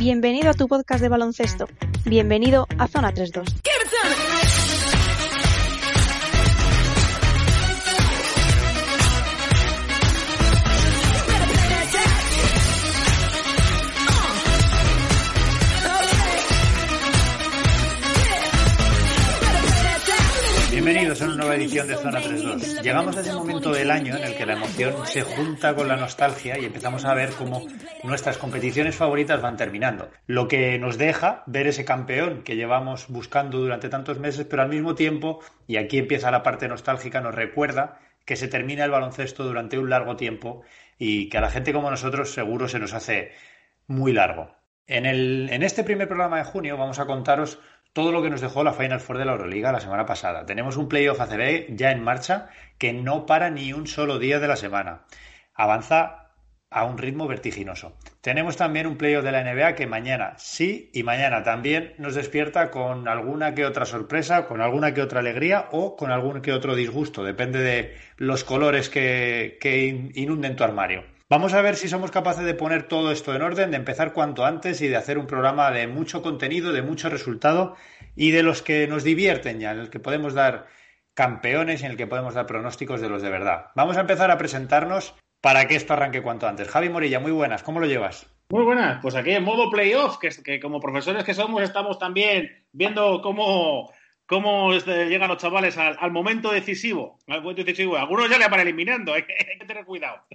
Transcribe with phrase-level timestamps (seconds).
[0.00, 1.68] Bienvenido a tu podcast de baloncesto.
[2.06, 3.54] Bienvenido a Zona 32.
[20.82, 22.82] Bienvenidos a una nueva edición de Zona 32.
[22.82, 25.96] Llegamos a ese momento del año en el que la emoción se junta con la
[25.96, 27.66] nostalgia y empezamos a ver cómo
[28.02, 30.08] nuestras competiciones favoritas van terminando.
[30.26, 34.70] Lo que nos deja ver ese campeón que llevamos buscando durante tantos meses, pero al
[34.70, 39.44] mismo tiempo, y aquí empieza la parte nostálgica, nos recuerda que se termina el baloncesto
[39.44, 40.62] durante un largo tiempo
[40.98, 43.32] y que a la gente como nosotros seguro se nos hace
[43.86, 44.56] muy largo.
[44.86, 47.58] En, el, en este primer programa de junio vamos a contaros
[47.92, 50.46] todo lo que nos dejó la Final Four de la Euroliga la semana pasada.
[50.46, 52.48] Tenemos un playoff ACB ya en marcha
[52.78, 55.02] que no para ni un solo día de la semana.
[55.54, 56.20] Avanza
[56.70, 57.96] a un ritmo vertiginoso.
[58.20, 62.70] Tenemos también un playoff de la NBA que mañana sí y mañana también nos despierta
[62.70, 66.76] con alguna que otra sorpresa, con alguna que otra alegría o con algún que otro
[66.76, 67.24] disgusto.
[67.24, 71.02] Depende de los colores que, que inunden tu armario.
[71.30, 74.44] Vamos a ver si somos capaces de poner todo esto en orden, de empezar cuanto
[74.44, 77.76] antes y de hacer un programa de mucho contenido, de mucho resultado
[78.16, 80.66] y de los que nos divierten ya, en el que podemos dar
[81.14, 83.66] campeones y en el que podemos dar pronósticos de los de verdad.
[83.76, 86.66] Vamos a empezar a presentarnos para que esto arranque cuanto antes.
[86.66, 88.26] Javi Morilla, muy buenas, ¿cómo lo llevas?
[88.48, 93.22] Muy buenas, pues aquí en modo playoff, que, como profesores que somos estamos también viendo
[93.22, 93.92] cómo,
[94.26, 97.20] cómo este, llegan los chavales al, momento decisivo.
[97.28, 97.96] Al momento decisivo.
[97.96, 100.26] Algunos ya le van eliminando, hay que tener cuidado.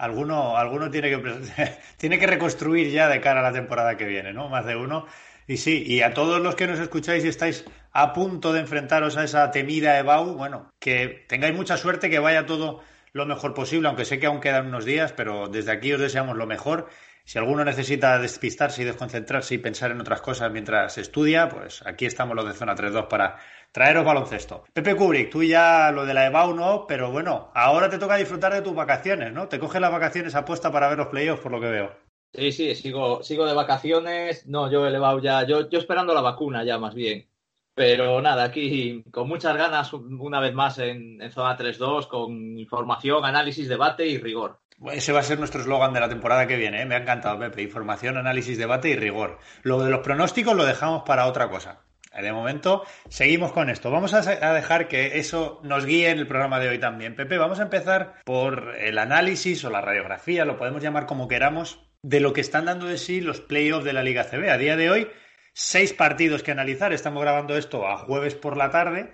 [0.00, 4.32] Alguno, alguno tiene, que, tiene que reconstruir ya de cara a la temporada que viene,
[4.32, 4.48] ¿no?
[4.48, 5.06] Más de uno.
[5.46, 9.16] Y sí, y a todos los que nos escucháis y estáis a punto de enfrentaros
[9.16, 12.80] a esa temida EBAU, bueno, que tengáis mucha suerte, que vaya todo
[13.12, 16.36] lo mejor posible, aunque sé que aún quedan unos días, pero desde aquí os deseamos
[16.36, 16.88] lo mejor
[17.24, 22.06] si alguno necesita despistarse y desconcentrarse y pensar en otras cosas mientras estudia, pues aquí
[22.06, 23.36] estamos los de Zona 3.2 para
[23.72, 24.64] traeros baloncesto.
[24.72, 28.52] Pepe Kubrick, tú ya lo de la EBAU no, pero bueno, ahora te toca disfrutar
[28.52, 29.48] de tus vacaciones, ¿no?
[29.48, 31.92] Te coges las vacaciones apuesta para ver los playoffs, por lo que veo.
[32.32, 34.46] Sí, sí, sigo, sigo de vacaciones.
[34.46, 37.28] No, yo he EBAU ya, yo, yo esperando la vacuna ya más bien.
[37.74, 43.24] Pero nada, aquí con muchas ganas, una vez más en, en Zona 3.2, con información,
[43.24, 44.60] análisis, debate y rigor.
[44.92, 46.82] Ese va a ser nuestro eslogan de la temporada que viene.
[46.82, 46.86] ¿eh?
[46.86, 47.62] Me ha encantado, Pepe.
[47.62, 49.38] Información, análisis, debate y rigor.
[49.62, 51.82] Lo de los pronósticos lo dejamos para otra cosa.
[52.12, 53.90] De momento, seguimos con esto.
[53.90, 57.14] Vamos a dejar que eso nos guíe en el programa de hoy también.
[57.14, 61.88] Pepe, vamos a empezar por el análisis o la radiografía, lo podemos llamar como queramos,
[62.02, 64.50] de lo que están dando de sí los playoffs de la Liga CB.
[64.50, 65.08] A día de hoy,
[65.52, 66.92] seis partidos que analizar.
[66.92, 69.12] Estamos grabando esto a jueves por la tarde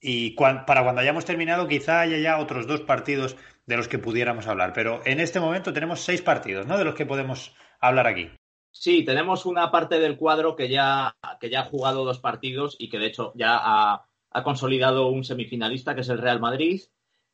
[0.00, 4.46] y para cuando hayamos terminado quizá haya ya otros dos partidos de los que pudiéramos
[4.46, 4.72] hablar.
[4.72, 6.78] Pero en este momento tenemos seis partidos, ¿no?
[6.78, 8.30] De los que podemos hablar aquí.
[8.70, 12.88] Sí, tenemos una parte del cuadro que ya, que ya ha jugado dos partidos y
[12.88, 14.04] que de hecho ya ha,
[14.44, 16.82] consolidado un semifinalista, que es el Real Madrid.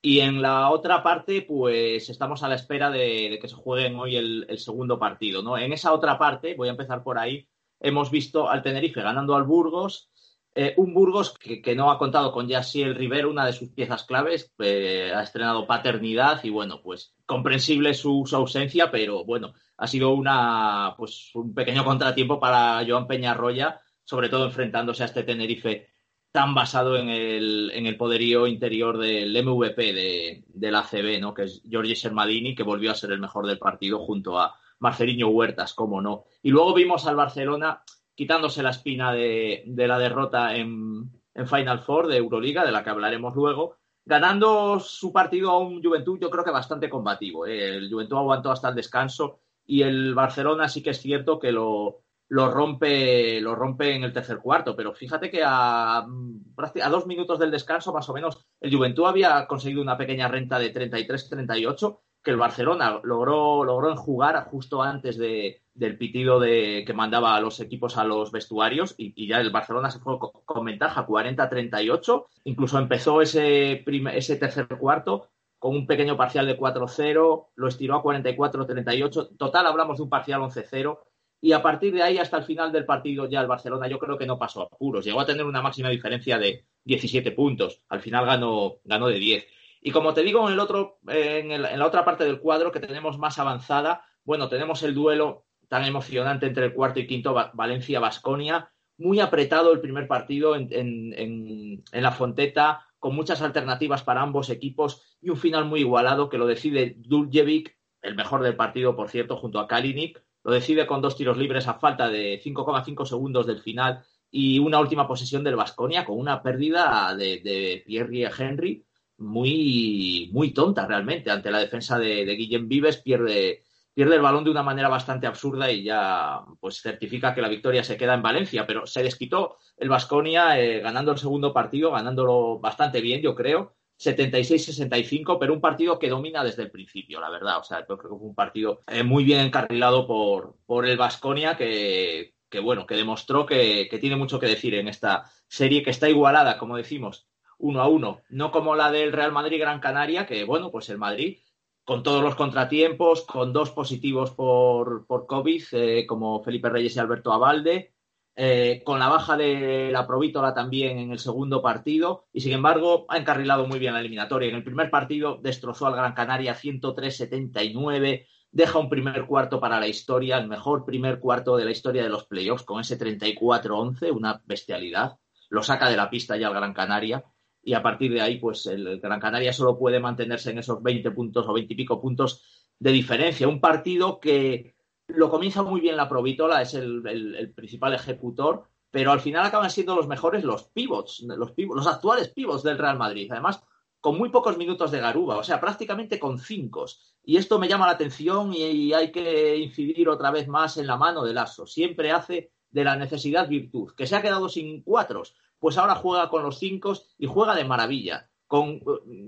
[0.00, 4.16] Y en la otra parte, pues estamos a la espera de, que se jueguen hoy
[4.16, 5.42] el, el, segundo partido.
[5.42, 5.58] ¿no?
[5.58, 7.48] En esa otra parte, voy a empezar por ahí,
[7.80, 10.10] hemos visto al Tenerife ganando al Burgos
[10.56, 14.54] eh, un Burgos que, no ha contado con Yassiel Rivero, una de sus piezas claves,
[14.60, 20.94] eh, ha estrenado paternidad y bueno, pues comprensible su, ausencia, pero bueno, ha sido una,
[20.96, 25.88] pues, un pequeño contratiempo para Joan Peñarroya, sobre todo enfrentándose a este Tenerife
[26.30, 31.34] tan basado en el, en el poderío interior del MVP de, del ACB, ¿no?
[31.34, 35.28] que es Giorgi Sermadini, que volvió a ser el mejor del partido junto a Marceliño
[35.28, 36.24] Huertas, como no.
[36.42, 37.82] Y luego vimos al Barcelona
[38.14, 41.10] quitándose la espina de, la derrota en,
[41.46, 46.18] Final Four de Euroliga, de la que hablaremos luego, ganando su partido a un Juventud,
[46.20, 47.44] yo creo que bastante combativo.
[47.44, 47.76] ¿eh?
[47.76, 52.02] El Juventud aguantó hasta el descanso y el Barcelona sí que es cierto que lo,
[52.30, 57.50] rompe, lo rompe en el tercer cuarto, pero fíjate que a, a dos minutos del
[57.50, 62.36] descanso, más o menos, el Juventud había conseguido una pequeña renta de 33-38 que el
[62.36, 67.98] Barcelona logró, logró enjugar justo antes de, del pitido de, que mandaba a los equipos
[67.98, 72.26] a los vestuarios y, ya el Barcelona se fue con, ventaja 40-38.
[72.44, 73.84] Incluso empezó ese,
[74.14, 75.28] ese tercer cuarto
[75.58, 79.36] con un pequeño parcial de 4-0, lo estiró a 44-38.
[79.36, 80.98] Total, hablamos de un parcial 11-0.
[81.40, 84.16] Y a partir de ahí hasta el final del partido ya el Barcelona yo creo
[84.16, 85.04] que no pasó a puros.
[85.04, 87.82] Llegó a tener una máxima diferencia de 17 puntos.
[87.88, 89.46] Al final ganó, ganó de 10.
[89.80, 93.18] Y como te digo, en, el otro, en, la otra parte del cuadro que tenemos
[93.18, 95.44] más avanzada, bueno, tenemos el duelo
[95.74, 102.12] tan emocionante entre el cuarto y quinto Valencia-Basconia, muy apretado el primer partido en, la
[102.12, 106.94] Fonteta, con muchas alternativas para ambos equipos y un final muy igualado que lo decide
[106.98, 111.38] Duljevic, el mejor del partido, por cierto, junto a Kalinic, lo decide con dos tiros
[111.38, 116.16] libres a falta de 5,5 segundos del final y una última posesión del Vasconia con
[116.20, 118.84] una pérdida de, Pierre Henry.
[119.16, 124.44] Muy, muy tonta realmente ante la defensa de, de Guillem Vives, pierde, pierde el balón
[124.44, 128.22] de una manera bastante absurda y ya pues certifica que la victoria se queda en
[128.22, 133.34] Valencia, pero se desquitó el Vasconia eh, ganando el segundo partido, ganándolo bastante bien, yo
[133.34, 137.58] creo, 76-65, pero un partido que domina desde el principio, la verdad.
[137.58, 140.96] O sea, yo creo que fue un partido eh, muy bien encarrilado por, por el
[140.96, 145.90] Vasconia que, que, bueno, que demostró que, tiene mucho que decir en esta serie que
[145.90, 148.22] está igualada, como decimos, uno a uno.
[148.28, 151.38] No como la del Real Madrid-Gran Canaria, que bueno, pues el Madrid
[151.84, 156.98] con todos los contratiempos, con dos positivos por, por COVID, eh, como Felipe Reyes y
[156.98, 157.94] Alberto Abalde,
[158.36, 163.06] eh, con la baja de la Provítola también en el segundo partido y sin embargo
[163.08, 164.48] ha encarrilado muy bien la eliminatoria.
[164.48, 169.86] En el primer partido destrozó al Gran Canaria 103-79, deja un primer cuarto para la
[169.86, 174.42] historia, el mejor primer cuarto de la historia de los playoffs con ese 34-11, una
[174.46, 175.18] bestialidad.
[175.50, 177.22] Lo saca de la pista ya al Gran Canaria
[177.64, 181.10] y a partir de ahí pues el Gran Canaria solo puede mantenerse en esos 20
[181.12, 182.42] puntos o 20 y pico puntos
[182.78, 183.48] de diferencia.
[183.48, 184.74] Un partido que
[185.08, 189.94] lo comienza muy bien la Provítola, es el, principal ejecutor, pero al final acaban siendo
[189.94, 193.30] los mejores los pivots, los, los actuales pivots del Real Madrid.
[193.30, 193.62] Además,
[194.04, 196.84] con muy pocos minutos de Garuba, o sea, prácticamente con cinco.
[197.24, 200.98] Y esto me llama la atención y, hay que incidir otra vez más en la
[200.98, 201.66] mano del Aso.
[201.66, 203.92] Siempre hace de la necesidad virtud.
[203.96, 205.34] Que se ha quedado sin cuatros,
[205.64, 208.28] pues ahora juega con los cinco y juega de maravilla.
[208.46, 208.82] Con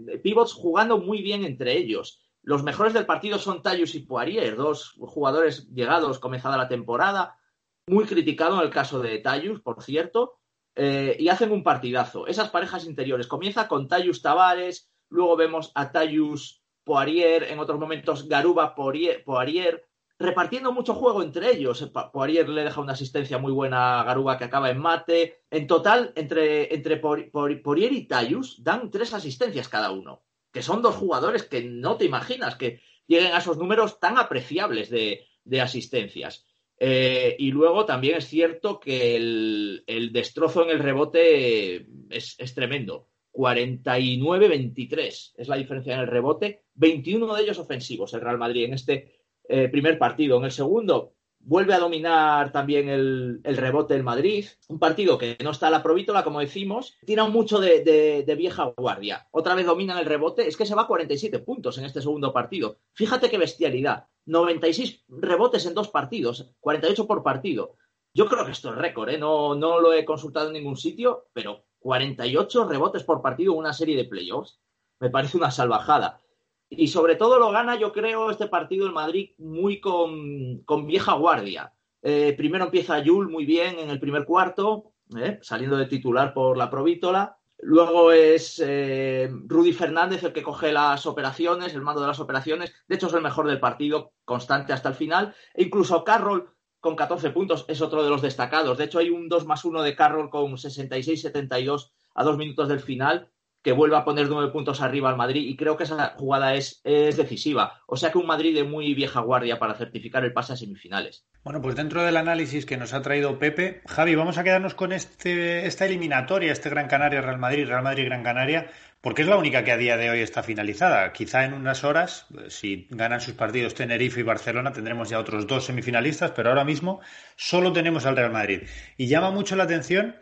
[0.07, 2.21] eh, pivots jugando muy bien entre ellos.
[2.43, 7.39] Los mejores del partido son Tayus y Poirier, dos jugadores llegados comenzada la temporada,
[7.87, 10.35] muy criticado en el caso de Tayus, por cierto,
[10.75, 12.27] eh, y hacen un partidazo.
[12.27, 13.29] Esas parejas interiores.
[13.29, 19.87] Comienza con Tayus Tavares, luego vemos a Tayus Poirier, en otros momentos Garuba Poirier,
[20.19, 21.91] repartiendo mucho juego entre ellos.
[22.13, 25.43] Poirier le deja una asistencia muy buena a Garuba que acaba en mate.
[25.51, 30.23] En total, entre, entre Poirier y Tayus dan tres asistencias cada uno
[30.57, 34.89] que son dos jugadores que no te imaginas que lleguen a esos números tan apreciables
[34.89, 35.27] de,
[35.61, 36.47] asistencias.
[36.79, 43.07] Eh, y luego también es cierto que el, destrozo en el rebote es, tremendo.
[43.35, 48.73] 49-23 es la diferencia en el rebote, 21 de ellos ofensivos el Real Madrid en
[48.73, 49.16] este
[49.49, 50.39] eh, primer partido.
[50.39, 51.17] En el segundo,
[51.49, 54.47] Vuelve a dominar también el, rebote del Madrid.
[54.67, 56.97] Un partido que no está a la provítola, como decimos.
[57.05, 59.29] Tira mucho de, vieja guardia.
[59.31, 60.49] Otra vez dominan el rebote.
[60.49, 62.79] Es que se va a 47 puntos en este segundo partido.
[62.95, 64.09] Fíjate qué bestialidad.
[64.25, 66.53] 96 rebotes en dos partidos.
[66.59, 67.77] 48 por partido.
[68.13, 69.19] Yo creo que esto es récord, ¿eh?
[69.19, 73.73] no, no lo he consultado en ningún sitio, pero 48 rebotes por partido en una
[73.73, 74.59] serie de playoffs.
[74.99, 76.19] Me parece una salvajada.
[76.69, 81.73] Y sobre todo lo gana, yo creo, este partido el Madrid muy con, vieja guardia.
[82.03, 86.57] Eh, primero empieza Yul muy bien en el primer cuarto, eh, saliendo de titular por
[86.57, 87.37] la Provítola.
[87.59, 92.75] Luego es eh, Rudy Fernández el que coge las operaciones, el mando de las operaciones.
[92.87, 95.35] De hecho, es el mejor del partido, constante hasta el final.
[95.55, 98.77] E incluso Carroll con 14 puntos es otro de los destacados.
[98.77, 102.81] De hecho, hay un 2 más 1 de Carroll con 66-72 a dos minutos del
[102.81, 103.31] final
[103.67, 106.81] que vuelva a poner nueve puntos arriba al Madrid y creo que esa jugada es,
[106.85, 107.83] decisiva.
[107.89, 111.27] O sea que un Madrid de muy vieja guardia para certificar el pase a semifinales.
[111.43, 114.93] Bueno, pues dentro del análisis que nos ha traído Pepe, Javi, vamos a quedarnos con
[114.93, 118.71] este, esta eliminatoria, este Gran Canaria Real Madrid, Real Madrid Gran Canaria,
[119.01, 121.13] porque es la única que a día de hoy está finalizada.
[121.13, 125.65] Quizá en unas horas, si ganan sus partidos Tenerife y Barcelona, tendremos ya otros dos
[125.65, 127.01] semifinalistas, pero ahora mismo
[127.35, 128.63] solo tenemos al Real Madrid.
[128.97, 130.15] Y llama mucho la atención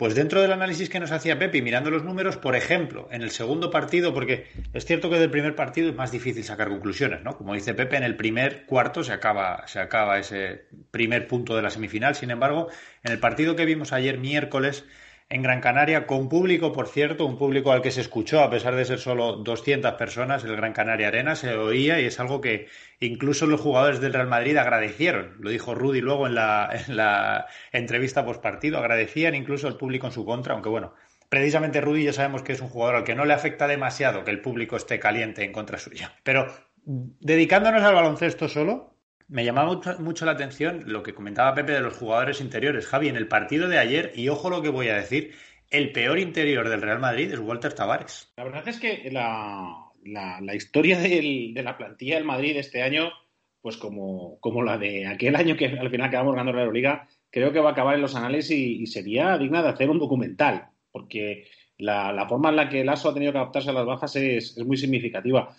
[0.00, 3.30] pues dentro del análisis que nos hacía Pepe, mirando los números, por ejemplo, en el
[3.30, 7.36] segundo partido, porque es cierto que del primer partido es más difícil sacar conclusiones, ¿no?
[7.36, 11.60] Como dice Pepe, en el primer cuarto se acaba, se acaba ese primer punto de
[11.60, 12.14] la semifinal.
[12.14, 12.68] Sin embargo,
[13.02, 14.86] en el partido que vimos ayer miércoles,
[15.32, 18.74] en Gran Canaria, con público, por cierto, un público al que se escuchó, a pesar
[18.74, 22.66] de ser solo 200 personas, el Gran Canaria Arena se oía y es algo que
[22.98, 25.36] incluso los jugadores del Real Madrid agradecieron.
[25.38, 30.08] Lo dijo Rudy luego en la, en la entrevista post partido, agradecían incluso el público
[30.08, 30.94] en su contra, aunque bueno,
[31.28, 34.32] precisamente Rudy ya sabemos que es un jugador al que no le afecta demasiado que
[34.32, 36.12] el público esté caliente en contra suya.
[36.24, 36.48] Pero
[36.84, 38.96] dedicándonos al baloncesto solo,
[39.30, 42.86] me llamaba mucho, la atención lo que comentaba Pepe de los jugadores interiores.
[42.86, 45.32] Javi, en el partido de ayer, y ojo lo que voy a decir,
[45.70, 48.32] el peor interior del Real Madrid es Walter Tavares.
[48.36, 53.12] La verdad es que la, historia de la plantilla del Madrid este año,
[53.60, 57.52] pues como, como, la de aquel año que al final acabamos ganando la Euroliga, creo
[57.52, 61.46] que va a acabar en los anales y, sería digna de hacer un documental, porque
[61.80, 64.58] la, forma en la que el ASO ha tenido que adaptarse a las bajas es,
[64.64, 65.56] muy significativa.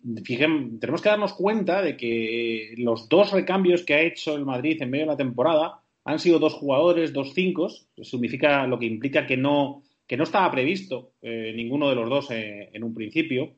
[0.80, 4.90] Tenemos que darnos cuenta de que los dos recambios que ha hecho el Madrid en
[4.90, 7.70] medio de la temporada han sido dos jugadores, dos cinco,
[8.02, 12.32] significa lo que implica que no, que no estaba previsto eh, ninguno de los dos
[12.32, 13.54] eh, en un principio.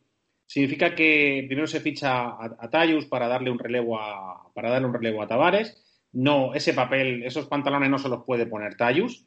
[0.45, 4.87] Significa que primero se ficha a, a Tayus para darle un relevo a, para darle
[4.87, 5.81] un relevo a Tavares.
[6.11, 9.25] No, ese papel, esos pantalones no se los puede poner Tayus.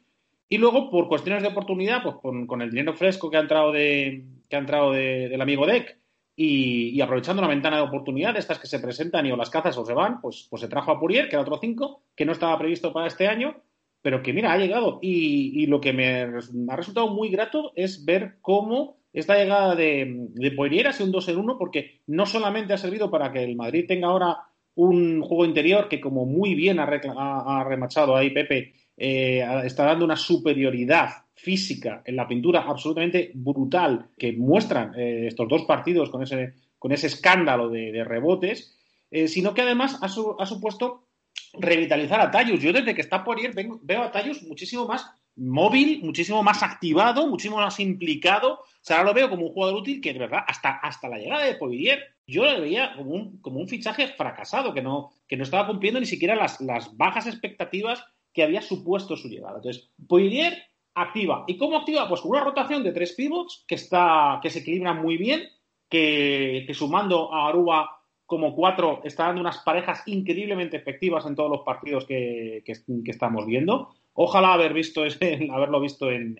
[0.49, 2.15] Y luego, por cuestiones de oportunidad, pues
[2.47, 5.99] con, el dinero fresco que ha entrado de, que ha entrado del amigo Deck
[6.35, 9.77] y, aprovechando una ventana de oportunidad de estas que se presentan y o las cazas
[9.77, 12.31] o se van, pues, pues se trajo a Purier, que era otro 5, que no
[12.31, 13.61] estaba previsto para este año,
[14.01, 14.99] pero que mira, ha llegado.
[15.01, 20.51] Y, lo que me, ha resultado muy grato es ver cómo esta llegada de, de
[20.51, 23.55] Poirier ha sido un 2 en 1, porque no solamente ha servido para que el
[23.55, 24.37] Madrid tenga ahora
[24.75, 30.05] un juego interior que, como muy bien ha, ha remachado ahí Pepe, eh, está dando
[30.05, 36.23] una superioridad física en la pintura absolutamente brutal que muestran eh, estos dos partidos con
[36.23, 38.75] ese, con ese escándalo de, rebotes,
[39.11, 41.09] eh, sino que además ha, supuesto
[41.53, 42.59] revitalizar a Tayus.
[42.59, 47.27] Yo desde que está por ir veo a Tayus muchísimo más móvil, muchísimo más activado,
[47.27, 48.63] muchísimo más implicado.
[48.89, 51.55] Ahora lo veo como un jugador útil que de verdad, hasta, hasta la llegada de
[51.55, 55.67] Poirier, yo lo veía como un, como un fichaje fracasado, que no, que no estaba
[55.67, 58.03] cumpliendo ni siquiera las, las bajas expectativas
[58.37, 59.55] que había supuesto su llegada.
[59.55, 60.53] Entonces, Poirier
[60.93, 61.43] activa.
[61.47, 62.07] ¿Y cómo activa?
[62.07, 65.49] Pues con una rotación de tres pivots que, está, que se equilibran muy bien,
[65.89, 71.61] que, sumando a Aruba como cuatro está dando unas parejas increíblemente efectivas en todos los
[71.61, 72.61] partidos que,
[73.07, 73.89] estamos viendo.
[74.13, 76.37] Ojalá haber visto ese, haberlo visto en,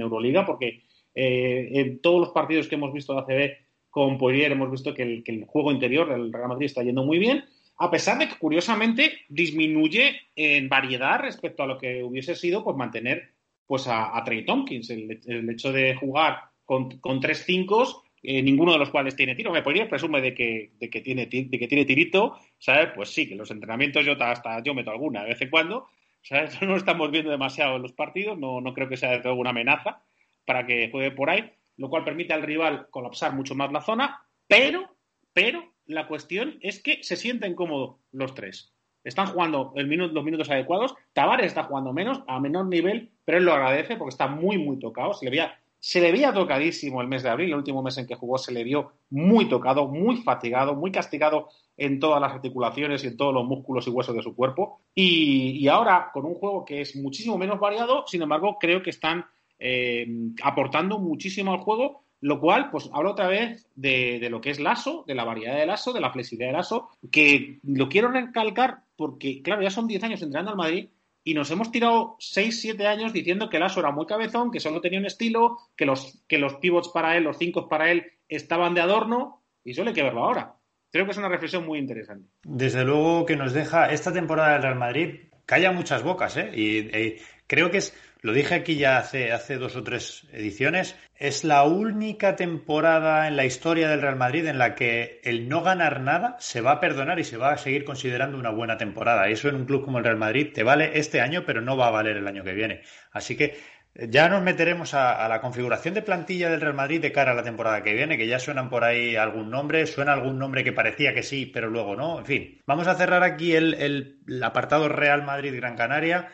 [0.00, 3.52] Euroliga, porque eh, en todos los partidos que hemos visto de ACB
[3.90, 7.02] con Poirier hemos visto que el, que el juego interior del Real Madrid está yendo
[7.02, 7.46] muy bien
[7.78, 12.76] a pesar de que curiosamente disminuye en variedad respecto a lo que hubiese sido pues
[12.76, 13.32] mantener
[13.66, 14.90] pues a, Trey Tompkins.
[14.90, 19.50] El, hecho de jugar con, tres cinco, eh, ninguno de los cuales tiene tiro.
[19.50, 22.90] Me podría presume de que, de que tiene de que tiene tirito, ¿sabes?
[22.94, 25.88] Pues sí, que los entrenamientos yo hasta yo meto alguna de vez en cuando,
[26.22, 26.60] ¿sabes?
[26.62, 29.50] No estamos viendo demasiado en los partidos, no, no creo que sea de todo una
[29.50, 30.02] amenaza
[30.44, 34.20] para que juegue por ahí, lo cual permite al rival colapsar mucho más la zona,
[34.46, 34.94] pero,
[35.32, 38.72] pero la cuestión es que se sienten cómodos los tres.
[39.04, 40.94] Están jugando los minutos adecuados.
[41.12, 44.78] Tavares está jugando menos, a menor nivel, pero él lo agradece porque está muy, muy
[44.78, 45.12] tocado.
[45.12, 48.06] Se le veía, se le veía tocadísimo el mes de abril, el último mes en
[48.06, 53.02] que jugó, se le vio muy tocado, muy fatigado, muy castigado en todas las articulaciones
[53.02, 54.80] y en todos los músculos y huesos de su cuerpo.
[54.94, 59.26] Y, ahora, con un juego que es muchísimo menos variado, sin embargo, creo que están
[59.58, 60.06] eh,
[60.44, 65.04] aportando muchísimo al juego lo cual, pues habla otra vez de, lo que es Lasso,
[65.08, 69.42] de la variedad del Lasso, de la flexibilidad del Lasso, que lo quiero recalcar porque,
[69.42, 70.88] claro, ya son 10 años entrenando al Madrid
[71.24, 74.80] y nos hemos tirado 6, 7 años diciendo que Lasso era muy cabezón, que solo
[74.80, 78.74] tenía un estilo, que los, que los pivots para él, los 5 para él, estaban
[78.74, 80.54] de adorno y eso hay que verlo ahora.
[80.92, 82.28] Creo que es una reflexión muy interesante.
[82.44, 86.52] Desde luego que nos deja esta temporada del Real Madrid, calla muchas bocas, ¿eh?
[86.54, 87.16] y
[87.48, 90.96] creo que es lo dije aquí ya hace, hace dos o tres ediciones.
[91.16, 95.62] Es la única temporada en la historia del Real Madrid en la que el no
[95.62, 99.28] ganar nada se va a perdonar y se va a seguir considerando una buena temporada.
[99.28, 101.88] Eso en un club como el Real Madrid te vale este año, pero no va
[101.88, 102.82] a valer el año que viene.
[103.10, 103.58] Así que
[103.96, 107.34] eh, ya nos meteremos a, la configuración de plantilla del Real Madrid de cara a
[107.34, 110.72] la temporada que viene, que ya suenan por ahí algún nombre, suena algún nombre que
[110.72, 112.20] parecía que sí, pero luego no.
[112.20, 116.28] En fin, vamos a cerrar aquí el, el apartado Real Madrid-Gran Canaria.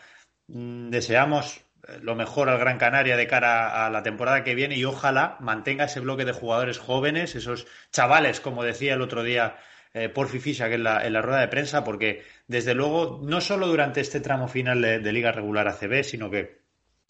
[0.49, 1.68] Mm, deseamos
[2.01, 5.85] lo mejor al Gran Canaria de cara a la temporada que viene y ojalá mantenga
[5.85, 9.57] ese bloque de jugadores jóvenes, esos chavales, como decía el otro día
[9.95, 13.67] eh, Porfi Fischer en la, en la rueda de prensa, porque desde luego, no solo
[13.67, 16.63] durante este tramo final de, Liga Regular ACB, sino que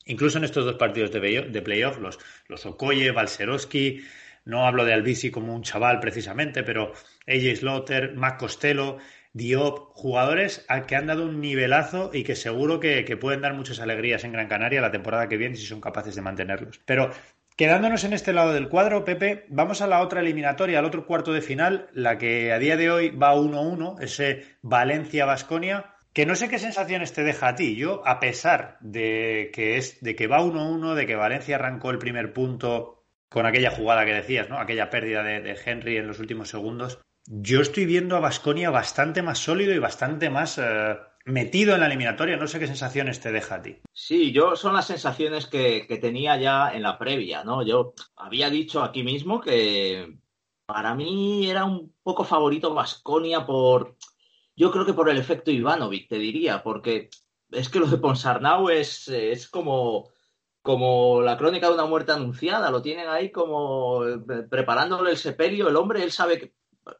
[0.06, 4.04] incluso en estos dos partidos de, de playoff, los, los Okoye, Balserowski,
[4.44, 6.92] no hablo de Albisi como un chaval precisamente, pero
[7.26, 8.98] AJ Slaughter, Mac Costello,
[9.32, 13.80] Diop, jugadores a que han dado un nivelazo y que seguro que, pueden dar muchas
[13.80, 16.80] alegrías en Gran Canaria la temporada que viene si son capaces de mantenerlos.
[16.86, 17.10] Pero
[17.56, 21.32] quedándonos en este lado del cuadro, Pepe, vamos a la otra eliminatoria, al otro cuarto
[21.32, 25.94] de final, la que a día de hoy va 1-1, ese Valencia-Basconia.
[26.12, 27.76] Que no sé qué sensaciones te deja a ti.
[27.76, 31.98] Yo, a pesar de que es, de que va 1-1, de que Valencia arrancó el
[31.98, 34.58] primer punto con aquella jugada que decías, ¿no?
[34.58, 39.38] Aquella pérdida de Henry en los últimos segundos yo estoy viendo a Basconia bastante más
[39.38, 42.36] sólido y bastante más eh, metido en la eliminatoria.
[42.36, 43.78] No sé qué sensaciones te deja a ti.
[43.92, 47.62] Sí, yo son las sensaciones que, tenía ya en la previa, ¿no?
[47.62, 50.18] Yo había dicho aquí mismo que
[50.66, 53.96] para mí era un poco favorito Basconia por.
[54.56, 57.10] Yo creo que por el efecto Ivanovic, te diría, porque
[57.50, 60.10] es que lo de Ponsarnau es, es como
[60.68, 64.18] como la crónica de una muerte anunciada, lo tienen ahí como eh,
[64.50, 66.52] preparándole el sepelio, el hombre, él sabe que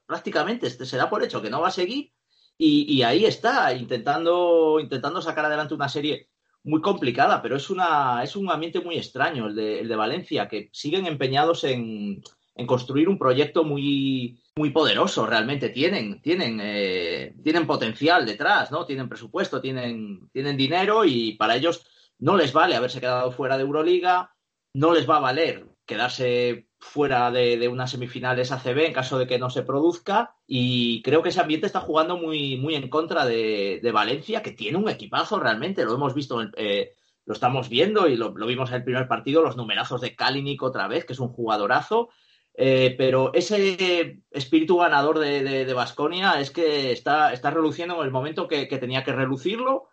[0.07, 2.13] prácticamente este se da por hecho que no va a seguir
[2.61, 6.29] y, ahí está, intentando, intentando sacar adelante una serie
[6.65, 10.49] muy complicada, pero es, una, es un ambiente muy extraño el de, el de Valencia,
[10.49, 12.21] que siguen empeñados en,
[12.57, 18.85] en construir un proyecto muy, muy poderoso, realmente tienen, tienen, eh, tienen potencial detrás, ¿no?
[18.85, 21.87] Tienen presupuesto, tienen, tienen dinero y para ellos
[22.19, 24.35] no les vale haberse quedado fuera de Euroliga,
[24.75, 29.39] no les va a valer quedarse fuera de, unas semifinales ACB en caso de que
[29.39, 30.35] no se produzca.
[30.47, 34.79] Y creo que ese ambiente está jugando muy, muy en contra de, Valencia, que tiene
[34.79, 35.85] un equipazo realmente.
[35.85, 36.93] Lo hemos visto, eh,
[37.25, 40.89] lo estamos viendo y lo, vimos en el primer partido, los numerazos de Kalinic otra
[40.89, 42.11] vez, que es un jugadorazo.
[42.55, 48.49] Eh, pero ese espíritu ganador de Vasconia es que está, está reluciendo en el momento
[48.49, 49.89] que, que tenía que relucirlo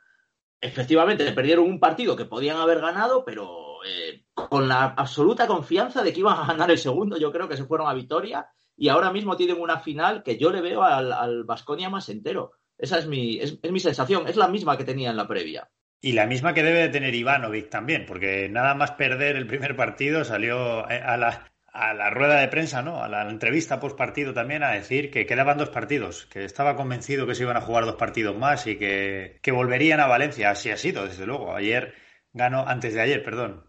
[0.65, 6.13] efectivamente perdieron un partido que podían haber ganado, pero eh, con la absoluta confianza de
[6.13, 9.11] que iban a ganar el segundo, yo creo que se fueron a Vitoria y ahora
[9.11, 12.51] mismo tienen una final que yo le veo al Vasconia más entero.
[12.77, 15.69] Esa es mi, es, mi sensación, es la misma que tenía en la previa.
[16.01, 19.75] Y la misma que debe de tener Ivanovic también, porque nada más perder el primer
[19.75, 23.01] partido salió eh, a la, a la rueda de prensa, ¿no?
[23.01, 27.25] A la entrevista post partido también a decir que quedaban dos partidos, que estaba convencido
[27.25, 30.51] que se iban a jugar dos partidos más y que, volverían a Valencia.
[30.51, 31.55] Así ha sido, desde luego.
[31.55, 31.93] Ayer
[32.33, 33.63] ganó, antes de ayer, perdón,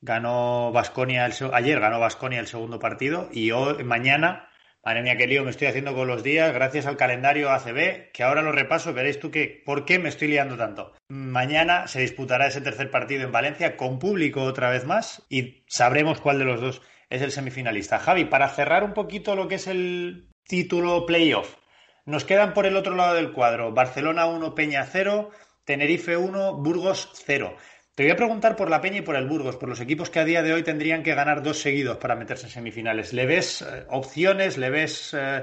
[0.00, 4.50] ganó Vasconia el, ayer ganó Vasconia el segundo partido y hoy, mañana,
[4.84, 8.22] madre mía, qué lío me estoy haciendo con los días, gracias al calendario ACB, que
[8.22, 10.92] ahora lo repaso, veréis tú que por qué me estoy liando tanto.
[11.08, 16.20] Mañana se disputará ese tercer partido en Valencia con público otra vez más y sabremos
[16.20, 17.98] cuál de los dos es el semifinalista.
[17.98, 21.56] Javi, para cerrar un poquito lo que es el título playoff,
[22.04, 25.30] nos quedan por el otro lado del cuadro Barcelona 1, Peña 0,
[25.64, 27.54] Tenerife 1, Burgos 0.
[27.98, 30.20] Te voy a preguntar por la Peña y por el Burgos, por los equipos que
[30.20, 33.12] a día de hoy tendrían que ganar dos seguidos para meterse en semifinales.
[33.12, 34.56] ¿Le ves eh, opciones?
[34.56, 35.42] ¿Le ves eh,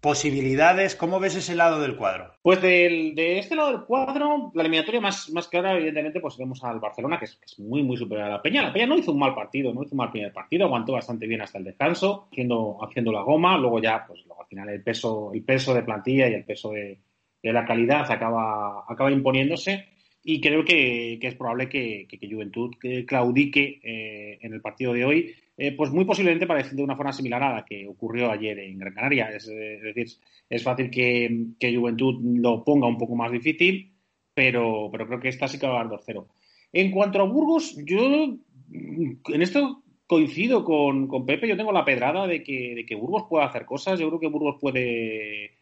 [0.00, 0.96] posibilidades.
[0.96, 2.32] ¿Cómo ves ese lado del cuadro?
[2.42, 7.20] Pues de este lado del cuadro, la eliminatoria más, clara, evidentemente, pues vemos al Barcelona,
[7.20, 8.62] que es, muy, muy superior a la Peña.
[8.62, 11.28] La Peña no hizo un mal partido, no hizo un mal primer partido, aguantó bastante
[11.28, 13.56] bien hasta el descanso, haciendo, haciendo la goma.
[13.58, 16.98] Luego ya, pues al final el peso, el peso de plantilla y el peso de,
[17.44, 19.94] la calidad acaba, acaba imponiéndose.
[20.28, 22.74] Y creo que, es probable que, Juventud
[23.06, 27.12] claudique eh, en el partido de hoy eh, pues muy posiblemente parece de una forma
[27.12, 29.30] similar a la que ocurrió ayer en Gran Canaria.
[29.30, 30.08] Es, decir,
[30.50, 33.92] es fácil que, Juventud lo ponga un poco más difícil,
[34.34, 36.26] pero, pero creo que esta sí que va a dar 2-0.
[36.72, 38.36] En cuanto a Burgos, yo
[38.72, 41.46] en esto coincido con, Pepe.
[41.46, 44.00] Yo tengo la pedrada de que, de que Burgos puede hacer cosas.
[44.00, 45.52] Yo creo que Burgos puede,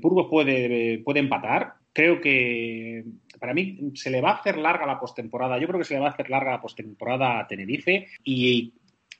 [0.00, 1.74] Burgos puede, puede empatar.
[1.92, 3.04] Creo que
[3.38, 5.58] para mí se le va a hacer larga la postemporada.
[5.58, 8.74] Yo creo que se le va a hacer larga la postemporada a Tenerife y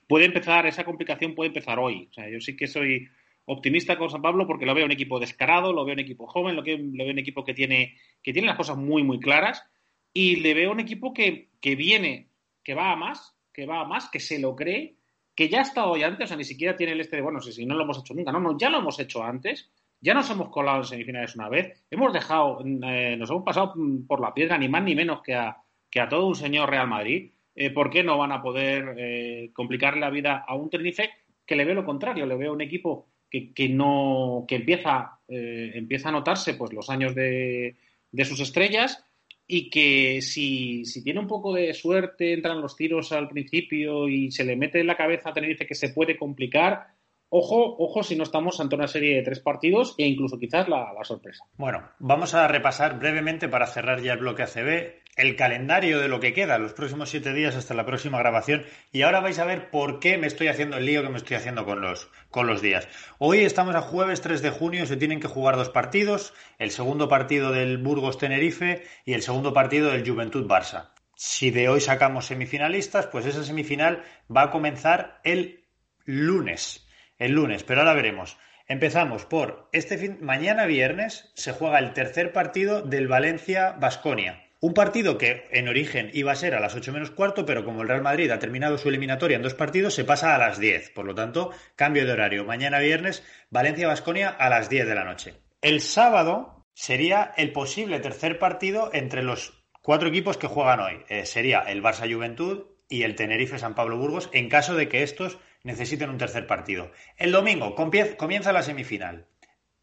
[0.06, 2.08] puede empezar, esa complicación puede empezar hoy.
[2.10, 3.08] O sea, yo sí que soy
[3.44, 6.56] optimista con San Pablo porque lo veo un equipo descarado, lo veo un equipo joven,
[6.56, 9.64] lo, veo, lo veo un equipo que tiene, que tiene las cosas muy, muy claras
[10.12, 12.28] y le veo un equipo que, que viene,
[12.62, 14.96] que va a más, que va a más, que se lo cree,
[15.34, 17.40] que ya ha estado hoy antes, o sea, ni siquiera tiene el este de, bueno,
[17.40, 19.70] si, si no lo hemos hecho nunca, no, no, ya lo hemos hecho antes,
[20.00, 23.74] ya nos hemos colado en semifinales una vez, hemos dejado, eh, nos hemos pasado
[24.06, 25.56] por la piedra ni más ni menos que a,
[25.90, 29.50] que a todo un señor Real Madrid eh, ¿por qué no van a poder eh,
[29.52, 31.10] complicarle la vida a un Tenerife
[31.44, 32.24] que le veo lo contrario?
[32.24, 37.16] Le veo un equipo que, no que empieza, eh, empieza a notarse pues los años
[37.16, 37.74] de,
[38.22, 39.04] sus estrellas
[39.44, 44.44] y que si, tiene un poco de suerte, entran los tiros al principio y se
[44.44, 46.86] le mete en la cabeza a Tenerife que se puede complicar,
[47.30, 50.92] Ojo, ojo si no estamos ante una serie de tres partidos e incluso quizás la,
[51.02, 51.44] sorpresa.
[51.56, 56.20] Bueno, vamos a repasar brevemente para cerrar ya el bloque ACB el calendario de lo
[56.20, 58.64] que queda, los próximos siete días hasta la próxima grabación.
[58.92, 61.36] Y ahora vais a ver por qué me estoy haciendo el lío que me estoy
[61.36, 62.88] haciendo con los, con los días.
[63.18, 67.08] Hoy estamos a jueves 3 de junio, se tienen que jugar dos partidos, el segundo
[67.08, 70.90] partido del Burgos Tenerife y el segundo partido del Juventud Barça.
[71.16, 75.64] Si de hoy sacamos semifinalistas, pues esa semifinal va a comenzar el
[76.04, 76.87] lunes.
[77.18, 78.38] El lunes, pero ahora veremos.
[78.66, 84.44] Empezamos por este fin, mañana viernes se juega el tercer partido del Valencia Basconia.
[84.60, 87.82] Un partido que en origen iba a ser a las 8 menos cuarto, pero como
[87.82, 90.90] el Real Madrid ha terminado su eliminatoria en dos partidos, se pasa a las 10.
[90.90, 92.44] Por lo tanto, cambio de horario.
[92.44, 95.34] Mañana viernes, Valencia-Basconia a las 10 de la noche.
[95.62, 101.04] El sábado sería el posible tercer partido entre los cuatro equipos que juegan hoy.
[101.08, 106.18] Eh, sería el Barça-Juventud y el Tenerife-San Pablo-Burgos, en caso de que estos necesiten un
[106.18, 106.90] tercer partido.
[107.16, 109.26] El domingo comienza la semifinal.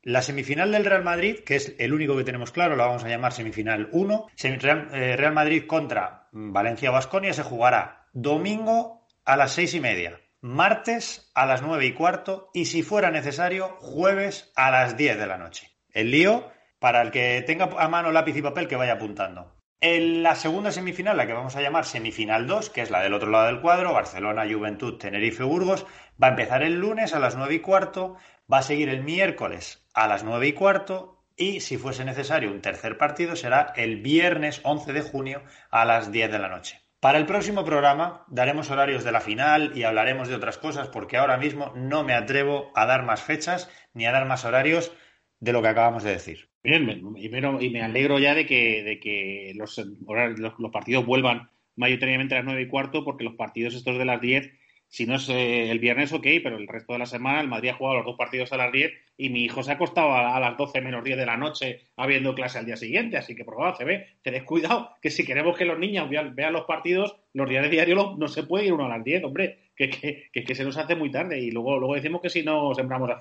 [0.01, 3.07] La semifinal del Real Madrid, que es el único que tenemos claro, la vamos a
[3.07, 4.27] llamar semifinal 1.
[4.43, 11.31] Eh, Real Madrid contra Valencia Basconia se jugará domingo a las seis y media, martes
[11.33, 15.37] a las nueve y cuarto y si fuera necesario, jueves a las diez de la
[15.37, 15.71] noche.
[15.91, 19.54] El lío, para el que tenga a mano lápiz y papel, que vaya apuntando.
[19.81, 23.13] En la segunda semifinal, la que vamos a llamar semifinal 2, que es la del
[23.13, 25.85] otro lado del cuadro, Barcelona, Juventud, Tenerife, Burgos,
[26.21, 28.15] va a empezar el lunes a las nueve y cuarto,
[28.51, 32.61] va a seguir el miércoles a las nueve y cuarto y, si fuese necesario, un
[32.61, 36.81] tercer partido será el viernes 11 de junio a las 10 de la noche.
[37.01, 41.17] Para el próximo programa daremos horarios de la final y hablaremos de otras cosas porque
[41.17, 44.93] ahora mismo no me atrevo a dar más fechas ni a dar más horarios
[45.39, 46.54] de lo que acabamos de decir.
[46.65, 52.33] Bien, primero, y me alegro ya de que, de que los, los, partidos vuelvan mayoritariamente
[52.33, 54.51] a las nueve y cuarto, porque los partidos estos de las 10,
[54.87, 57.69] si no es eh, el viernes, ok, pero el resto de la semana el Madrid
[57.69, 60.39] ha jugado los dos partidos a las 10 y mi hijo se ha acostado a,
[60.39, 63.57] las 12 menos 10 de la noche habiendo clase al día siguiente, así que por
[63.57, 67.47] favor, se ve, tened cuidado, que si queremos que los niños vean, los partidos, los
[67.47, 70.43] días de diario no se puede ir uno a las 10, hombre, que, que, que,
[70.43, 73.13] que, se nos hace muy tarde y luego, luego decimos que si no sembramos la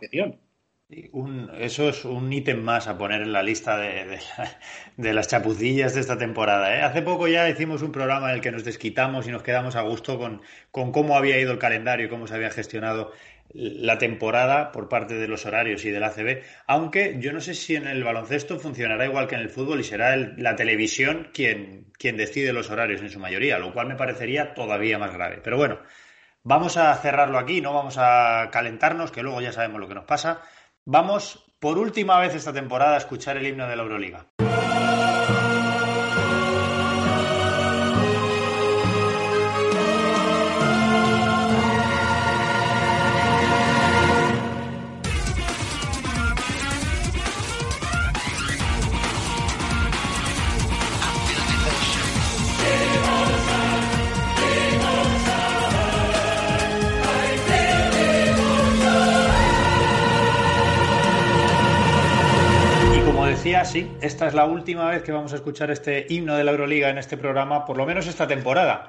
[0.91, 3.79] afición eso es un ítem más a poner en la lista
[4.97, 6.77] de, las chapucillas de esta temporada.
[6.77, 6.83] ¿eh?
[6.83, 9.83] Hace poco ya hicimos un programa en el que nos desquitamos y nos quedamos a
[9.83, 13.13] gusto con, cómo había ido el calendario y cómo se había gestionado
[13.53, 17.77] la temporada por parte de los horarios y del ACB, aunque yo no sé si
[17.77, 22.17] en el baloncesto funcionará igual que en el fútbol y será la televisión quien, quien
[22.17, 25.41] decide los horarios en su mayoría, lo cual me parecería todavía más grave.
[25.45, 25.79] Pero bueno,
[26.43, 30.05] vamos a cerrarlo aquí, no vamos a calentarnos, que luego ya sabemos lo que nos
[30.05, 30.43] pasa.
[30.87, 34.27] Vamos por última vez esta temporada a escuchar el himno de la Euroliga.
[63.65, 66.89] Sí, esta es la última vez que vamos a escuchar este himno de la Euroliga
[66.89, 68.89] en este programa, por lo menos esta temporada,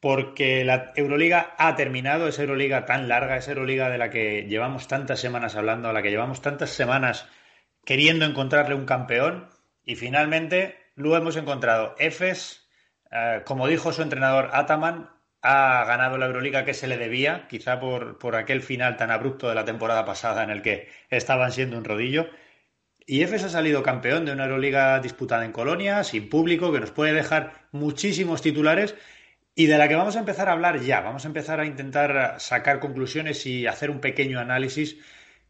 [0.00, 4.88] porque la Euroliga ha terminado, esa Euroliga tan larga, esa Euroliga de la que llevamos
[4.88, 7.28] tantas semanas hablando, a la que llevamos tantas semanas
[7.84, 9.50] queriendo encontrarle un campeón,
[9.84, 11.94] y finalmente lo hemos encontrado.
[12.00, 12.68] Efes,
[13.12, 15.10] eh, como dijo su entrenador Ataman,
[15.42, 19.48] ha ganado la Euroliga que se le debía, quizá por, por aquel final tan abrupto
[19.48, 22.26] de la temporada pasada en el que estaban siendo un rodillo.
[23.08, 26.90] Y Efes ha salido campeón de una Euroliga disputada en Colonia, sin público, que nos
[26.90, 28.96] puede dejar muchísimos titulares
[29.54, 31.00] y de la que vamos a empezar a hablar ya.
[31.02, 34.98] Vamos a empezar a intentar sacar conclusiones y hacer un pequeño análisis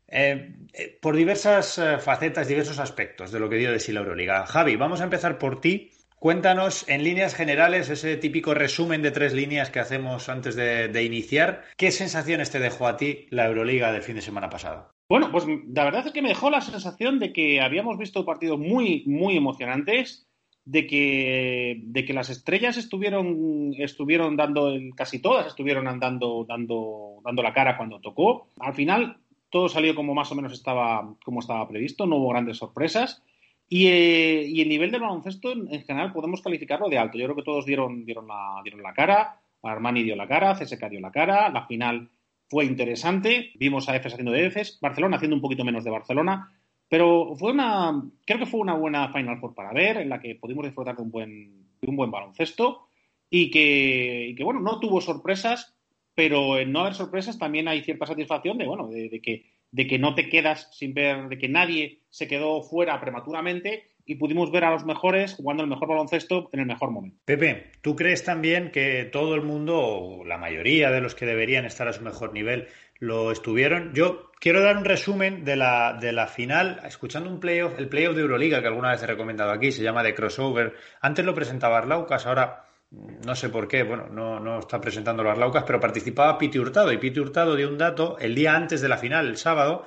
[0.06, 4.00] eh, eh, por diversas eh, facetas, diversos aspectos de lo que dio de sí la
[4.00, 4.44] Euroliga.
[4.46, 5.92] Javi, vamos a empezar por ti.
[6.18, 11.64] Cuéntanos en líneas generales ese típico resumen de tres líneas que hacemos antes de iniciar.
[11.76, 14.95] ¿Qué sensaciones te dejó a ti la Euroliga del fin de semana pasado?
[15.08, 18.58] Bueno, pues la verdad es que me dejó la sensación de que habíamos visto partidos
[18.58, 20.26] muy, muy emocionantes,
[20.64, 27.42] de que, de que las estrellas estuvieron, estuvieron dando, casi todas estuvieron andando, dando, dando
[27.42, 28.48] la cara cuando tocó.
[28.58, 32.58] Al final todo salió como más o menos estaba, como estaba previsto, no hubo grandes
[32.58, 33.22] sorpresas.
[33.68, 37.16] Y, eh, el nivel del baloncesto en, general podemos calificarlo de alto.
[37.16, 40.88] Yo creo que todos dieron, dieron, la, dieron la cara, Armani dio la cara, CSK
[40.88, 42.10] dio la cara, la final
[42.48, 43.52] fue interesante.
[43.54, 46.52] Vimos a EFES haciendo de EFES, Barcelona haciendo un poquito menos de Barcelona.
[46.88, 50.36] Pero fue una, creo que fue una buena Final Four para ver, en la que
[50.36, 52.88] pudimos disfrutar de un buen, de un buen baloncesto
[53.28, 55.76] y que, que, bueno, no tuvo sorpresas,
[56.14, 59.98] pero en no haber sorpresas también hay cierta satisfacción de, bueno, de, que, de que
[59.98, 64.64] no te quedas sin ver, de que nadie se quedó fuera prematuramente y pudimos ver
[64.64, 67.18] a los mejores jugando el mejor baloncesto en el mejor momento.
[67.24, 71.64] Pepe, ¿tú crees también que todo el mundo, o la mayoría de los que deberían
[71.64, 73.92] estar a su mejor nivel, lo estuvieron?
[73.94, 78.14] Yo quiero dar un resumen de la, de la final, escuchando un playoff, el playoff
[78.14, 80.74] de Euroliga que alguna vez he recomendado aquí, se llama de crossover.
[81.00, 85.64] Antes lo presentaba Arlaucas, ahora no sé por qué, bueno, no, no está presentando Arlaucas,
[85.64, 88.96] pero participaba Piti Hurtado y Piti Hurtado dio un dato el día antes de la
[88.96, 89.84] final, el sábado,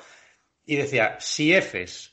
[0.65, 2.08] y decía, si Efes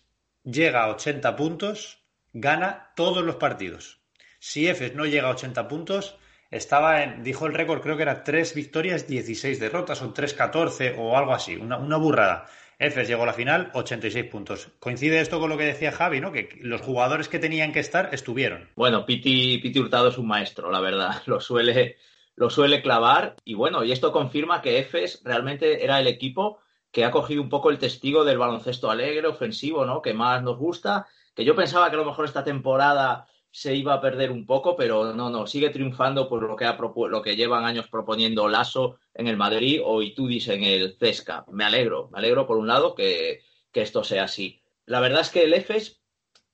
[0.47, 1.99] llega a 80 puntos,
[2.33, 4.01] gana todos los partidos.
[4.39, 6.17] Si Efes no llega a 80 puntos,
[6.51, 11.17] estaba en, dijo el récord, creo que era 3 victorias, 16 derrotas, o 3-14 o
[11.17, 12.47] algo así, una, una burrada.
[12.79, 14.69] Efes llegó a la final, 86 puntos.
[14.79, 16.31] Coincide esto con lo que decía Javi, ¿no?
[16.31, 18.69] Que los jugadores que tenían que estar estuvieron.
[18.77, 21.23] Bueno, Piti, Piti Hurtado es un maestro, la verdad.
[21.27, 21.97] Lo suele,
[22.35, 23.37] lo suele clavar.
[23.45, 26.61] Y bueno, y esto confirma que Efes realmente era el equipo
[26.97, 30.01] que ha cogido un poco el testigo del baloncesto alegre, ofensivo, ¿no?
[30.01, 31.07] Que más nos gusta.
[31.35, 34.77] Que yo pensaba que a lo mejor esta temporada se iba a perder un poco,
[34.77, 38.97] pero no, no, sigue triunfando por lo que, ha lo que llevan años proponiendo Lasso
[39.13, 41.45] en el Madrid o Itudis en el Cesca.
[41.53, 43.43] Me alegro, me alegro por un lado que,
[43.75, 44.63] esto sea así.
[44.87, 46.01] La verdad es que el EFES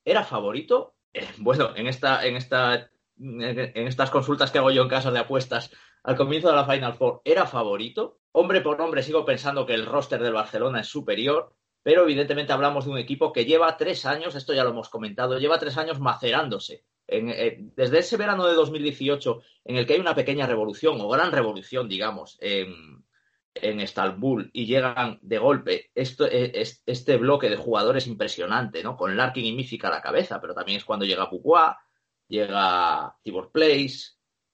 [0.05, 0.96] era favorito.
[1.12, 5.20] Eh, bueno, en, esta, en, esta, en estas consultas que hago yo en casa de
[5.20, 5.70] apuestas
[6.02, 8.18] al comienzo de la Final Four, era favorito.
[8.33, 12.85] Hombre por hombre, sigo pensando que el roster del Barcelona es superior pero evidentemente hablamos
[12.85, 15.99] de un equipo que lleva tres años, esto ya lo hemos comentado, lleva tres años
[16.01, 16.85] macerándose.
[17.09, 21.33] Eh, desde ese verano de 2018, en el que hay una pequeña revolución, o gran
[21.33, 23.03] revolución, digamos, en,
[23.55, 28.97] Estambul, y llegan de golpe eh, este bloque de jugadores impresionante, ¿no?
[28.97, 31.79] Con Larkin y Mífica a la cabeza, pero también es cuando llega Pucua,
[32.29, 34.12] llega Tibor Place,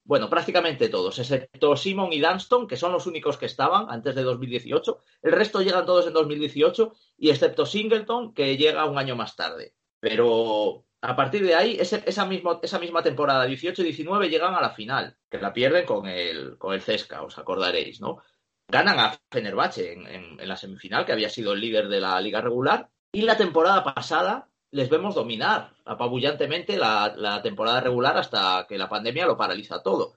[0.09, 4.23] bueno, prácticamente todos, excepto Simon y Dunston, que son los únicos que estaban antes de
[4.23, 5.03] 2018.
[5.21, 9.75] El resto llegan todos en 2018 y excepto Singleton, que llega un año más tarde.
[10.01, 15.53] Pero a partir de ahí, esa, misma, temporada, 18-19, llegan a la final, que la
[15.53, 18.23] pierden con el, con el Cesca, os acordaréis, ¿no?
[18.66, 20.07] Ganan a Fenerbahce en,
[20.40, 22.88] en la semifinal, que había sido el líder de la liga regular.
[23.12, 29.26] Y la temporada pasada les vemos dominar apabullantemente la, temporada regular hasta que la pandemia
[29.26, 30.14] lo paraliza todo.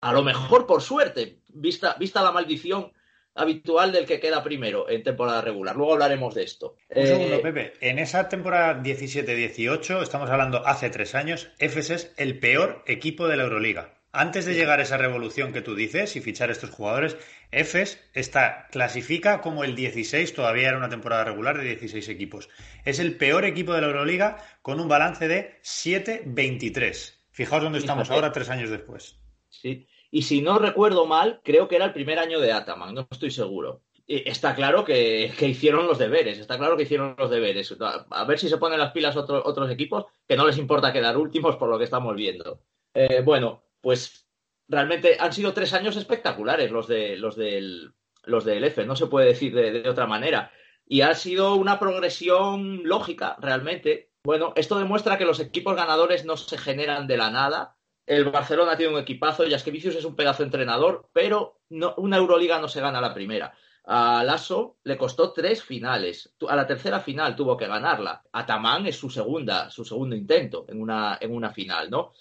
[0.00, 2.92] A lo mejor por suerte, vista, vista la maldición
[3.34, 5.76] habitual del que queda primero en temporada regular.
[5.76, 6.76] Luego hablaremos de esto.
[6.88, 7.72] Un segundo, eh, Pepe.
[7.80, 13.36] En esa temporada 17-18, estamos hablando hace tres años, EFES es el peor equipo de
[13.36, 14.01] la Euroliga.
[14.14, 17.16] Antes de llegar a esa revolución que tú dices y fichar estos jugadores,
[17.50, 22.50] EFES está, clasifica como el 16, todavía era una temporada regular de 16 equipos.
[22.84, 27.14] Es el peor equipo de la Euroliga con un balance de 7-23.
[27.30, 29.16] Fijaos dónde estamos ahora, tres años después.
[29.48, 33.08] Sí, y si no recuerdo mal, creo que era el primer año de Ataman, no
[33.10, 33.80] estoy seguro.
[34.06, 37.74] Está claro que, hicieron los deberes, está claro que hicieron los deberes.
[38.10, 41.56] A ver si se ponen las pilas otros equipos, que no les importa quedar últimos
[41.56, 42.60] por lo que estamos viendo.
[42.92, 44.26] Eh, bueno, pues
[44.68, 47.92] realmente han sido tres años espectaculares los, de, los, del,
[48.24, 50.50] los del F, no se puede decir de, otra manera.
[50.86, 54.10] Y ha sido una progresión lógica, realmente.
[54.24, 57.76] Bueno, esto demuestra que los equipos ganadores no se generan de la nada.
[58.06, 62.68] El Barcelona tiene un equipazo, Jaskevicius es un pedazo entrenador, pero no, una Euroliga no
[62.68, 63.54] se gana la primera.
[63.84, 66.34] A Lasso le costó tres finales.
[66.48, 68.22] A la tercera final tuvo que ganarla.
[68.32, 72.12] A Tamán es su segunda, su segundo intento en una, en una final, ¿no?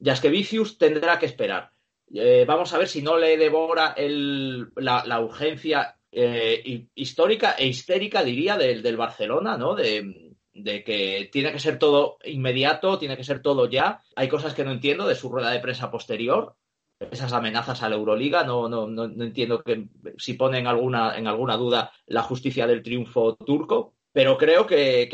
[0.00, 1.72] Jaskevicius tendrá que esperar.
[2.14, 8.56] Eh, vamos a ver si no le devora la, urgencia eh, histórica e histérica, diría,
[8.56, 9.74] del, Barcelona, ¿no?
[9.74, 10.34] De,
[10.84, 14.00] que tiene que ser todo inmediato, tiene que ser todo ya.
[14.16, 16.56] Hay cosas que no entiendo de su rueda de prensa posterior,
[16.98, 18.66] esas amenazas a la Euroliga, no,
[19.22, 24.66] entiendo que si ponen alguna, en alguna duda la justicia del triunfo turco, pero creo
[24.66, 25.08] que,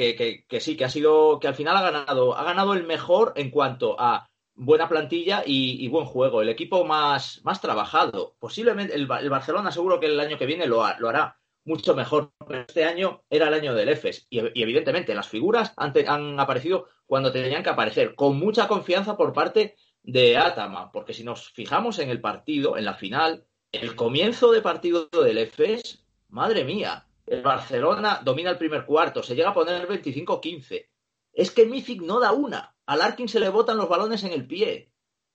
[0.49, 3.51] que, sí, que ha sido, que al final ha ganado, ha ganado el mejor en
[3.51, 6.43] cuanto a buena plantilla y, buen juego.
[6.43, 8.37] El equipo más, más trabajado.
[8.39, 12.33] Posiblemente el, Barcelona seguro que el año que viene lo, hará mucho mejor.
[12.51, 14.27] Este año era el año del EFES.
[14.31, 18.15] Y, evidentemente las figuras han, han, aparecido cuando tenían que aparecer.
[18.15, 20.93] Con mucha confianza por parte de Atama.
[20.93, 25.39] Porque si nos fijamos en el partido, en la final, el comienzo de partido del
[25.39, 27.07] EFES, madre mía.
[27.27, 30.87] El Barcelona domina el primer cuarto, se llega a poner 25-15.
[31.33, 34.47] Es que Mific no da una a Larkin se le botan los balones en el
[34.47, 34.91] pie.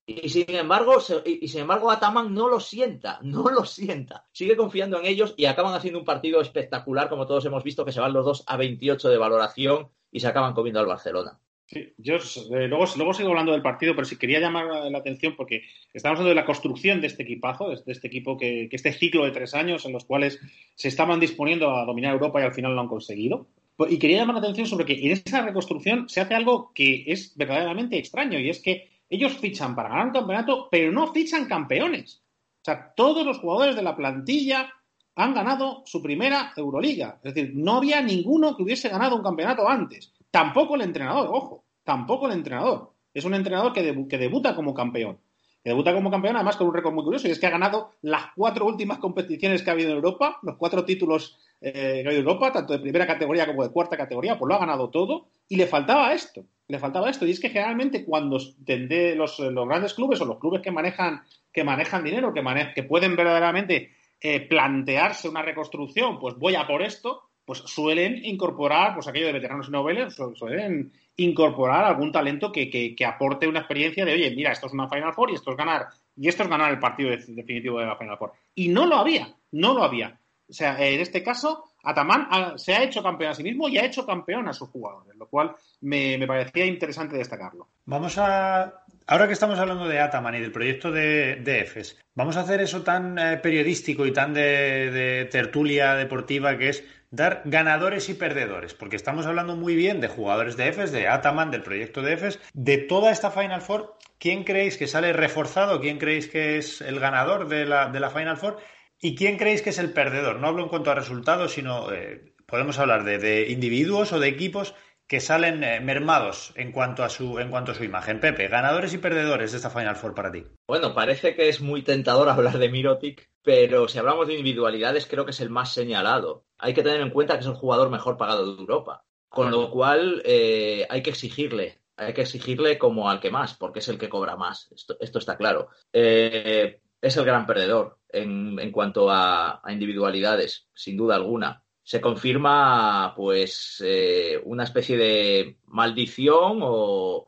[0.05, 4.25] Y sin embargo, y, sin embargo, Ataman no lo sienta, no lo sienta.
[4.31, 7.91] Sigue confiando en ellos y acaban haciendo un partido espectacular, como todos hemos visto, que
[7.91, 11.39] se van los dos a 28 de valoración y se acaban comiendo al Barcelona.
[11.67, 15.35] Sí, yo eh, luego, luego sigo hablando del partido, pero sí quería llamar la atención
[15.35, 15.61] porque
[15.93, 19.23] estamos hablando de la construcción de este equipazo, de este equipo que, que este ciclo
[19.23, 20.39] de tres años en los cuales
[20.73, 23.49] se estaban disponiendo a dominar Europa y al final lo han conseguido.
[23.87, 27.35] Y quería llamar la atención sobre que en esa reconstrucción se hace algo que es
[27.37, 32.21] verdaderamente extraño y es que ellos fichan para ganar un campeonato, pero no fichan campeones.
[32.61, 34.69] O sea, todos los jugadores de la plantilla
[35.15, 37.19] han ganado su primera Euroliga.
[37.23, 40.13] Es decir, no había ninguno que hubiese ganado un campeonato antes.
[40.29, 42.93] Tampoco el entrenador, ojo, tampoco el entrenador.
[43.13, 45.19] Es un entrenador que, que debuta como campeón.
[45.63, 47.91] Que debuta como campeón, además con un récord muy curioso, y es que ha ganado
[48.01, 52.73] las cuatro últimas competiciones que ha habido en Europa, los cuatro títulos eh, Europa, tanto
[52.73, 56.13] de primera categoría como de cuarta categoría, pues lo ha ganado todo y le faltaba
[56.13, 57.25] esto, le faltaba esto.
[57.25, 61.63] Y es que generalmente cuando los, los grandes clubes o los clubes que manejan, que
[61.63, 62.43] manejan dinero, que,
[62.75, 63.91] que pueden verdaderamente
[64.21, 69.33] eh, plantearse una reconstrucción, pues voy a por esto, pues suelen incorporar, pues aquello de
[69.33, 74.51] veteranos y noveles, suelen incorporar algún talento que, que, aporte una experiencia de, oye, mira,
[74.51, 77.09] esto es una Final Four y esto es ganar, y esto es ganar el partido
[77.09, 78.33] definitivo de la Final Four.
[78.53, 80.18] Y no lo había, no lo había.
[80.49, 83.85] O sea, en este caso, Ataman se ha hecho campeón a sí mismo y ha
[83.85, 87.67] hecho campeón a sus jugadores, lo cual me, parecía interesante destacarlo.
[87.85, 88.83] Vamos a.
[89.05, 92.61] Ahora que estamos hablando de Ataman y del proyecto de, de EFES, vamos a hacer
[92.61, 98.75] eso tan eh, periodístico y tan de, tertulia deportiva que es dar ganadores y perdedores,
[98.75, 102.39] porque estamos hablando muy bien de jugadores de EFES, de Ataman, del proyecto de EFES,
[102.53, 103.95] de toda esta Final Four.
[104.19, 105.79] ¿Quién creéis que sale reforzado?
[105.79, 108.59] ¿Quién creéis que es el ganador de la, de la Final Four?
[109.01, 110.39] ¿Y quién creéis que es el perdedor?
[110.39, 114.75] No hablo en cuanto a resultados, sino eh, podemos hablar de, individuos o de equipos
[115.07, 118.19] que salen eh, mermados en cuanto, a su, en cuanto a su imagen.
[118.19, 120.43] Pepe, ganadores y perdedores de esta Final Four para ti.
[120.67, 125.23] Bueno, parece que es muy tentador hablar de Mirotic, pero si hablamos de individualidades, creo
[125.23, 126.43] que es el más señalado.
[126.57, 129.71] Hay que tener en cuenta que es el jugador mejor pagado de Europa, con lo
[129.71, 131.79] cual eh, hay que exigirle.
[131.95, 134.69] Hay que exigirle como al que más, porque es el que cobra más.
[134.73, 135.69] Esto, esto está claro.
[135.91, 141.63] Es el gran perdedor en, cuanto a, individualidades, sin duda alguna.
[141.83, 147.25] Se confirma, pues, eh, una especie de maldición o,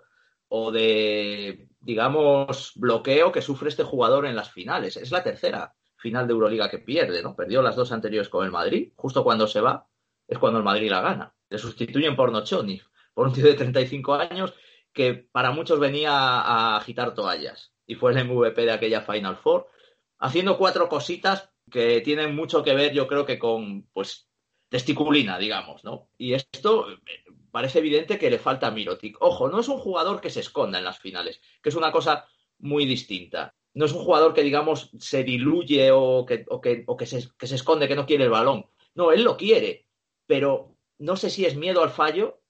[0.72, 4.98] de, digamos, bloqueo que sufre este jugador en las finales.
[4.98, 7.36] Es la tercera final de Euroliga que pierde, ¿no?
[7.36, 8.92] Perdió las dos anteriores con el Madrid.
[8.96, 9.88] Justo cuando se va,
[10.28, 11.34] es cuando el Madrid la gana.
[11.50, 12.82] Le sustituyen por Nochoni,
[13.14, 14.54] por un tío de 35 años
[14.94, 19.68] que para muchos venía a agitar toallas y fue el MVP de aquella Final Four,
[20.22, 24.30] haciendo cuatro cositas que tienen mucho que ver, yo creo que con, pues,
[24.70, 26.10] testiculina, digamos, ¿no?
[26.18, 26.98] Y esto eh,
[27.52, 29.18] parece evidente que le falta a Mirotic.
[29.20, 32.26] Ojo, no es un jugador que se esconda en las finales, que es una cosa
[32.60, 33.56] muy distinta.
[33.74, 37.28] No es un jugador que, digamos, se diluye o que, o que, o que, se,
[37.38, 38.68] que se esconde, que no quiere el balón.
[38.94, 39.88] No, él lo quiere,
[40.28, 42.41] pero no sé si es miedo al fallo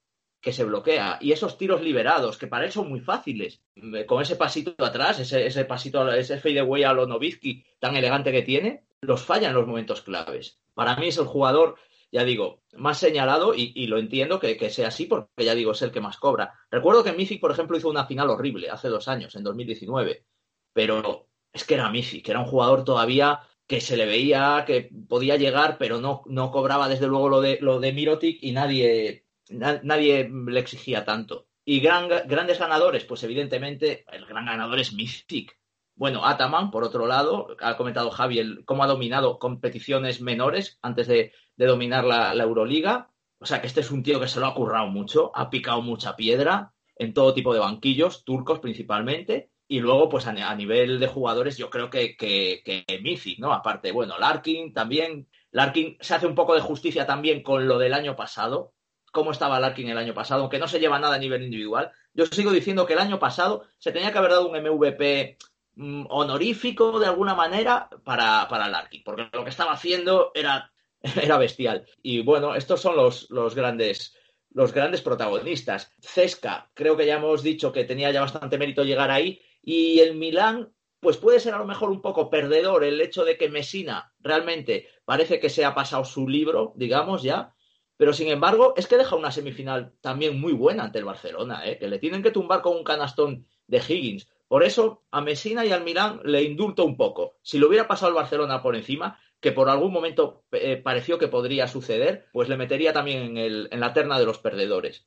[0.42, 1.18] que se bloquea.
[1.20, 3.62] Y esos tiros liberados, que para él son muy fáciles,
[4.06, 8.42] con ese pasito atrás, ese, ese pasito, ese fadeaway a lo Novitsky tan elegante que
[8.42, 10.58] tiene, los falla en los momentos claves.
[10.74, 11.76] Para mí es el jugador,
[12.10, 15.92] ya digo, más señalado y, lo entiendo que, sea así porque ya digo, es el
[15.92, 16.52] que más cobra.
[16.70, 20.24] Recuerdo que Mythic, por ejemplo, hizo una final horrible hace dos años, en 2019,
[20.72, 25.36] pero es que era Mythic, era un jugador todavía que se le veía que podía
[25.36, 30.30] llegar, pero no, no cobraba desde luego lo de, lo de Mirotic y nadie nadie
[30.30, 31.46] le exigía tanto.
[31.64, 35.56] Y grandes ganadores, pues evidentemente el gran ganador es Mystic.
[35.94, 41.32] Bueno, Ataman, por otro lado, ha comentado Javi cómo ha dominado competiciones menores antes de,
[41.56, 43.10] dominar la, Euroliga.
[43.38, 45.82] O sea que este es un tío que se lo ha currado mucho, ha picado
[45.82, 49.50] mucha piedra en todo tipo de banquillos, turcos principalmente.
[49.68, 53.52] Y luego, pues a, nivel de jugadores, yo creo que, que, que Mythic, ¿no?
[53.52, 55.28] Aparte, bueno, Larkin también.
[55.52, 58.72] Larkin se hace un poco de justicia también con lo del año pasado,
[59.12, 61.92] cómo estaba Larkin el año pasado, aunque no se lleva nada a nivel individual.
[62.14, 65.36] Yo sigo diciendo que el año pasado se tenía que haber dado un MVP
[65.76, 70.72] mm, honorífico de alguna manera para, para Larkin, porque lo que estaba haciendo era,
[71.22, 71.86] era bestial.
[72.02, 74.16] Y bueno, estos son los, los grandes
[74.54, 75.92] los grandes protagonistas.
[76.00, 79.40] Cesca, creo que ya hemos dicho que tenía ya bastante mérito llegar ahí.
[79.62, 83.38] Y el Milán, pues puede ser a lo mejor un poco perdedor el hecho de
[83.38, 87.54] que Messina realmente parece que se ha pasado su libro, digamos ya,
[87.96, 91.78] pero sin embargo, es que deja una semifinal también muy buena ante el Barcelona, ¿eh?
[91.78, 94.28] que le tienen que tumbar con un canastón de Higgins.
[94.48, 97.36] Por eso, a Messina y al Milán le indulto un poco.
[97.42, 101.28] Si lo hubiera pasado el Barcelona por encima, que por algún momento eh, pareció que
[101.28, 105.06] podría suceder, pues le metería también en, en la terna de los perdedores.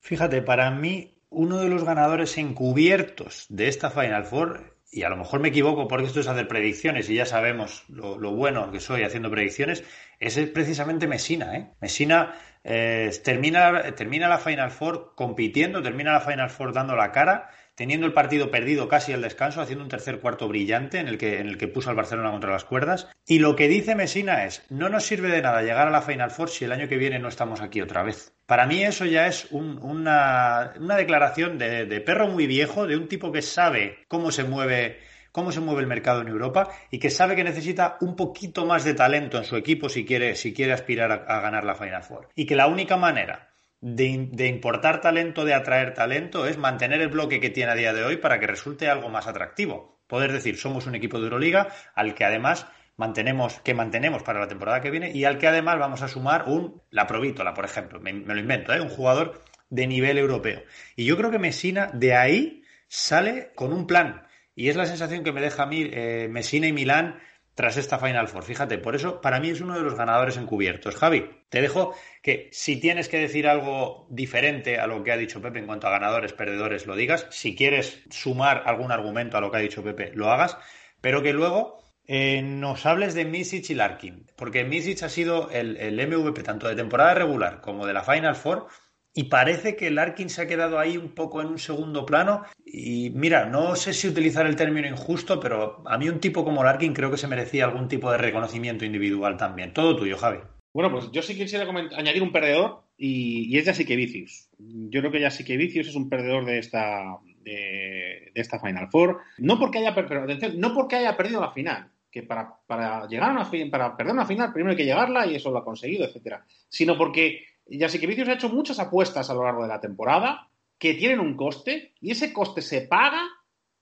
[0.00, 5.16] Fíjate, para mí, uno de los ganadores encubiertos de esta Final Four y a lo
[5.16, 9.02] mejor me equivoco porque esto es hacer predicciones y ya sabemos lo, bueno que soy
[9.02, 9.82] haciendo predicciones,
[10.20, 11.56] es precisamente Messina.
[11.56, 11.70] ¿eh?
[11.80, 17.50] Messina eh, termina, termina la Final Four compitiendo, termina la Final Four dando la cara
[17.74, 21.40] teniendo el partido perdido casi al descanso, haciendo un tercer cuarto brillante en el que,
[21.40, 23.08] en el que puso al Barcelona contra las cuerdas.
[23.26, 26.30] Y lo que dice Mesina es, no nos sirve de nada llegar a la Final
[26.30, 28.32] Four si el año que viene no estamos aquí otra vez.
[28.46, 33.32] Para mí eso ya es una, declaración de, de perro muy viejo, de un tipo
[33.32, 34.98] que sabe cómo se mueve
[35.34, 38.84] cómo se mueve el mercado en Europa y que sabe que necesita un poquito más
[38.84, 42.28] de talento en su equipo si quiere, si quiere aspirar a ganar la Final Four.
[42.36, 47.40] Y que la única manera de, importar talento, de atraer talento, es mantener el bloque
[47.40, 50.00] que tiene a día de hoy para que resulte algo más atractivo.
[50.06, 51.66] Poder decir, somos un equipo de Euroliga
[51.96, 55.80] al que además mantenemos, que mantenemos para la temporada que viene y al que además
[55.80, 58.80] vamos a sumar un, la Provítola, por ejemplo, me, lo invento, ¿eh?
[58.80, 60.62] un jugador de nivel europeo.
[60.94, 64.22] Y yo creo que Messina de ahí sale con un plan.
[64.54, 67.18] Y es la sensación que me deja a mí eh, Messina y Milán
[67.54, 68.44] tras esta Final Four.
[68.44, 70.96] Fíjate, por eso para mí es uno de los ganadores encubiertos.
[70.96, 75.40] Javi, te dejo que si tienes que decir algo diferente a lo que ha dicho
[75.40, 77.26] Pepe en cuanto a ganadores, perdedores, lo digas.
[77.30, 80.56] Si quieres sumar algún argumento a lo que ha dicho Pepe, lo hagas.
[81.00, 85.76] Pero que luego eh, nos hables de Misic y Larkin, porque Misic ha sido el,
[85.78, 88.66] el, MVP tanto de temporada regular como de la Final Four.
[89.14, 92.42] Y parece que Larkin se ha quedado ahí un poco en un segundo plano.
[92.66, 96.64] Y mira, no sé si utilizar el término injusto, pero a mí un tipo como
[96.64, 99.72] Larkin creo que se merecía algún tipo de reconocimiento individual también.
[99.72, 100.38] Todo tuyo, Javi.
[100.72, 101.64] Bueno, pues yo sí quisiera
[101.96, 104.48] añadir un perdedor y, y es Vicius.
[104.58, 109.20] Yo creo que Vicius es un perdedor de esta, de, esta Final Four.
[109.38, 113.32] No porque haya, pero no porque haya perdido la final, que para, para llegar a
[113.32, 116.44] una para perder una final primero hay que llegarla y eso lo ha conseguido, etcétera.
[116.68, 120.48] Sino porque Vicius ha hecho muchas apuestas a lo largo de la temporada
[120.78, 123.22] que tienen un coste y ese coste se paga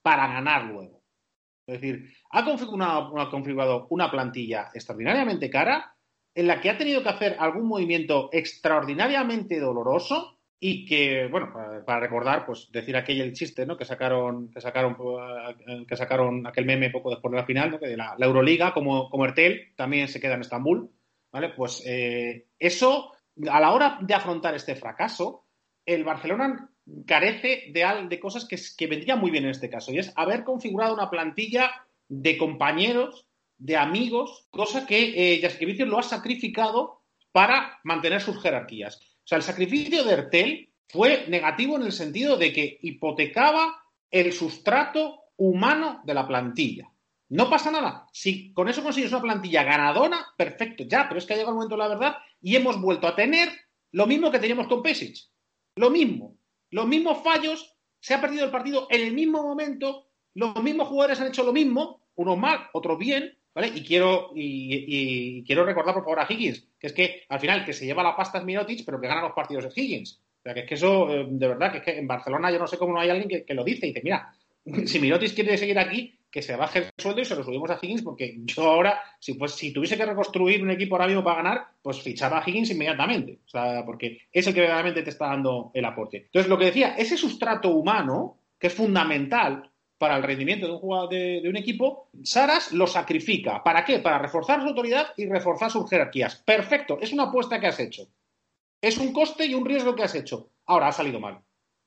[0.03, 1.03] para ganar luego.
[1.67, 5.95] Es decir, ha configurado, ha configurado una plantilla extraordinariamente cara
[6.35, 11.53] en la que ha tenido que hacer algún movimiento extraordinariamente doloroso y que, bueno,
[11.85, 13.77] para, recordar, pues decir aquel el chiste, ¿no?
[13.77, 14.97] Que sacaron, que sacaron,
[15.89, 17.81] que sacaron aquel meme poco después de la final, ¿no?
[17.81, 20.89] Que de la, Euroliga, como, como Ertel, también se queda en Estambul,
[21.33, 21.49] ¿vale?
[21.49, 23.13] Pues eh, eso,
[23.51, 25.47] a la hora de afrontar este fracaso,
[25.85, 26.71] el Barcelona
[27.07, 30.95] carece de, de cosas que, vendrían muy bien en este caso, y es haber configurado
[30.95, 31.71] una plantilla
[32.09, 33.27] de compañeros
[33.59, 38.97] de amigos, cosa que eh, lo ha sacrificado para mantener sus jerarquías.
[38.97, 44.33] O sea, el sacrificio de Ertel fue negativo en el sentido de que hipotecaba el
[44.33, 46.92] sustrato humano de la plantilla.
[47.33, 48.07] No pasa nada.
[48.13, 51.57] Si con eso consigues una plantilla ganadora, perfecto, ya, pero es que ha llegado el
[51.57, 53.49] momento de la verdad y hemos vuelto a tener
[53.91, 55.17] lo mismo que teníamos con Pesic.
[55.77, 56.37] Lo mismo.
[56.69, 61.21] Los mismos fallos, se ha perdido el partido en el mismo momento, los mismos jugadores
[61.23, 63.69] han hecho lo mismo, unos mal, otros bien, ¿Vale?
[63.69, 67.75] Y quiero, y, quiero recordar, por favor, a Higgins, que es que al final que
[67.75, 70.23] se lleva la pasta es Mirotic, pero que gana los partidos es Higgins.
[70.39, 72.59] O sea, que es que eso, eh, de verdad, que es que en Barcelona yo
[72.59, 74.33] no sé cómo no hay alguien que, lo dice y dice, mira,
[74.87, 77.79] si Mirotic quiere seguir aquí, que se baje el sueldo y se lo subimos a
[77.81, 81.43] Higgins, porque yo ahora, si, pues, si tuviese que reconstruir un equipo ahora mismo para
[81.43, 83.41] ganar, pues fichaba a Higgins inmediatamente.
[83.45, 86.17] O sea, porque es el que realmente te está dando el aporte.
[86.25, 90.79] Entonces, lo que decía, ese sustrato humano, que es fundamental, para el rendimiento de un
[90.81, 93.63] jugador de, un equipo, Saras lo sacrifica.
[93.63, 94.01] ¿Para qué?
[94.01, 96.43] Para reforzar su autoridad y reforzar sus jerarquías.
[96.45, 98.09] Perfecto, es una apuesta que has hecho.
[98.81, 100.51] Es un coste y un riesgo que has hecho.
[100.67, 101.41] Ahora ha salido mal.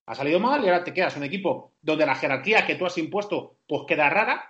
[0.08, 2.98] Ha salido mal y ahora te quedas un equipo donde la jerarquía que tú has
[2.98, 4.44] impuesto pues queda rara,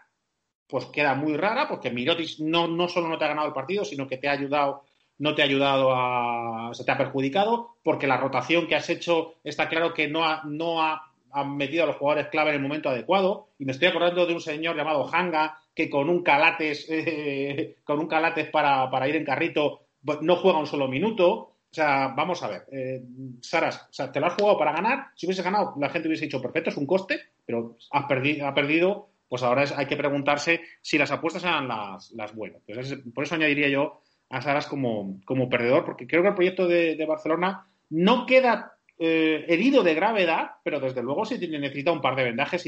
[0.67, 3.85] pues queda muy rara, porque Mirotis no, no solo no te ha ganado el partido,
[3.85, 4.83] sino que te ha ayudado
[5.17, 6.71] no te ha ayudado a.
[6.73, 10.41] se te ha perjudicado, porque la rotación que has hecho está claro que no ha,
[10.43, 13.49] no ha metido a los jugadores clave en el momento adecuado.
[13.59, 17.99] Y me estoy acordando de un señor llamado Hanga, que con un calates, eh, con
[17.99, 21.54] un calates para, ir en carrito, pues, no juega un solo minuto.
[21.75, 23.03] O sea, vamos a ver, eh,
[23.41, 25.07] Saras, o sea, te lo has jugado para ganar.
[25.13, 27.75] Si hubiese ganado, la gente hubiese dicho, perfecto, es un coste, pero
[28.07, 32.61] perdido, ha perdido, pues ahora hay que preguntarse si las apuestas eran las, las buenas.
[32.65, 33.99] Pues por eso añadiría yo
[34.29, 38.77] a Saras como, como perdedor, porque creo que el proyecto de, de Barcelona no queda
[38.97, 42.65] eh, herido de gravedad, pero desde luego sí necesita un par de vendajes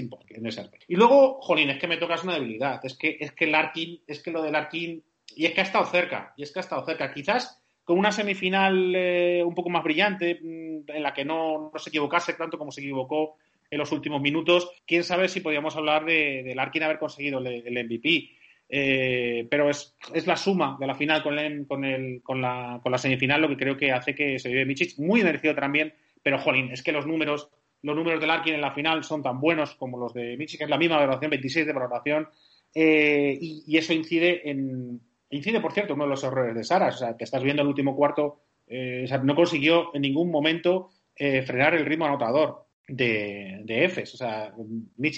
[0.60, 0.86] aspecto.
[0.90, 2.82] Y luego, jolín, es que me tocas una debilidad.
[2.84, 5.02] Es que, es que Larkin, es que lo de Larkin,
[5.34, 7.14] y es que ha estado cerca, y es que ha estado cerca.
[7.14, 11.90] Quizás con una semifinal eh, un poco más brillante, mm, en la que no, se
[11.90, 13.38] equivocase tanto como se equivocó
[13.72, 18.30] en los últimos minutos, quién sabe si podríamos hablar de, Larkin haber conseguido el, MVP.
[18.70, 21.36] Eh, pero es, la suma de la final con,
[21.66, 24.66] con, el, con, la, con la semifinal lo que creo que hace que se vive
[24.66, 25.94] Michich muy merecido también
[26.28, 27.50] pero, jolín, es que los números,
[27.84, 30.66] los números de Larkin en la final son tan buenos como los de Michi, que
[30.66, 32.28] es la misma valoración, 26 de valoración,
[32.76, 35.00] eh, y, eso incide en.
[35.30, 37.68] Incide, por cierto, uno de los errores de Saras, o sea, que estás viendo el
[37.68, 43.86] último cuarto, eh, no consiguió en ningún momento eh, frenar el ritmo anotador de, de
[43.86, 44.14] Efes.
[44.14, 44.54] O sea,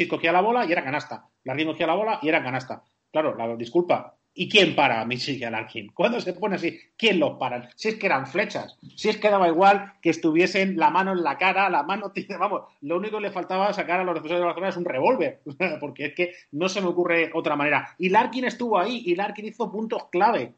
[0.09, 1.27] cogía la bola y era canasta.
[1.43, 2.83] Larkin cogía la bola y era canasta.
[3.11, 5.91] Claro, la disculpa, ¿Y quién para a Michi Larkin?
[5.91, 6.79] ¿Cuándo se pone así?
[6.97, 7.69] ¿Quién los para?
[7.75, 11.23] Si es que eran flechas, si es que daba igual que estuviesen la mano en
[11.23, 14.45] la cara, la mano, vamos, lo único que le faltaba sacar a los defensores de
[14.45, 15.41] Barcelona es un revólver,
[15.79, 17.95] porque es que no se me ocurre otra manera.
[17.97, 20.53] Y Larkin estuvo ahí y Larkin hizo puntos clave.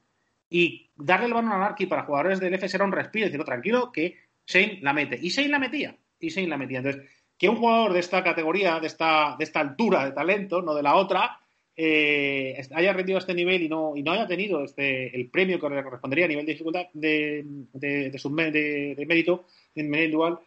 [0.50, 3.92] Y darle el balón a Larkin para jugadores del FS era un respiro, decirlo tranquilo,
[3.92, 5.18] que Shane la mete.
[5.20, 6.80] Y Shane la metía, y Shane la metía.
[6.80, 7.04] Entonces,
[7.38, 10.84] que un jugador de esta categoría, de esta, de esta altura de talento, no de
[10.84, 11.41] la otra,
[11.76, 15.60] eh, haya rendido a este nivel y no, y no haya tenido este, el premio
[15.60, 17.44] que le correspondería a nivel de dificultad de,
[17.74, 19.46] de, de, de, mérito
[19.76, 20.40] individual,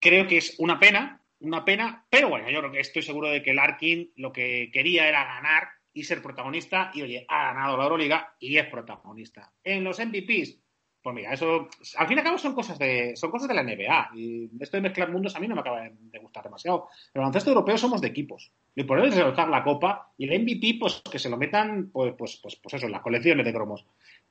[0.00, 3.42] creo que es una pena, una pena, pero bueno, yo creo que estoy seguro de
[3.42, 7.84] que Larkin lo que quería era ganar y ser protagonista, y oye, ha ganado la
[7.84, 9.52] Euroliga y es protagonista.
[9.62, 10.58] En los MVPs,
[11.04, 13.62] Pues mira, eso, al fin y al cabo son cosas de, son cosas de la
[13.62, 14.12] NBA.
[14.16, 16.88] Y esto de mezclar mundos a mí no me acaba de gustar demasiado.
[17.12, 18.50] El baloncesto europeo somos de equipos.
[18.74, 22.14] Y por eso es la copa y el MVP, pues que se lo metan, pues,
[22.16, 23.84] pues, pues, pues eso, en las colecciones de cromos.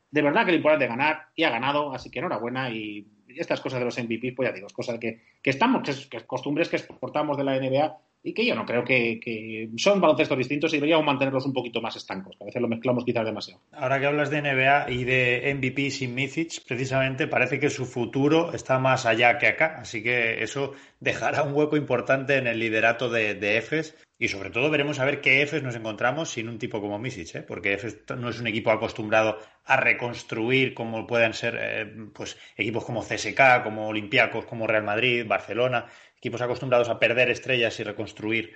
[0.10, 3.62] De verdad que lo importante es ganar y ha ganado, así que enhorabuena y estas
[3.62, 6.70] cosas de los MVP, pues ya digo, es cosas que, que estamos, que, es, costumbres
[6.70, 10.78] que exportamos de la NBA y que yo no creo que, son baloncestos distintos y
[10.78, 13.62] deberíamos mantenerlos un poquito más estancos, que a veces lo mezclamos quizás demasiado.
[13.74, 18.54] Ahora que hablas de NBA y de MVP sin Micic, precisamente parece que su futuro
[18.54, 23.10] está más allá que acá, así que eso dejará un hueco importante en el liderato
[23.10, 26.58] de, de EFES y sobre todo veremos a ver qué EFES nos encontramos sin un
[26.58, 27.42] tipo como Misic, ¿eh?
[27.42, 32.86] porque EFES no es un equipo acostumbrado a reconstruir como puedan ser eh, pues equipos
[32.86, 35.88] como CSK, como Olympiacos, como Real Madrid, Barcelona,
[36.24, 38.54] equipos acostumbrados a perder estrellas y reconstruir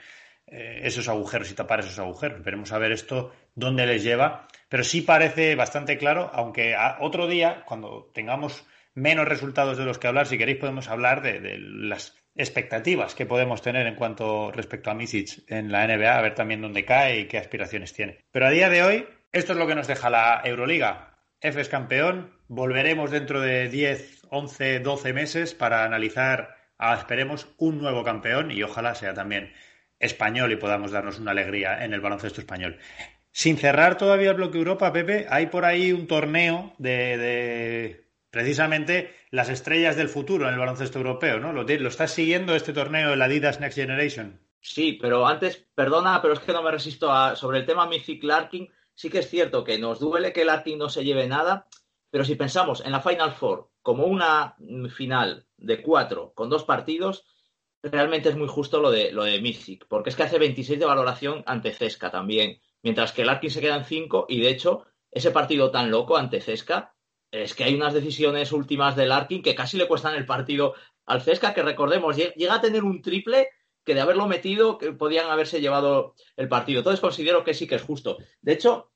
[0.48, 2.42] eh, esos agujeros y tapar esos agujeros.
[2.42, 7.66] Veremos a ver esto dónde les lleva, pero sí parece bastante claro, aunque otro día,
[7.66, 13.16] cuando tengamos menos resultados de los que hablar, si queréis podemos hablar de, las expectativas
[13.16, 16.86] que podemos tener en cuanto respecto a Misic en la NBA, a ver también dónde
[16.86, 18.20] cae y qué aspiraciones tiene.
[18.32, 21.18] Pero a día de hoy, esto es lo que nos deja la Euroliga.
[21.42, 27.80] F es campeón, volveremos dentro de 10, 11, 12 meses para analizar Ah, esperemos un
[27.80, 29.54] nuevo campeón y ojalá sea también
[30.00, 32.78] español y podamos darnos una alegría en el baloncesto español.
[33.32, 39.50] Sin cerrar todavía el bloque Europa, Pepe, hay por ahí un torneo de, precisamente las
[39.50, 41.54] estrellas del futuro en el baloncesto europeo, ¿no?
[41.54, 44.40] ¿Lo, ¿Lo, estás siguiendo este torneo, el Adidas Next Generation?
[44.60, 47.36] Sí, pero antes, perdona, pero es que no me resisto a.
[47.36, 50.90] Sobre el tema Mythic Larkin, sí que es cierto que nos duele que Larkin no
[50.90, 51.68] se lleve nada,
[52.10, 54.56] pero si pensamos en la Final Four como una
[54.90, 57.26] final de cuatro con dos partidos,
[57.82, 60.86] realmente es muy justo lo de, lo de Mythic, porque es que hace 26 de
[60.86, 65.32] valoración ante Cesca también, mientras que Larkin se queda en 5 y de hecho ese
[65.32, 66.94] partido tan loco ante Cesca
[67.32, 71.22] es que hay unas decisiones últimas del Larkin que casi le cuestan el partido al
[71.22, 73.50] Cesca, que recordemos, llega a tener un triple
[73.84, 76.80] que de haberlo metido que podían haberse llevado el partido.
[76.80, 78.18] Entonces considero que sí que es justo.
[78.42, 78.92] De hecho,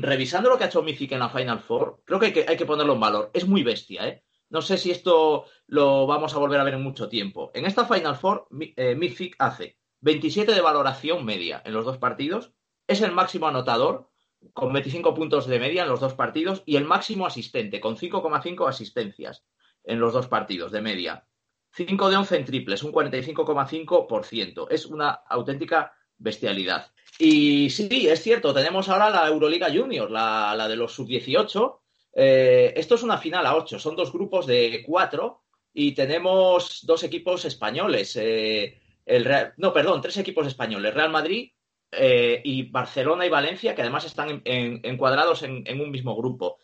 [0.00, 2.94] revisando lo que ha hecho Mythic en la Final Four, creo que hay, que ponerlo
[2.94, 3.30] en valor.
[3.32, 4.22] Es muy bestia, ¿eh?
[4.50, 7.50] No sé si esto lo vamos a volver a ver en mucho tiempo.
[7.54, 12.52] En esta Final Four, eh, Mythic hace 27 de valoración media en los dos partidos,
[12.86, 14.10] es el máximo anotador
[14.52, 18.68] con 25 puntos de media en los dos partidos y el máximo asistente con 5,5
[18.68, 19.44] asistencias
[19.84, 21.26] en los dos partidos de media.
[21.74, 24.66] 5 de 11 en triples, un 45,5%.
[24.70, 26.92] Es una auténtica bestialidad.
[27.24, 31.78] Y sí, es cierto, tenemos ahora la Euroliga Junior, la, la de los sub-18,
[32.14, 37.04] eh, esto es una final a ocho, son dos grupos de cuatro y tenemos dos
[37.04, 38.16] equipos españoles.
[38.16, 41.52] Eh, el no, perdón, tres equipos españoles, Real Madrid
[41.92, 46.58] eh, y Barcelona y Valencia, que además están encuadrados en, un mismo grupo.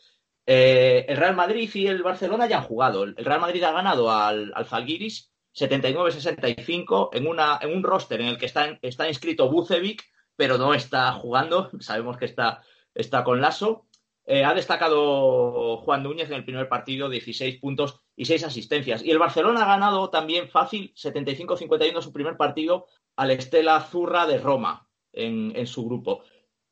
[0.45, 3.05] el Real Madrid y el Barcelona ya han jugado.
[3.05, 8.39] El Real Madrid ha ganado al, al Falguiris 79-65 en, en un roster en el
[8.39, 10.03] que está, está inscrito Bucevic,
[10.39, 11.69] pero no está jugando.
[11.81, 12.63] Sabemos que está,
[12.95, 13.87] está con Lasso.
[14.25, 19.03] Eh, ha destacado Juan Núñez en el primer partido, 16 puntos y 6 asistencias.
[19.03, 22.87] Y el Barcelona ha ganado también fácil, 75-51 su primer partido,
[23.17, 26.23] al Estela Zurra de Roma en, su grupo.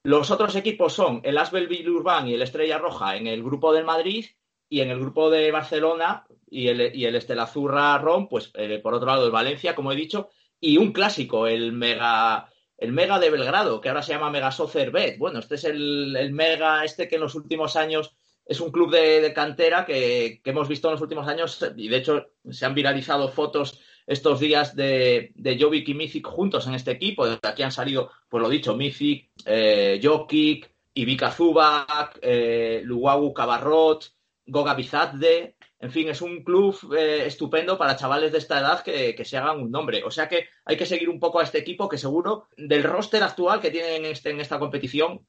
[0.05, 3.85] Los otros equipos son el Asbel Urban y el Estrella Roja en el grupo del
[3.85, 4.27] Madrid
[4.69, 8.79] y en el grupo de Barcelona y el, y el Estela Zurra Rom, pues eh,
[8.79, 10.29] por otro lado el Valencia, como he dicho,
[10.61, 12.49] y un clásico, el Mega
[12.79, 15.19] el Mega de Belgrado, que ahora se llama Mega Soccer Bet.
[15.19, 18.15] Bueno, este es el, Mega, este que en los últimos años
[18.45, 22.27] es un club de, cantera que, hemos visto en los últimos años y de hecho
[22.49, 27.27] se han viralizado fotos estos días de, de Jovic y Mythic juntos en este equipo.
[27.27, 34.13] De aquí han salido, pues lo dicho, Mythic, eh, Jokic, Ivica Zubac, eh, Luwawu Cabarrot,
[34.47, 39.23] Goga Bizadde, en fin, es un club eh, estupendo para chavales de esta edad que,
[39.25, 40.03] se hagan un nombre.
[40.05, 43.23] O sea que hay que seguir un poco a este equipo que seguro del roster
[43.23, 45.27] actual que tienen en, este, en esta competición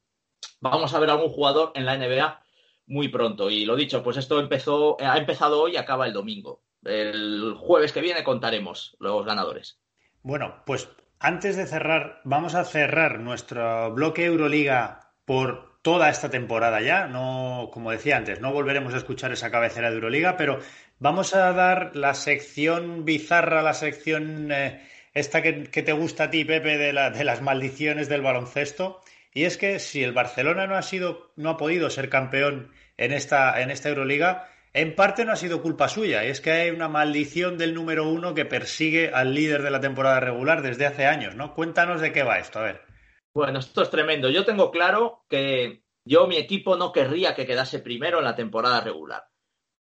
[0.60, 2.42] vamos a ver algún jugador en la NBA
[2.86, 3.50] muy pronto.
[3.50, 6.62] Y lo dicho, pues esto empezó, ha empezado hoy y acaba el domingo.
[6.84, 9.78] El jueves que viene contaremos los ganadores.
[10.22, 10.88] Bueno, pues
[11.18, 17.06] antes de cerrar, vamos a cerrar nuestro bloque Euroliga por toda esta temporada ya.
[17.06, 20.60] No, como decía antes, no volveremos a escuchar esa cabecera de Euroliga, pero
[20.98, 24.82] vamos a dar la sección bizarra, la sección eh,
[25.14, 29.00] esta que, te gusta a ti, Pepe, de, de las maldiciones del baloncesto.
[29.32, 33.14] Y es que si el Barcelona no ha sido, no ha podido ser campeón en
[33.14, 36.22] esta, en esta Euroliga, en parte no ha sido culpa suya.
[36.22, 39.80] Y es que hay una maldición del número uno que persigue al líder de la
[39.80, 41.54] temporada regular desde hace años, ¿no?
[41.54, 42.87] Cuéntanos de qué va esto, a ver.
[43.34, 44.30] Bueno, esto es tremendo.
[44.30, 48.80] Yo tengo claro que yo, mi equipo, no querría que quedase primero en la temporada
[48.80, 49.24] regular.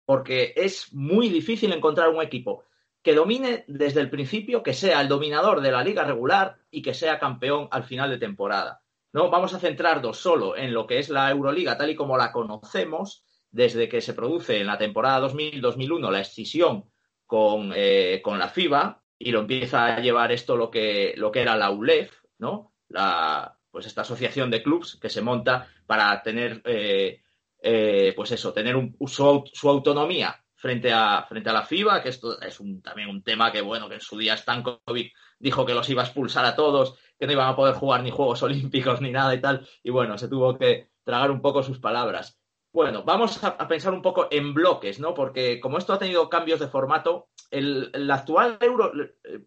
[0.06, 2.64] porque es muy difícil encontrar un equipo
[3.02, 6.94] que domine desde el principio, que sea el dominador de la liga regular y que
[6.94, 8.82] sea campeón al final de temporada.
[9.14, 12.32] No vamos a centrarnos solo en lo que es la Euroliga tal y como la
[12.32, 16.92] conocemos desde que se produce en la temporada 2000-2001 la escisión
[17.26, 21.42] con, eh, con, la FIBA y lo empieza a llevar esto lo que, lo que
[21.42, 22.75] era la ULEF, ¿no?
[22.90, 27.22] La, pues esta asociación de clubs que se monta para tener, eh,
[27.62, 28.76] eh, pues eso, tener
[29.06, 33.60] su, autonomía frente a, frente a la FIBA, que esto es también un tema que,
[33.60, 37.26] bueno, que en su día Stankovic dijo que los iba a expulsar a todos, que
[37.26, 40.30] no iban a poder jugar ni Juegos Olímpicos ni nada y tal, y bueno, se
[40.30, 42.40] tuvo que tragar un poco sus palabras.
[42.72, 45.14] Bueno, vamos a, pensar un poco en bloques, ¿no?
[45.14, 48.92] Porque como esto ha tenido cambios de formato, el, actual euro,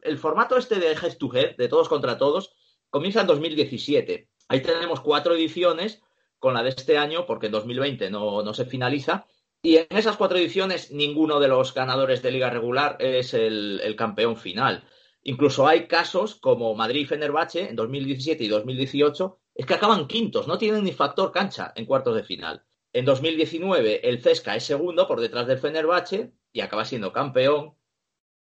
[0.03, 2.55] el formato este de Head to Head, de todos contra todos,
[2.91, 4.28] comienza en 2017.
[4.49, 6.03] Ahí tenemos cuatro ediciones,
[6.39, 9.26] con la de este año, porque en 2020 no, no se finaliza,
[9.61, 14.36] y en esas cuatro ediciones ninguno de los ganadores de liga regular es el, campeón
[14.36, 14.84] final.
[15.22, 20.47] Incluso hay casos como Madrid y Fenerbahce en 2017 y 2018, es que acaban quintos,
[20.47, 22.64] no tienen ni factor cancha en cuartos de final.
[22.93, 27.74] En 2019 el Cesca es segundo por detrás del Fenerbahce y acaba siendo campeón.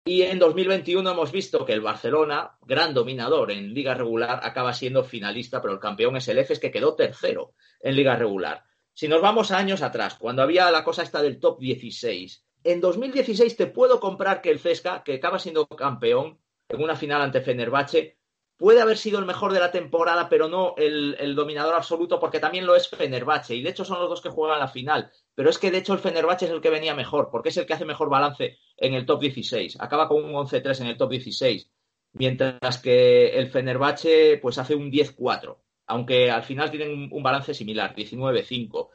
[0.04, 5.04] Y en 2021 hemos visto que el Barcelona, gran dominador en liga regular, acaba siendo
[5.04, 8.64] finalista, pero el campeón es el EFES que quedó tercero en liga regular.
[8.92, 12.80] Si nos vamos a años atrás, cuando había la cosa esta del top 16, en
[12.80, 17.40] 2016 te puedo comprar que el Cesca, que acaba siendo campeón en una final ante
[17.40, 18.18] Fenerbahce,
[18.56, 22.66] puede haber sido el mejor de la temporada, pero no el, dominador absoluto, porque también
[22.66, 23.54] lo es Fenerbahce.
[23.54, 25.10] Y de hecho son los dos que juegan la final.
[25.34, 27.66] Pero es que de hecho el Fenerbahce es el que venía mejor, porque es el
[27.66, 29.78] que hace mejor balance en el top 16.
[29.80, 31.70] Acaba con un 11-3 en el top 16.
[32.14, 35.56] Mientras que el Fenerbahce pues hace un 10-4.
[35.86, 38.88] Aunque al final tienen un, balance similar, 19-5.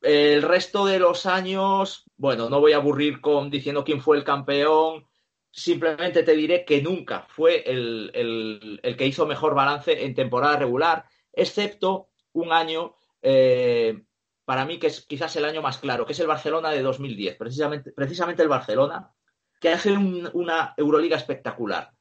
[0.00, 4.24] El resto de los años, bueno, no voy a aburrir con diciendo quién fue el
[4.24, 5.08] campeón,
[5.50, 12.10] Simplemente te diré que nunca fue el, que hizo mejor balance en temporada regular, excepto
[12.32, 14.04] un año, eh,
[14.48, 17.36] para mí que es quizás el año más claro, que es el Barcelona de 2010,
[17.36, 19.12] precisamente, el Barcelona,
[19.60, 21.92] que hace una Euroliga espectacular.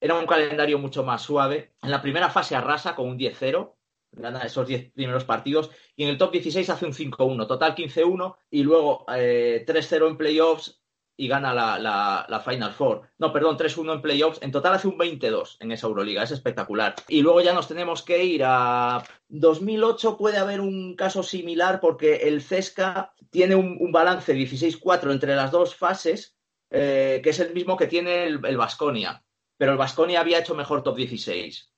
[0.00, 1.74] Era un calendario mucho más suave.
[1.82, 3.74] En la primera fase arrasa con un 10-0,
[4.12, 8.36] gana esos 10 primeros partidos, y en el top 16 hace un 5-1, total 15-1,
[8.50, 10.80] y luego eh, 3-0 en playoffs,
[11.16, 13.08] y gana la, Final Four.
[13.18, 14.38] No, perdón, 3-1 en playoffs.
[14.42, 16.22] En total hace un 22 en esa Euroliga.
[16.22, 16.94] Es espectacular.
[17.08, 20.16] Y luego ya nos tenemos que ir a 2008.
[20.16, 25.74] Puede haber un caso similar porque el Cesca tiene un, balance 16-4 entre las dos
[25.74, 26.36] fases,
[26.70, 29.24] eh, que es el mismo que tiene el Vasconia.
[29.56, 31.72] Pero el Vasconia había hecho mejor top 16.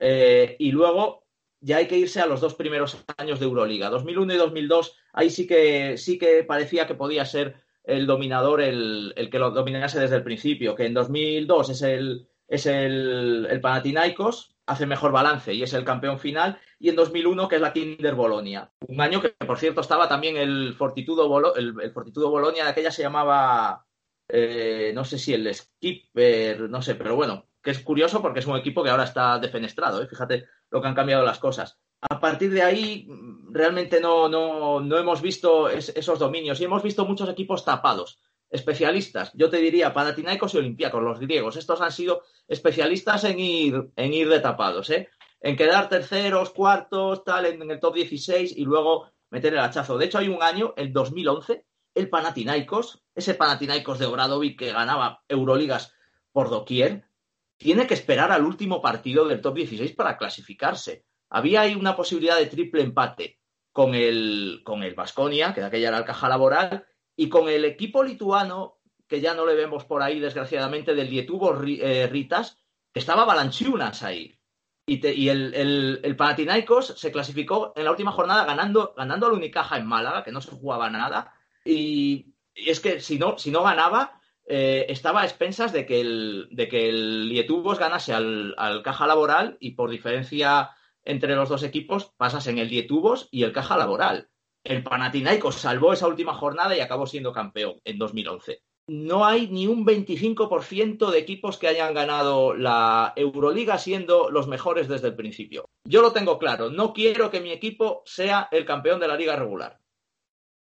[0.00, 1.26] Eh, y luego
[1.60, 3.90] ya hay que irse a los dos primeros años de Euroliga.
[3.90, 7.56] 2001 y 2002, ahí sí que, sí que parecía que podía ser
[7.88, 12.66] el dominador el, que lo dominase desde el principio, que en 2002 es el, es
[12.66, 17.56] el, el Panathinaikos, hace mejor balance y es el campeón final, y en 2001 que
[17.56, 18.70] es la Kinder Bolonia.
[18.86, 23.02] Un año que, por cierto, estaba también el Fortitudo, el, Fortitudo Bolonia, de aquella se
[23.02, 23.86] llamaba,
[24.28, 28.46] eh, no sé si el Skipper, no sé, pero bueno, que es curioso porque es
[28.46, 30.06] un equipo que ahora está defenestrado, ¿eh?
[30.06, 33.08] fíjate lo que han cambiado las cosas a partir de ahí
[33.50, 38.20] realmente no, no, no hemos visto esos dominios y hemos visto muchos equipos tapados,
[38.50, 39.32] especialistas.
[39.34, 41.56] Yo te diría Panathinaikos y Olympiacos, los griegos.
[41.56, 45.08] Estos han sido especialistas en ir, en ir de tapados, ¿eh?
[45.40, 49.98] en quedar terceros, cuartos, tal, en, el top 16 y luego meter el hachazo.
[49.98, 55.22] De hecho, hay un año, el 2011, el Panathinaikos, ese Panathinaikos de Obradovic que ganaba
[55.28, 55.94] Euroligas
[56.32, 57.08] por doquier,
[57.56, 62.38] tiene que esperar al último partido del top 16 para clasificarse había ahí una posibilidad
[62.38, 63.38] de triple empate
[63.72, 67.64] con el con el Vasconia, que de aquella era el caja laboral, y con el
[67.64, 72.58] equipo lituano, que ya no le vemos por ahí, desgraciadamente, del Dietubo eh, Ritas,
[72.92, 74.38] que estaba Balanchunas ahí.
[74.86, 79.86] Y, el, el, Panathinaikos se clasificó en la última jornada ganando, ganando al Unicaja en
[79.86, 81.34] Málaga, que no se jugaba nada.
[81.64, 86.48] Y, es que si no, si no ganaba, eh, estaba a expensas de que el,
[86.50, 90.70] de que el Lietubos ganase al, al Caja Laboral y por diferencia
[91.08, 94.28] entre los dos equipos pasas en el Dietubos y el Caja Laboral.
[94.62, 98.60] El Panathinaikos salvó esa última jornada y acabó siendo campeón en 2011.
[98.88, 104.86] No hay ni un 25% de equipos que hayan ganado la Euroliga siendo los mejores
[104.86, 105.70] desde el principio.
[105.84, 109.34] Yo lo tengo claro, no quiero que mi equipo sea el campeón de la liga
[109.34, 109.80] regular.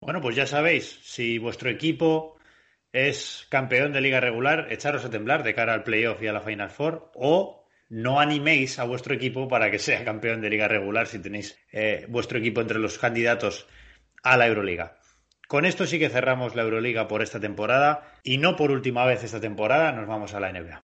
[0.02, 2.38] Bueno, pues ya sabéis, si vuestro equipo
[2.94, 6.42] es campeón de liga regular, echaros a temblar de cara al playoff y a la
[6.42, 7.59] Final Four o
[7.90, 12.06] no animéis a vuestro equipo para que sea campeón de liga regular si tenéis eh,
[12.08, 13.68] vuestro equipo entre los candidatos
[14.24, 15.00] a la Euroliga.
[15.48, 19.24] Con esto sí que cerramos la Euroliga por esta temporada y no por última vez
[19.24, 20.84] esta temporada, nos vamos a la NBA.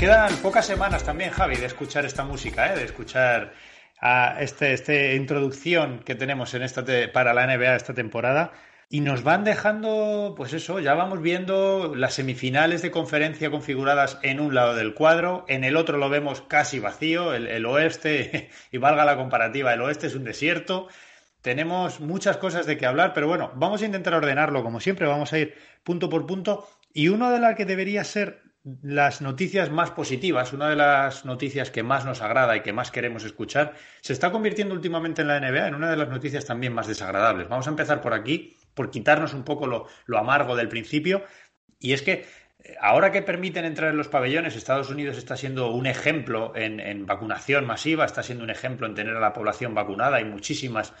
[0.00, 2.78] Quedan pocas semanas también, Javi, de escuchar esta música, ¿eh?
[2.78, 3.52] de escuchar
[4.00, 6.82] a este, introducción que tenemos en esta
[7.12, 8.52] para la NBA esta temporada.
[8.88, 14.40] Y nos van dejando, pues eso, ya vamos viendo las semifinales de conferencia configuradas en
[14.40, 18.78] un lado del cuadro, en el otro lo vemos casi vacío, el, el oeste, y
[18.78, 20.88] valga la comparativa, el oeste es un desierto.
[21.42, 25.34] Tenemos muchas cosas de que hablar, pero bueno, vamos a intentar ordenarlo como siempre, vamos
[25.34, 26.66] a ir punto por punto.
[26.94, 28.49] Y una de las que debería ser
[28.82, 32.90] las noticias más positivas, una de las noticias que más nos agrada y que más
[32.90, 36.74] queremos escuchar, se está convirtiendo últimamente en la NBA en una de las noticias también
[36.74, 37.48] más desagradables.
[37.48, 41.24] Vamos a empezar por aquí, por quitarnos un poco lo, amargo del principio.
[41.78, 42.26] Y es que
[42.62, 46.80] eh, ahora que permiten entrar en los pabellones, Estados Unidos está siendo un ejemplo en,
[46.80, 50.18] en vacunación masiva, está siendo un ejemplo en tener a la población vacunada.
[50.18, 50.92] Hay muchísimas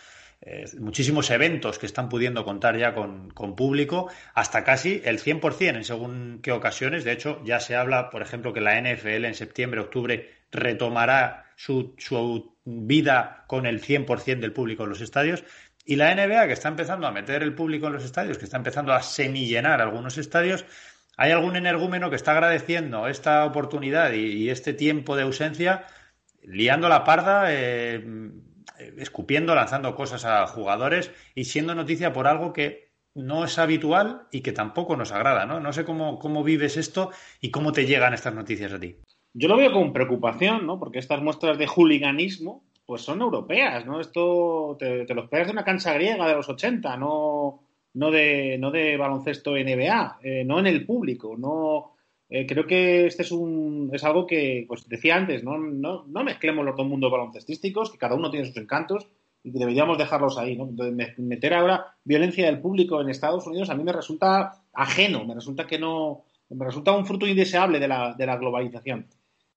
[0.78, 6.40] muchísimos eventos que están pudiendo contar ya con, público, hasta casi el 100% en según
[6.42, 7.04] qué ocasiones.
[7.04, 11.94] De hecho, ya se habla, por ejemplo, que la NFL en septiembre, octubre retomará su,
[11.98, 15.44] su vida con el 100% del público en los estadios.
[15.84, 18.56] Y la NBA, que está empezando a meter el público en los estadios, que está
[18.56, 20.64] empezando a semillenar algunos estadios,
[21.16, 25.84] hay algún energúmeno que está agradeciendo esta oportunidad y, este tiempo de ausencia,
[26.42, 28.02] liando la parda, eh,
[28.98, 34.40] escupiendo, lanzando cosas a jugadores y siendo noticia por algo que no es habitual y
[34.40, 35.60] que tampoco nos agrada, ¿no?
[35.60, 37.10] No sé cómo, cómo vives esto
[37.40, 38.96] y cómo te llegan estas noticias a ti.
[39.32, 40.78] Yo lo veo con preocupación, ¿no?
[40.78, 44.00] Porque estas muestras de hooliganismo, pues son europeas, ¿no?
[44.00, 47.62] Esto te, te lo esperas de una cancha griega de los 80, no,
[47.94, 51.96] no, de, no de baloncesto NBA, eh, no en el público, no
[52.30, 56.24] eh, creo que este es un es algo que, pues decía antes, no, no, no
[56.24, 59.08] mezclemos los dos mundos baloncestísticos, que cada uno tiene sus encantos
[59.42, 60.56] y que deberíamos dejarlos ahí.
[60.56, 60.70] ¿no?
[61.18, 65.66] meter ahora violencia del público en Estados Unidos a mí me resulta ajeno, me resulta
[65.66, 69.06] que no, me resulta un fruto indeseable de la, de la globalización.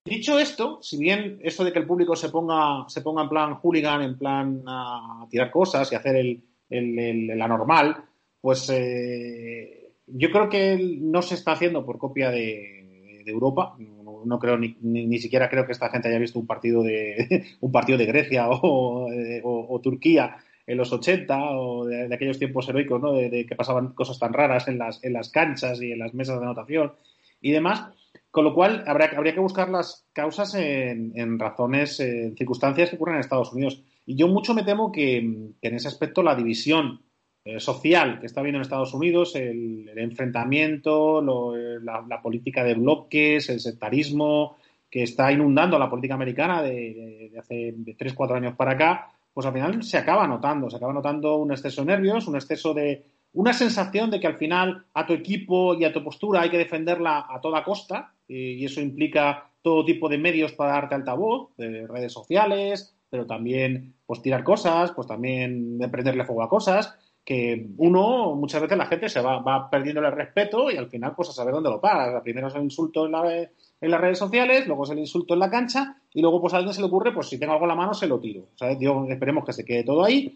[0.04, 3.54] Dicho esto, si bien esto de que el público se ponga, se ponga en plan
[3.54, 8.04] hooligan, en plan a tirar cosas y hacer el, el, el, anormal,
[8.40, 12.82] pues eh, yo creo que no se está haciendo por copia de,
[13.26, 13.74] Europa.
[13.78, 17.72] No, creo ni, ni, siquiera creo que esta gente haya visto un partido de un
[17.72, 20.36] partido de Grecia o, Turquía
[20.66, 23.12] en los 80 o de, aquellos tiempos heroicos, ¿no?
[23.12, 26.38] De, que pasaban cosas tan raras en las, en las canchas y en las mesas
[26.38, 26.92] de anotación
[27.40, 27.86] y demás.
[28.30, 32.96] Con lo cual, habría, habría que buscar las causas en, en razones, en circunstancias que
[32.96, 33.82] ocurren en Estados Unidos.
[34.04, 37.00] Y yo mucho me temo que en ese aspecto la división
[37.46, 41.20] eh, social que está viendo en Estados Unidos, el, enfrentamiento,
[41.54, 44.56] eh, la, política de bloques, el sectarismo
[44.90, 49.46] que está inundando la política americana de, hace de 3, 4 años para acá, pues
[49.46, 53.04] al final se acaba notando, se acaba notando un exceso de nervios, un exceso de,
[53.34, 56.56] una sensación de que al final a tu equipo y a tu postura hay que
[56.56, 61.86] defenderla a toda costa y eso implica todo tipo de medios para darte altavoz, de
[61.86, 67.68] redes sociales, pero también pues tirar cosas, pues también de prenderle fuego a cosas que
[67.78, 71.30] uno, muchas veces la gente se va, va perdiendo el respeto y al final pues
[71.30, 72.22] a saber dónde lo paga.
[72.22, 73.12] Primero es el insulto en,
[73.90, 76.74] las redes sociales, luego es el insulto en la cancha y luego pues a alguien
[76.74, 78.48] se le ocurre, pues si tengo algo en la mano se lo tiro.
[78.60, 80.34] O esperemos que se quede todo ahí,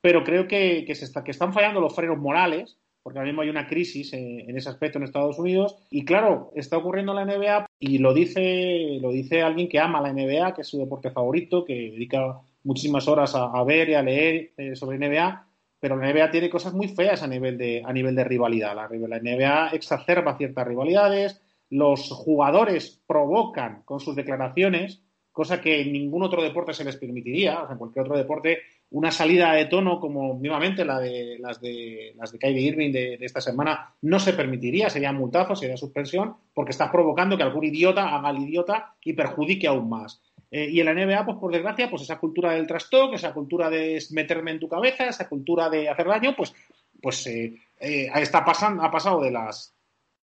[0.00, 3.50] pero creo que, que, se está, están fallando los frenos morales, porque ahora mismo hay
[3.50, 7.36] una crisis en, en, ese aspecto en Estados Unidos y claro, está ocurriendo en la
[7.36, 11.10] NBA y lo dice, lo dice alguien que ama la NBA, que es su deporte
[11.10, 15.49] favorito, que dedica muchísimas horas a, ver y a leer eh, sobre NBA
[15.80, 18.76] pero la NBA tiene cosas muy feas a nivel de, a nivel de rivalidad.
[18.76, 25.02] La, NBA exacerba ciertas rivalidades, los jugadores provocan con sus declaraciones,
[25.32, 28.58] cosa que en ningún otro deporte se les permitiría, o sea, en cualquier otro deporte,
[28.90, 33.16] una salida de tono como nuevamente la de las de las de Kyrie Irving de,
[33.16, 37.64] de, esta semana no se permitiría, sería multazo, sería suspensión, porque estás provocando que algún
[37.64, 40.20] idiota haga al idiota y perjudique aún más.
[40.50, 43.70] Eh, y en la NBA, pues por desgracia, pues esa cultura del trastoque, esa cultura
[43.70, 46.52] de meterme en tu cabeza, esa cultura de hacer daño, pues,
[47.00, 49.74] pues eh, eh, está ha pasado de las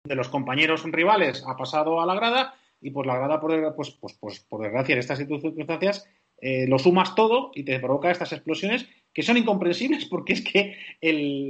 [0.05, 3.91] de los compañeros rivales, ha pasado a la grada, y pues la grada, por, pues,
[3.91, 6.05] pues, pues por desgracia, en estas circunstancias,
[6.41, 10.75] lo sumas todo y te provoca estas explosiones que son incomprensibles porque es que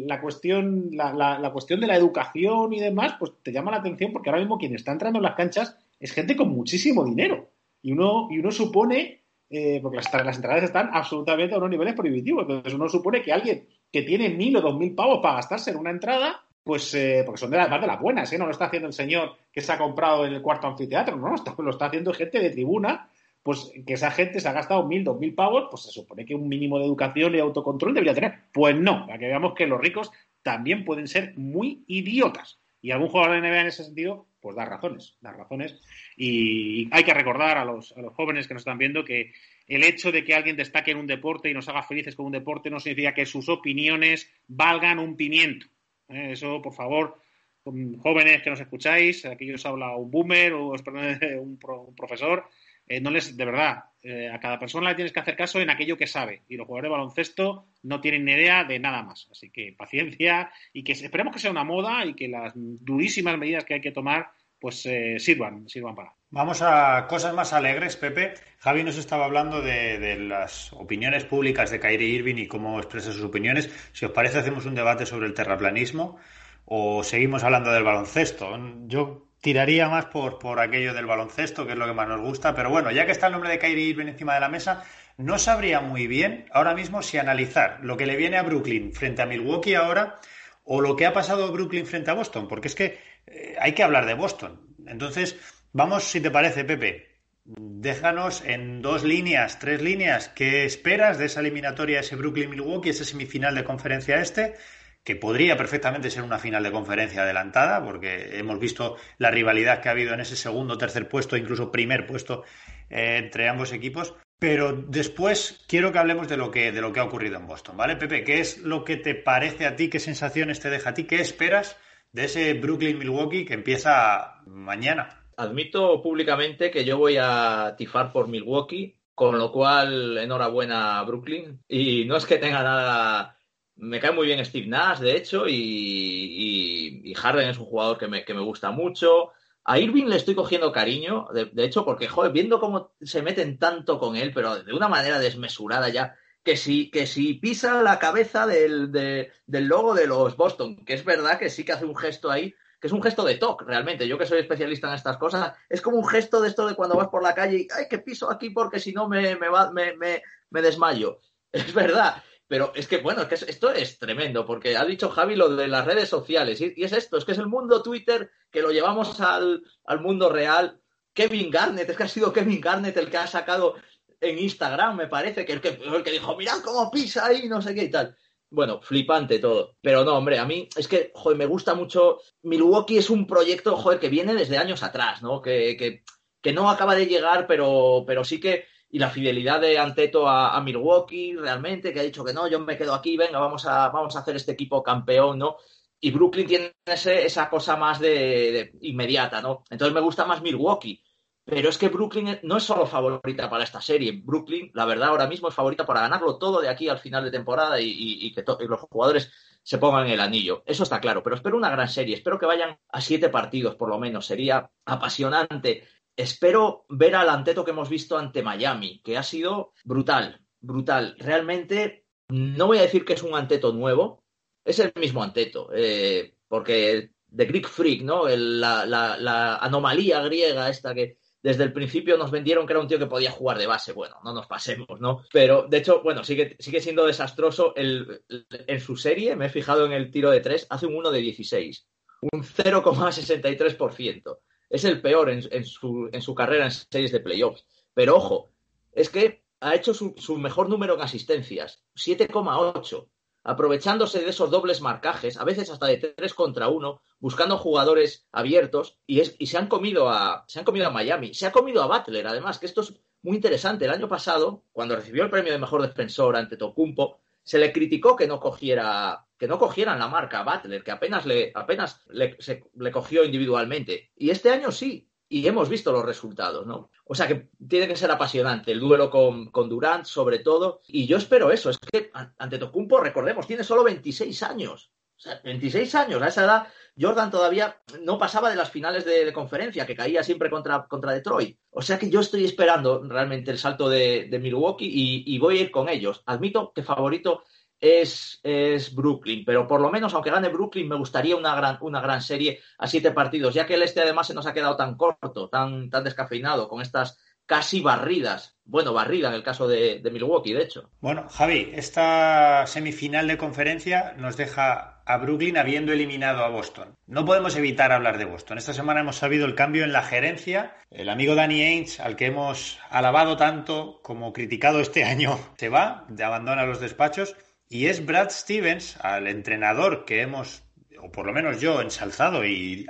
[0.05, 4.29] la, cuestión, la, cuestión de la educación y demás, pues te llama la atención porque
[4.29, 7.49] ahora mismo quien está entrando en las canchas es gente con muchísimo dinero.
[7.83, 11.93] Y uno, y uno supone, eh, porque las, las, entradas están absolutamente a unos niveles
[11.93, 15.69] prohibitivos, entonces uno supone que alguien que tiene mil o dos mil pavos para gastarse
[15.69, 18.39] en una entrada, pues eh, porque son de las más de las buenas, ¿eh?
[18.39, 21.35] No lo está haciendo el señor que se ha comprado en el cuarto anfiteatro, no,
[21.59, 23.07] lo está haciendo gente de tribuna
[23.43, 26.33] pues que esa gente se ha gastado mil, dos mil pavos, pues se supone que
[26.33, 28.33] un mínimo de educación y autocontrol debería tener.
[28.53, 30.11] Pues no, para que veamos que los ricos
[30.41, 32.59] también pueden ser muy idiotas.
[32.81, 35.79] Y algún jugador de NBA en ese sentido, pues da razones, da razones.
[36.17, 39.31] Y hay que recordar a los, a los jóvenes que nos están viendo que
[39.67, 42.33] el hecho de que alguien destaque en un deporte y nos haga felices con un
[42.33, 45.67] deporte no significa que sus opiniones valgan un pimiento.
[46.09, 46.33] ¿eh?
[46.33, 47.21] Eso, por favor,
[47.63, 50.73] jóvenes que nos escucháis, aquí os habla un boomer o
[51.41, 51.57] un
[51.95, 52.49] profesor,
[52.87, 55.69] eh, no les, de verdad, eh, a cada persona le tienes que hacer caso en
[55.69, 56.41] aquello que sabe.
[56.49, 59.27] Y los jugadores de baloncesto no tienen ni idea de nada más.
[59.31, 63.63] Así que paciencia y que esperemos que sea una moda y que las durísimas medidas
[63.65, 66.13] que hay que tomar pues eh, sirvan, sirvan para.
[66.29, 68.33] Vamos a cosas más alegres, Pepe.
[68.59, 73.11] Javi nos estaba hablando de, de, las opiniones públicas de Kyrie Irving y cómo expresa
[73.11, 73.69] sus opiniones.
[73.91, 76.17] Si os parece, hacemos un debate sobre el terraplanismo
[76.65, 78.57] o seguimos hablando del baloncesto.
[78.87, 82.55] Yo tiraría más por, por aquello del baloncesto, que es lo que más nos gusta.
[82.55, 84.85] Pero bueno, ya que está el nombre de Kyrie Irving encima de la mesa,
[85.17, 89.21] no sabría muy bien ahora mismo si analizar lo que le viene a Brooklyn frente
[89.21, 90.21] a Milwaukee ahora
[90.63, 93.83] o lo que ha pasado Brooklyn frente a Boston, porque es que eh, hay que
[93.83, 94.61] hablar de Boston.
[94.87, 95.35] Entonces,
[95.73, 97.09] vamos, si te parece, Pepe,
[97.43, 103.55] déjanos en dos líneas, tres líneas, ¿qué esperas de esa eliminatoria, ese Brooklyn-Milwaukee, ese semifinal
[103.55, 104.55] de conferencia este?
[105.03, 109.89] Que podría perfectamente ser una final de conferencia adelantada, porque hemos visto la rivalidad que
[109.89, 112.43] ha habido en ese segundo, tercer puesto, incluso primer puesto
[112.89, 114.15] eh, entre ambos equipos.
[114.39, 117.77] Pero después quiero que hablemos de lo que, de lo que ha ocurrido en Boston,
[117.77, 118.23] ¿vale, Pepe?
[118.23, 119.89] ¿Qué es lo que te parece a ti?
[119.89, 121.05] ¿Qué sensaciones te deja a ti?
[121.05, 121.77] ¿Qué esperas
[122.11, 125.23] de ese Brooklyn-Milwaukee que empieza mañana?
[125.37, 131.61] Admito públicamente que yo voy a tifar por Milwaukee, con lo cual enhorabuena a Brooklyn.
[131.67, 133.37] Y no es que tenga nada
[133.75, 138.41] me cae muy bien Steve Nash, de hecho, y, Harden es un jugador que me,
[138.41, 139.31] gusta mucho.
[139.65, 143.99] A Irving le estoy cogiendo cariño, de, hecho, porque, joder, viendo cómo se meten tanto
[143.99, 148.45] con él, pero de una manera desmesurada ya, que si, que si pisa la cabeza
[148.45, 152.29] del, del logo de los Boston, que es verdad que sí que hace un gesto
[152.29, 152.53] ahí,
[152.83, 154.05] que es un gesto de TOC, realmente.
[154.09, 156.97] Yo que soy especialista en estas cosas, es como un gesto de esto de cuando
[156.97, 159.71] vas por la calle y, ay, que piso aquí porque si no me, me, va,
[159.71, 161.19] me, me, me desmayo.
[161.53, 162.21] Es verdad.
[162.53, 165.67] Pero es que, bueno, es que esto es tremendo, porque ha dicho Javi lo de
[165.67, 169.19] las redes sociales, y, es esto, es que es el mundo Twitter que lo llevamos
[169.21, 169.63] al,
[170.01, 170.79] mundo real.
[171.13, 173.73] Kevin Garnett, es que ha sido Kevin Garnett el que ha sacado
[174.21, 177.59] en Instagram, me parece, que el que, el que dijo, mirad cómo pisa ahí, no
[177.59, 178.15] sé qué y tal.
[178.51, 179.77] Bueno, flipante todo.
[179.81, 182.19] Pero no, hombre, a mí es que, joder, me gusta mucho.
[182.43, 185.41] Milwaukee es un proyecto, joder, que viene desde años atrás, ¿no?
[185.41, 186.03] Que, que,
[186.39, 190.61] que no acaba de llegar, pero, pero sí que y la fidelidad de Anteto a,
[190.61, 194.15] Milwaukee realmente, que ha dicho que no, yo me quedo aquí, venga, vamos a, vamos
[194.15, 195.57] a hacer este equipo campeón, ¿no?
[195.99, 199.63] Y Brooklyn tiene esa cosa más de, inmediata, ¿no?
[199.71, 201.03] Entonces me gusta más Milwaukee.
[201.43, 204.21] Pero es que Brooklyn no es solo favorita para esta serie.
[204.23, 207.31] Brooklyn, la verdad, ahora mismo es favorita para ganarlo todo de aquí al final de
[207.31, 209.31] temporada y, que los jugadores
[209.63, 210.61] se pongan el anillo.
[210.67, 211.23] Eso está claro.
[211.23, 212.17] Pero espero una gran serie.
[212.17, 214.27] Espero que vayan a siete partidos, por lo menos.
[214.27, 220.41] Sería apasionante espero ver al Anteto que hemos visto ante Miami, que ha sido brutal,
[220.59, 221.15] brutal.
[221.17, 224.23] Realmente, no voy a decir que es un Anteto nuevo,
[224.63, 228.27] es el mismo Anteto, eh, porque de Greek Freak, ¿no?
[228.27, 233.07] la, anomalía griega esta que desde el principio nos vendieron que era un tío que
[233.07, 233.91] podía jugar de base.
[233.91, 235.23] Bueno, no nos pasemos, ¿no?
[235.33, 237.73] Pero, de hecho, bueno, sigue, siendo desastroso.
[237.75, 241.19] en su serie, me he fijado en el tiro de tres, hace un 1 de
[241.19, 241.85] 16,
[242.31, 244.37] un 0,63%
[244.73, 247.63] es el peor en, su, carrera en series de playoffs.
[247.93, 248.49] Pero ojo,
[248.91, 253.07] es que ha hecho su, mejor número en asistencias, 7,8,
[253.43, 258.97] aprovechándose de esos dobles marcajes, a veces hasta de 3 contra 1, buscando jugadores abiertos
[259.05, 262.25] y, se, han comido a, se han comido a Miami, se ha comido a Butler,
[262.25, 263.85] además, que esto es muy interesante.
[263.85, 268.15] El año pasado, cuando recibió el premio de mejor defensor ante Tocumpo, se le criticó
[268.15, 272.37] que no cogiera que no cogieran la marca a Butler, que apenas le apenas le,
[272.75, 274.11] le, cogió individualmente.
[274.15, 276.91] Y este año sí, y hemos visto los resultados, ¿no?
[277.05, 280.81] O sea que tiene que ser apasionante el duelo con, con Durant, sobre todo.
[280.87, 284.91] Y yo espero eso, es que ante Tocumpo, recordemos, tiene solo 26 años.
[285.25, 286.67] O 26 años, a esa edad
[286.99, 291.57] Jordan todavía no pasaba de las finales de, conferencia, que caía siempre contra, contra, Detroit.
[291.71, 295.71] O sea que yo estoy esperando realmente el salto de, Milwaukee y, voy a ir
[295.71, 296.21] con ellos.
[296.25, 297.43] Admito que favorito
[297.79, 301.99] es, es, Brooklyn, pero por lo menos, aunque gane Brooklyn, me gustaría una gran, una
[301.99, 304.95] gran serie a siete partidos, ya que el este además se nos ha quedado tan
[304.95, 308.57] corto, tan, tan descafeinado, con estas casi barridas.
[308.65, 310.89] Bueno, barrida en el caso de, Milwaukee, de hecho.
[311.01, 316.95] Bueno, Javi, esta semifinal de conferencia nos deja a Brooklyn habiendo eliminado a Boston.
[317.05, 318.57] No podemos evitar hablar de Boston.
[318.57, 320.77] Esta semana hemos sabido el cambio en la gerencia.
[320.91, 326.07] El amigo Danny Ainge, al que hemos alabado tanto como criticado este año, se va,
[326.23, 327.35] abandona los despachos.
[327.67, 330.63] Y es Brad Stevens, al entrenador que hemos
[331.03, 332.87] o por lo menos yo, ensalzado y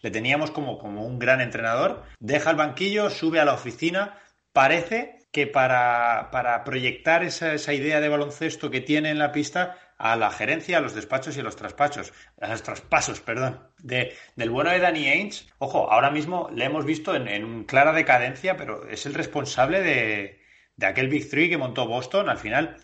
[0.00, 4.18] le teníamos como, como un gran entrenador, deja el banquillo, sube a la oficina,
[4.52, 9.76] parece que para, para proyectar esa, esa, idea de baloncesto que tiene en la pista
[9.98, 14.16] a la gerencia, a los despachos y a los traspachos, a los traspasos, perdón, de,
[14.34, 15.44] del bueno de Danny Ainge.
[15.58, 20.39] Ojo, ahora mismo le hemos visto en, en clara decadencia, pero es el responsable de,
[20.80, 22.30] de aquel Big Three que montó Boston.
[22.30, 22.76] Al final,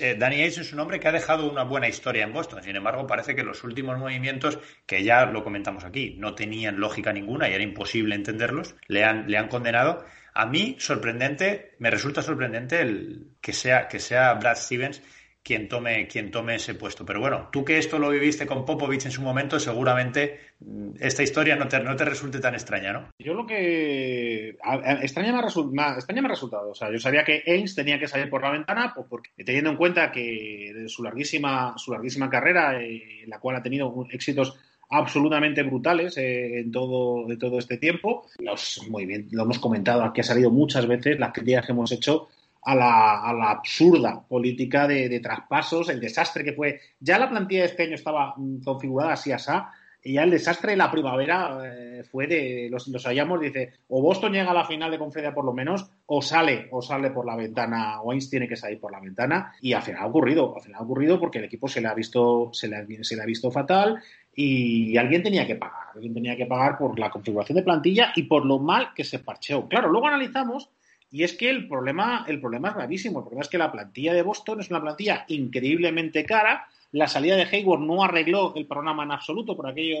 [0.00, 2.62] eh, Danny Ainge es un hombre que ha dejado una buena historia en Boston.
[2.62, 7.10] Sin embargo, parece que los últimos movimientos, que ya lo comentamos aquí, no tenían lógica
[7.10, 10.04] ninguna y era imposible entenderlos, le han, le han condenado.
[10.34, 15.02] A mí, sorprendente, me resulta sorprendente el que sea, que sea Brad Stevens
[15.48, 17.06] quien tome, quien tome ese puesto.
[17.06, 21.22] Pero bueno, tú que esto lo viviste con Popovich en su momento, seguramente mm, esta
[21.22, 23.08] historia no te, no te resulte tan extraña, ¿no?
[23.18, 24.58] Yo lo que...
[25.00, 26.68] extraña me, ha resultado.
[26.68, 29.70] O sea, yo sabía que Ains tenía que salir por la ventana, pues porque teniendo
[29.70, 34.54] en cuenta que de su larguísima, su larguísima carrera, eh, la cual ha tenido éxitos
[34.90, 38.26] absolutamente brutales eh, en todo, de todo este tiempo.
[38.38, 41.90] Los, muy bien, lo hemos comentado aquí, ha salido muchas veces las críticas que hemos
[41.90, 42.28] hecho
[42.68, 46.80] a la, absurda política de, traspasos, el desastre que fue.
[47.00, 49.70] Ya la plantilla de este año estaba mm, configurada así asá,
[50.02, 54.02] y ya el desastre de la primavera eh, fue de, los, los hallamos, dice, o
[54.02, 57.24] Boston llega a la final de conferencia por lo menos, o sale, o sale por
[57.24, 60.62] la ventana, o tiene que salir por la ventana, y al final ha ocurrido, al
[60.62, 63.22] final ha ocurrido porque el equipo se le ha visto, se le ha, se le
[63.22, 63.98] ha visto fatal,
[64.34, 68.24] y alguien tenía que pagar, alguien tenía que pagar por la configuración de plantilla y
[68.24, 69.66] por lo mal que se parcheó.
[69.68, 70.70] Claro, luego analizamos
[71.10, 73.20] y es que el problema, el problema es gravísimo.
[73.20, 76.66] El problema es que la plantilla de Boston es una plantilla increíblemente cara.
[76.92, 79.98] La salida de Hayward no arregló el programa en absoluto, por aquello,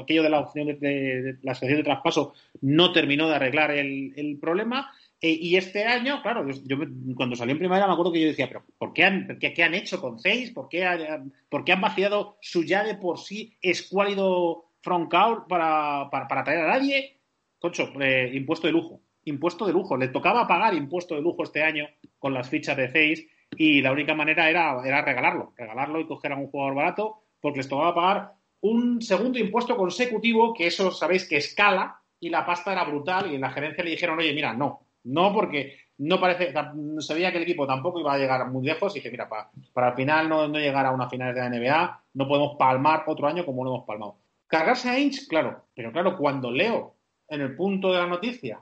[0.00, 4.90] aquello de la opción de, la sección de traspaso no terminó de arreglar el, problema.
[5.20, 6.76] E, y este año, claro, yo,
[7.14, 9.74] cuando salió en primavera me acuerdo que yo decía, pero ¿por qué han, qué, han
[9.74, 10.50] hecho con seis?
[10.50, 15.10] ¿Por qué, han vaciado su ya de por sí escuálido front
[15.48, 17.18] para, para, traer a nadie?
[17.58, 19.96] Concho, eh, impuesto de lujo impuesto de lujo.
[19.96, 21.86] Le tocaba pagar impuesto de lujo este año
[22.18, 26.32] con las fichas de Face y la única manera era, era regalarlo, regalarlo y coger
[26.32, 31.28] a un jugador barato porque les tocaba pagar un segundo impuesto consecutivo que eso sabéis
[31.28, 34.54] que escala y la pasta era brutal y en la gerencia le dijeron, oye, mira,
[34.54, 36.52] no, no porque no parece,
[36.98, 39.50] se veía que el equipo tampoco iba a llegar muy lejos y dije, mira, para,
[39.72, 43.04] para al final no, no, llegar a una final de la NBA, no podemos palmar
[43.06, 44.16] otro año como lo hemos palmado.
[44.46, 46.94] Cargarse a Inch, claro, pero claro, cuando leo
[47.28, 48.60] en el punto de la noticia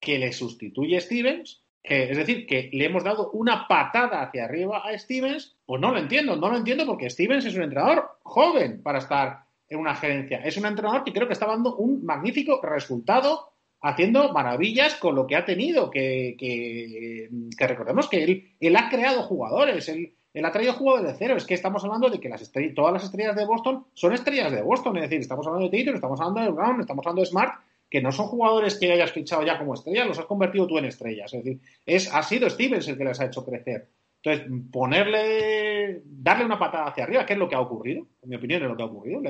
[0.00, 4.98] que le sustituye Stevens, es decir, que le hemos dado una patada hacia arriba a
[4.98, 9.00] Stevens, pues no lo entiendo, no lo entiendo porque Stevens es un entrenador joven para
[9.00, 10.38] estar en una gerencia.
[10.38, 13.50] Es un entrenador que creo que está dando un magnífico resultado
[13.82, 17.28] haciendo maravillas con lo que ha tenido, que,
[17.58, 21.36] recordemos que él, ha creado jugadores, él, él, ha traído jugadores de cero.
[21.36, 24.62] Es que estamos hablando de que las todas las estrellas de Boston son estrellas de
[24.62, 27.60] Boston, es decir, estamos hablando de Tatum, estamos hablando de Brown, estamos hablando de Smart,
[27.94, 30.86] que no son jugadores que hayas fichado ya como estrellas, los has convertido tú en
[30.86, 31.32] estrellas.
[31.32, 33.88] Es decir, es, ha sido Stevens el que les ha hecho crecer.
[34.20, 38.04] Entonces, ponerle, darle una patada hacia arriba, ¿qué es lo que ha ocurrido?
[38.20, 39.22] En mi opinión, es lo que ha ocurrido.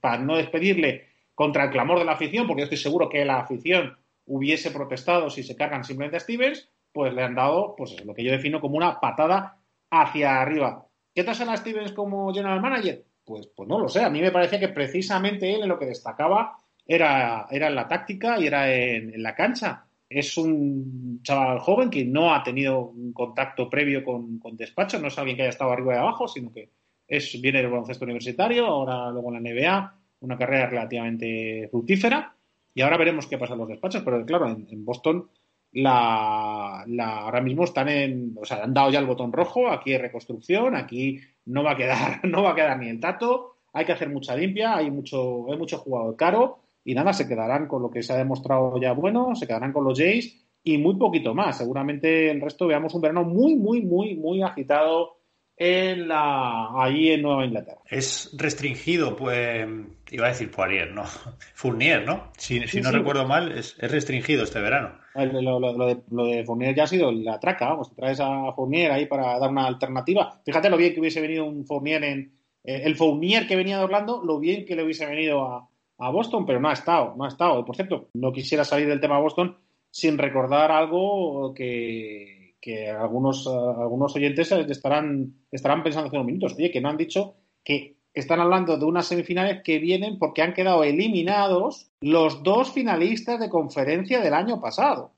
[0.00, 1.04] para no despedirle
[1.34, 5.28] contra el clamor de la afición, porque yo estoy seguro que la afición hubiese protestado
[5.28, 8.62] si se cargan simplemente a Stevens, pues le han dado, pues lo que yo defino
[8.62, 9.58] como una patada
[9.90, 10.86] hacia arriba.
[11.14, 13.04] ¿Qué tal a Stevens como general manager?
[13.26, 14.02] Pues, pues no lo sé.
[14.02, 16.56] A mí me parece que precisamente él en lo que destacaba
[16.88, 19.84] era, era en la táctica y era en, la cancha.
[20.08, 25.08] Es un chaval joven que no ha tenido un contacto previo con, con despacho, no
[25.08, 26.70] es alguien que haya estado arriba y abajo, sino que
[27.06, 32.34] es, viene del baloncesto universitario, ahora luego en la NBA, una carrera relativamente fructífera,
[32.74, 35.28] y ahora veremos qué pasa en los despachos, pero claro, en, Boston
[35.72, 39.92] la, la, ahora mismo están en, o sea, han dado ya el botón rojo, aquí
[39.92, 43.84] hay reconstrucción, aquí no va a quedar, no va a quedar ni el tato, hay
[43.84, 47.82] que hacer mucha limpia, hay mucho, hay mucho jugador caro, y nada, se quedarán con
[47.82, 51.34] lo que se ha demostrado ya bueno, se quedarán con los Jays y muy poquito
[51.34, 51.58] más.
[51.58, 55.18] Seguramente el resto veamos un verano muy, muy, muy, muy agitado
[55.54, 57.82] en la, allí en Nueva Inglaterra.
[57.84, 59.68] Es restringido, pues,
[60.10, 61.04] iba a decir Poirier, ¿no?
[61.54, 62.32] Fournier, ¿no?
[62.38, 64.98] Si, no recuerdo mal, es, restringido este verano.
[65.14, 69.04] Lo, de, lo, de, Fournier ya ha sido la traca, vamos, traes a Fournier ahí
[69.04, 70.40] para dar una alternativa.
[70.42, 72.32] Fíjate lo bien que hubiese venido un Fournier en...
[72.64, 75.68] Eh, el Fournier que venía de Orlando, lo bien que le hubiese venido a,
[75.98, 77.64] a Boston, pero no ha estado, no ha estado.
[77.64, 79.56] Por cierto, no quisiera salir del tema Boston
[79.90, 86.54] sin recordar algo que que algunos, eh, algunos oyentes estarán, estarán pensando hace unos minutos,
[86.54, 90.54] oye, que no han dicho que están hablando de unas semifinales que vienen porque han
[90.54, 95.12] quedado eliminados los dos finalistas de conferencia del año pasado.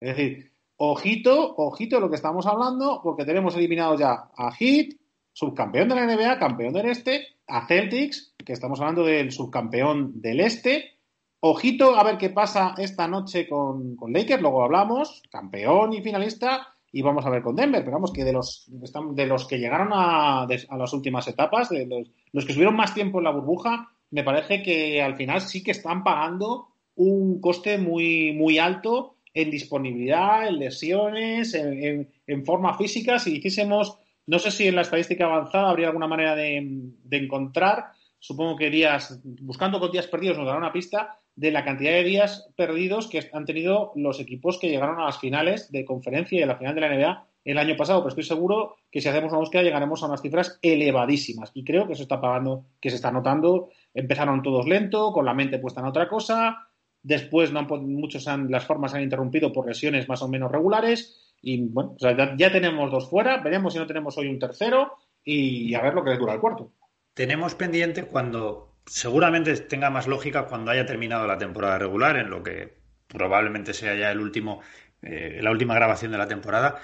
[0.00, 4.96] Es decir, ojito, ojito lo que estamos hablando, porque tenemos eliminados ya a Heat,
[5.32, 10.40] subcampeón de la NBA, campeón del Este, a Celtics, que estamos hablando del subcampeón del
[10.40, 10.98] Este.
[11.40, 16.68] Ojito a ver qué pasa esta noche con, con Lakers, luego hablamos, campeón y finalista,
[16.92, 19.88] y vamos a ver con Denver, pero vamos que de los, de los que llegaron
[19.92, 24.22] a, a las últimas etapas, de los, que estuvieron más tiempo en la burbuja, me
[24.22, 30.46] parece que al final sí que están pagando un coste muy, muy alto en disponibilidad,
[30.46, 33.18] en lesiones, en, forma física.
[33.18, 37.86] Si hiciésemos, no sé si en la estadística avanzada habría alguna manera de encontrar,
[38.22, 42.04] supongo que días, buscando con días perdidos nos dará una pista, de la cantidad de
[42.04, 46.42] días perdidos que han tenido los equipos que llegaron a las finales de conferencia y
[46.42, 49.32] a la final de la NBA el año pasado, pero estoy seguro que si hacemos
[49.32, 51.50] una búsqueda llegaremos a unas cifras elevadísimas.
[51.54, 53.70] Y creo que se está pagando, que se está notando.
[53.92, 56.68] Empezaron todos lento, con la mente puesta en otra cosa,
[57.02, 61.34] después no muchos han, las formas han interrumpido por lesiones más o menos regulares.
[61.42, 64.92] Y bueno, ya, ya, tenemos dos fuera, veremos si no tenemos hoy un tercero.
[65.24, 66.72] Y a ver lo que les dura el cuarto.
[67.14, 72.42] Tenemos pendiente cuando seguramente tenga más lógica cuando haya terminado la temporada regular, en lo
[72.42, 72.76] que
[73.08, 74.62] probablemente sea ya el último,
[75.02, 76.80] eh, la última grabación de la temporada,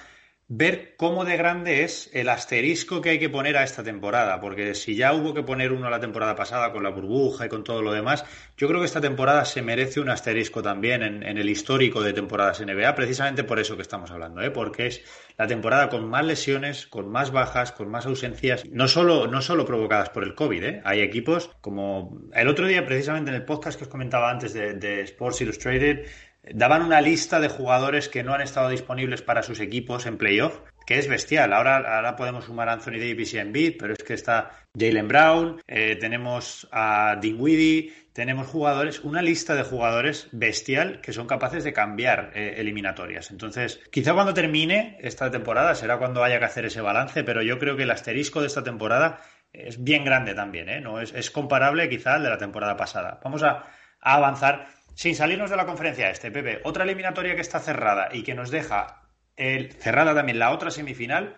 [0.51, 4.73] ver cómo de grande es el asterisco que hay que poner a esta temporada, porque
[4.73, 7.83] si ya hubo que poner uno la temporada pasada con la burbuja y con todo
[7.83, 8.25] lo demás,
[8.57, 12.59] yo creo que esta temporada se merece un asterisco también en, el histórico de temporadas
[12.61, 14.49] NBA, precisamente por eso que estamos hablando, ¿eh?
[14.49, 15.03] porque es
[15.37, 19.65] la temporada con más lesiones, con más bajas, con más ausencias, no solo, no solo
[19.65, 20.81] provocadas por el COVID, ¿eh?
[20.83, 25.01] hay equipos como el otro día precisamente en el podcast que os comentaba antes de
[25.01, 26.07] Sports Illustrated,
[26.53, 30.59] daban una lista de jugadores que no han estado disponibles para sus equipos en playoff,
[30.85, 31.53] que es bestial.
[31.53, 35.61] Ahora, ahora podemos sumar a Anthony Davis y Embiid, pero es que está Jalen Brown,
[35.67, 41.73] eh, tenemos a Dinwiddie, tenemos jugadores, una lista de jugadores bestial que son capaces de
[41.73, 43.31] cambiar eh, eliminatorias.
[43.31, 47.59] Entonces, quizá cuando termine esta temporada será cuando haya que hacer ese balance, pero yo
[47.59, 49.21] creo que el asterisco de esta temporada
[49.53, 50.81] es bien grande también, ¿eh?
[50.81, 50.99] ¿No?
[50.99, 53.19] Es, comparable quizá al de la temporada pasada.
[53.23, 53.63] Vamos a
[54.01, 54.67] avanzar
[54.99, 58.51] sin salirnos de la conferencia este, Pepe, otra eliminatoria que está cerrada y que nos
[58.51, 61.37] deja el, cerrada también la otra semifinal,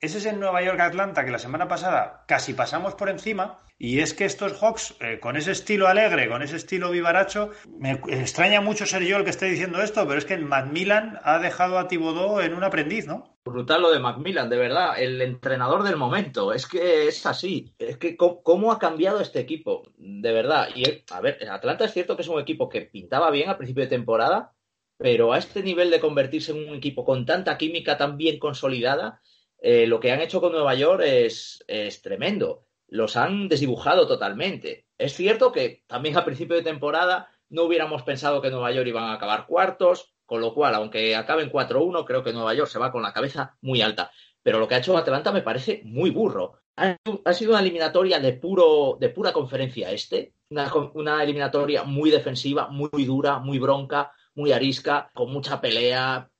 [0.00, 4.12] ese es el Nueva York-Atlanta que la semana pasada casi pasamos por encima y es
[4.12, 8.86] que estos Hawks, eh, con ese estilo alegre, con ese estilo vivaracho, me extraña mucho
[8.86, 12.40] ser yo el que esté diciendo esto, pero es que Macmillan ha dejado a Tibodó
[12.40, 13.38] en un aprendiz, ¿no?
[13.44, 16.52] Brutal lo de Macmillan, de verdad, el entrenador del momento.
[16.52, 17.72] Es que es así.
[17.78, 20.68] Es que cómo ha cambiado este equipo, de verdad.
[20.74, 20.82] Y
[21.12, 23.90] a ver, Atlanta es cierto que es un equipo que pintaba bien al principio de
[23.90, 24.54] temporada,
[24.96, 29.22] pero a este nivel de convertirse en un equipo con tanta química tan bien consolidada,
[29.60, 34.86] eh, lo que han hecho con Nueva York es, es tremendo los han desdibujado totalmente.
[34.96, 39.04] Es cierto que también a principio de temporada no hubiéramos pensado que Nueva York iban
[39.04, 42.92] a acabar cuartos, con lo cual, aunque acaben 4-1, creo que Nueva York se va
[42.92, 44.10] con la cabeza muy alta.
[44.42, 46.60] Pero lo que ha hecho Atlanta me parece muy burro.
[46.76, 46.96] Ha,
[47.32, 53.04] sido una eliminatoria de, puro, de pura conferencia este, una, una eliminatoria muy defensiva, muy
[53.04, 56.30] dura, muy bronca, muy arisca, con mucha pelea,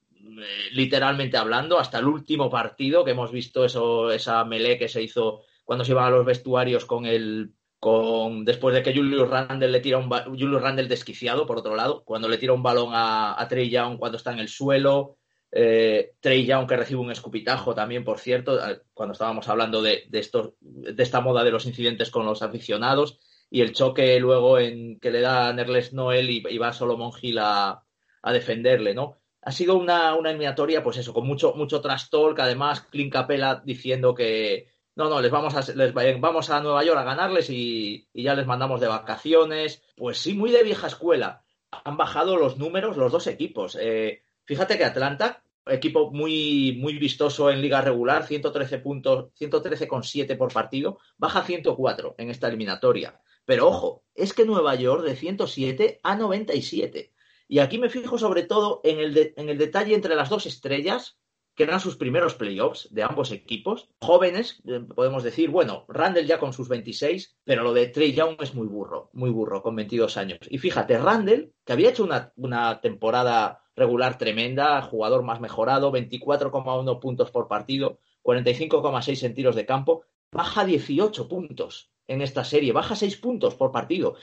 [0.72, 5.42] literalmente hablando, hasta el último partido que hemos visto eso, esa melee que se hizo
[5.64, 9.80] cuando se iban a los vestuarios con el con después de que Julius Randle le
[9.80, 13.70] tira un Julius Randle desquiciado por otro lado cuando le tira un balón a, Trey
[13.70, 15.18] Young cuando está en el suelo
[15.52, 20.04] eh, Trey Young que recibe un escupitajo también por cierto eh, cuando estábamos hablando de,
[20.08, 20.26] de,
[20.60, 23.20] de esta moda de los incidentes con los aficionados
[23.50, 27.84] y el choque luego en que le da Nerles Noel y, va Solomon Hill a,
[28.22, 32.82] a defenderle no ha sido una, una eliminatoria pues eso con mucho mucho talk además
[32.82, 37.04] Clint Capella diciendo que no, no, les vamos a, les vamos a Nueva York a
[37.04, 39.80] ganarles y, ya les mandamos de vacaciones.
[39.96, 41.44] Pues sí, muy de vieja escuela.
[41.70, 43.78] Han bajado los números los dos equipos.
[43.80, 50.52] Eh, fíjate que Atlanta, equipo muy, muy vistoso en liga regular, 113 puntos, 113,7 por
[50.52, 53.20] partido, baja 104 en esta eliminatoria.
[53.44, 57.12] Pero ojo, es que Nueva York de 107 a 97.
[57.48, 61.18] Y aquí me fijo sobre todo en el, en el detalle entre las dos estrellas,
[61.54, 63.88] que eran sus primeros playoffs de ambos equipos.
[64.00, 68.36] Jóvenes, eh, podemos decir, bueno, Randall ya con sus 26, pero lo de Trey Young
[68.40, 70.38] es muy burro, muy burro, con 22 años.
[70.50, 77.00] Y fíjate, Randall, que había hecho una, una temporada regular tremenda, jugador más mejorado, 24,1
[77.00, 82.94] puntos por partido, 45,6 en tiros de campo, baja 18 puntos en esta serie, baja
[82.94, 84.14] 6 puntos por partido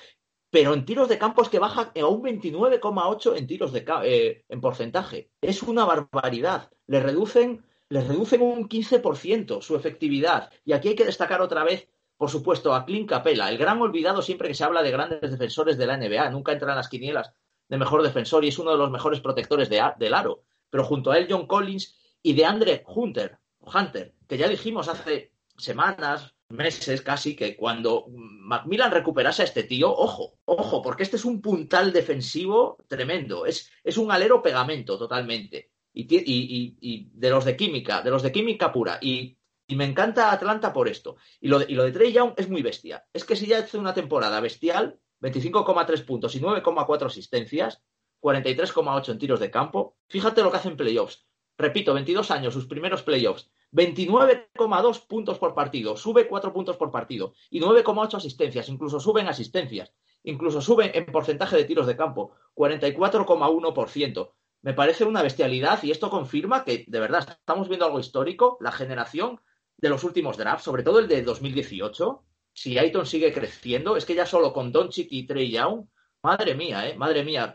[0.56, 4.45] pero en tiros de campo es que baja a un 29,8 en tiros de eh,
[4.48, 5.30] en porcentaje.
[5.41, 6.72] Es una barbaridad.
[6.88, 10.49] Le reducen, le reducen un 15% su efectividad.
[10.64, 14.22] Y aquí hay que destacar otra vez, por supuesto, a Clint Capella, el gran olvidado
[14.22, 16.30] siempre que se habla de grandes defensores de la NBA.
[16.30, 17.34] Nunca entra en las quinielas
[17.68, 20.44] de mejor defensor y es uno de los mejores protectores de, del aro.
[20.69, 25.34] Pero junto a él, John Collins y de Andre Hunter, Hunter, que ya dijimos hace
[25.57, 31.26] semanas, meses casi que cuando Macmillan recuperase a este tío, ojo, ojo, porque este es
[31.26, 35.72] un puntal defensivo tremendo, es, es un alero pegamento totalmente.
[35.94, 38.99] Y, y, de los de química, de los de química pura.
[39.02, 39.38] Y,
[39.69, 41.15] me encanta Atlanta por esto.
[41.40, 43.06] Y lo de, y lo de Trey Young es muy bestia.
[43.14, 47.82] Es que si ya hace una temporada bestial, 25,3 puntos y 9,4 asistencias,
[48.22, 51.26] 43,8 en tiros de campo, fíjate lo que hace en playoffs.
[51.57, 53.49] Repito, 22 años, sus primeros playoffs.
[53.76, 59.94] 29,2 puntos por partido, sube 4 puntos por partido y 9,8 asistencias, incluso suben asistencias,
[60.24, 64.32] incluso suben en porcentaje de tiros de campo, 44,1%.
[64.62, 68.72] Me parece una bestialidad y esto confirma que de verdad estamos viendo algo histórico, la
[68.72, 69.42] generación
[69.78, 72.24] de los últimos drafts, sobre todo el de 2018.
[72.54, 75.86] Si Ayton sigue creciendo, es que ya solo con Doncic y Trey Young,
[76.24, 77.54] madre mía, eh, madre mía,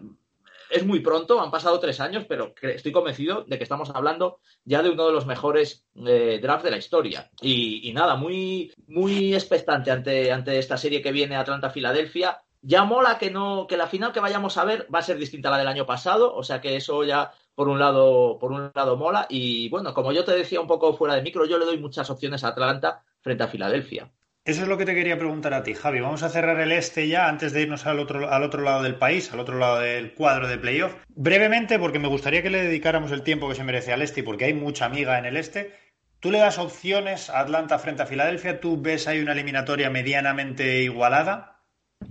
[0.71, 4.83] es muy pronto, han pasado tres años, pero estoy convencido de que estamos hablando ya
[4.83, 7.31] de uno de los mejores eh, drafts de la historia.
[7.41, 12.39] Y, nada, muy, muy expectante ante, ante esta serie que viene Atlanta-Filadelfia.
[12.63, 15.49] Ya mola que no, que la final que vayamos a ver va a ser distinta
[15.49, 18.71] a la del año pasado, o sea que eso ya por un lado, por un
[18.75, 19.27] lado mola.
[19.29, 22.11] Y bueno, como yo te decía un poco fuera de micro, yo le doy muchas
[22.11, 24.11] opciones a Atlanta frente a Filadelfia.
[24.45, 26.01] Eso es lo que te quería preguntar a ti, Javi.
[26.01, 28.95] Vamos a cerrar el este ya antes de irnos al otro, al otro lado del
[28.95, 30.97] país, al otro lado del cuadro de playoff.
[31.09, 34.47] Brevemente, porque me gustaría que le dedicáramos el tiempo que se merece al este, porque
[34.47, 35.73] hay mucha amiga en el este.
[36.21, 38.61] ¿Tú le das opciones a Atlanta frente a Filadelfia?
[38.61, 41.62] ¿Tú ves ahí una eliminatoria medianamente igualada?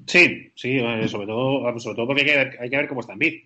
[0.06, 3.14] Sí, sí, sobre todo, sobre todo porque hay que, ver, hay que ver cómo está
[3.14, 3.43] en Bid.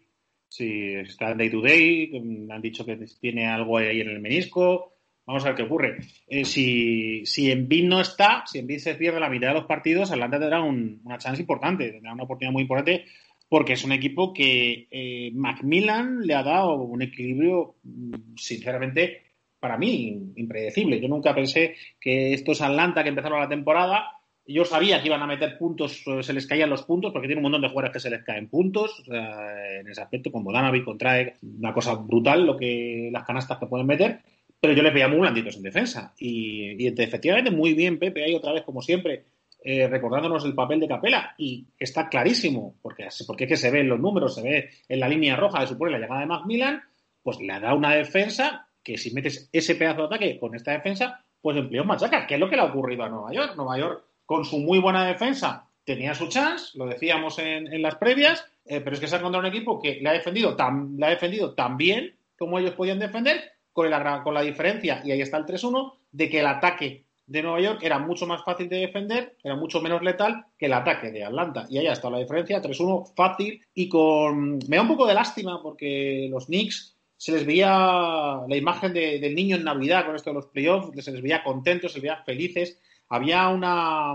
[0.49, 2.11] Si está day to day,
[2.49, 4.92] han dicho que tiene algo ahí en el menisco,
[5.25, 5.97] Vamos a ver qué ocurre.
[6.27, 10.11] Eh, si, si Envid no está, si Envid se pierde la mitad de los partidos,
[10.11, 13.05] Atlanta tendrá una chance importante, tendrá una oportunidad muy importante,
[13.47, 19.21] porque es un equipo que eh, Macmillan le ha dado un equilibrio, mm, sinceramente,
[19.59, 20.99] para mí, impredecible.
[20.99, 25.27] Yo nunca pensé que estos Atlanta que empezaron la temporada, yo sabía que iban a
[25.27, 28.09] meter puntos, se les caían los puntos, porque tiene un montón de jugadores que se
[28.09, 29.01] les caen puntos.
[29.07, 33.87] en ese aspecto, como Danavi contrae una cosa brutal lo que las canastas que pueden
[33.87, 34.19] meter
[34.63, 36.13] pero yo les veía muy blanditos en defensa.
[36.17, 39.25] Y, efectivamente, muy bien, Pepe, ahí otra vez, como siempre,
[39.61, 41.35] eh, recordándonos el papel de Capela.
[41.37, 45.01] Y está clarísimo, porque, porque es que se ve en los números, se ve en
[45.01, 46.81] la línea roja de supone la llegada de Macmillan,
[47.21, 51.25] pues le da una defensa que si metes ese pedazo de ataque con esta defensa,
[51.41, 53.55] pues empleó machaca, que es lo que le ha ocurrido a Nueva York.
[53.57, 58.45] Nueva York, con su muy buena defensa, tenía su chance, lo decíamos en, las previas,
[58.65, 61.05] eh, pero es que se ha encontrado un equipo que le ha defendido tan, le
[61.05, 63.89] ha defendido tan bien como ellos podían defender con,
[64.23, 67.79] con la diferencia, y ahí está el 3-1, de que el ataque de Nueva York
[67.81, 71.65] era mucho más fácil de defender, era mucho menos letal que el ataque de Atlanta.
[71.69, 74.59] Y ahí está la diferencia, 3-1 fácil y con...
[74.67, 79.33] Me da un poco de lástima porque los Knicks se les veía la imagen del
[79.33, 82.79] niño en Navidad con esto de los playoffs, se les veía contentos, se veía felices.
[83.07, 84.13] Había una,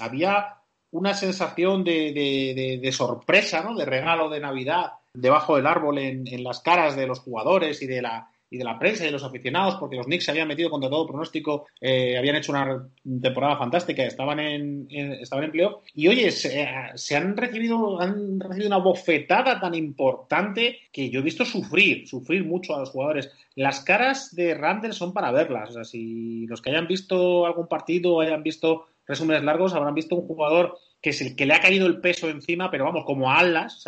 [0.00, 0.56] había
[0.90, 3.76] una sensación de, de, sorpresa, ¿no?
[3.76, 7.86] de regalo de Navidad debajo del árbol en, en las caras de los jugadores y
[7.86, 10.48] de la, y de la prensa y de los aficionados, porque los Knicks se habían
[10.48, 12.88] metido contra todo pronóstico, eh, habían hecho una
[13.20, 15.82] temporada fantástica, estaban en, estaban en empleo.
[15.94, 21.44] Y oye, se, han recibido, han recibido una bofetada tan importante que yo he visto
[21.44, 23.30] sufrir, sufrir mucho a los jugadores.
[23.54, 25.70] Las caras de Randall son para verlas.
[25.70, 29.94] O sea, si los que hayan visto algún partido o hayan visto resúmenes largos, habrán
[29.94, 33.04] visto un jugador que es el que le ha caído el peso encima, pero vamos,
[33.04, 33.84] como a alas,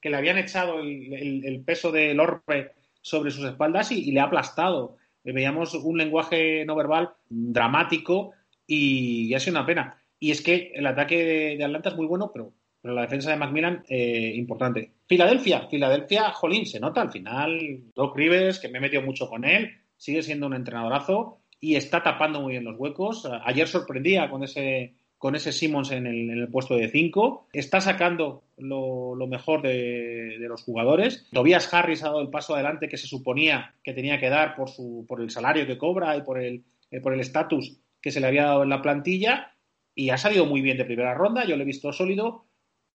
[0.00, 2.72] que le habían echado el, el peso del orbe
[3.04, 4.96] sobre sus espaldas y, le ha aplastado.
[5.22, 8.32] Veíamos un lenguaje no verbal dramático
[8.66, 10.02] y, ha sido una pena.
[10.18, 13.36] Y es que el ataque de, Atlanta es muy bueno, pero, pero la defensa de
[13.36, 14.94] Macmillan eh, importante.
[15.06, 17.82] Filadelfia, Filadelfia, jolín, se nota al final.
[17.94, 22.02] Doc Rivers, que me he metido mucho con él, sigue siendo un entrenadorazo y está
[22.02, 23.28] tapando muy bien los huecos.
[23.44, 27.48] Ayer sorprendía con ese con ese Simmons en el, puesto de 5.
[27.52, 31.26] Está sacando lo, mejor de, los jugadores.
[31.32, 34.68] Tobias Harris ha dado el paso adelante que se suponía que tenía que dar por,
[34.68, 36.62] su, por el salario que cobra y por el
[36.94, 39.52] eh, por el estatus que se le había dado en la plantilla
[39.96, 41.44] y ha salido muy bien de primera ronda.
[41.44, 42.44] Yo lo he visto sólido.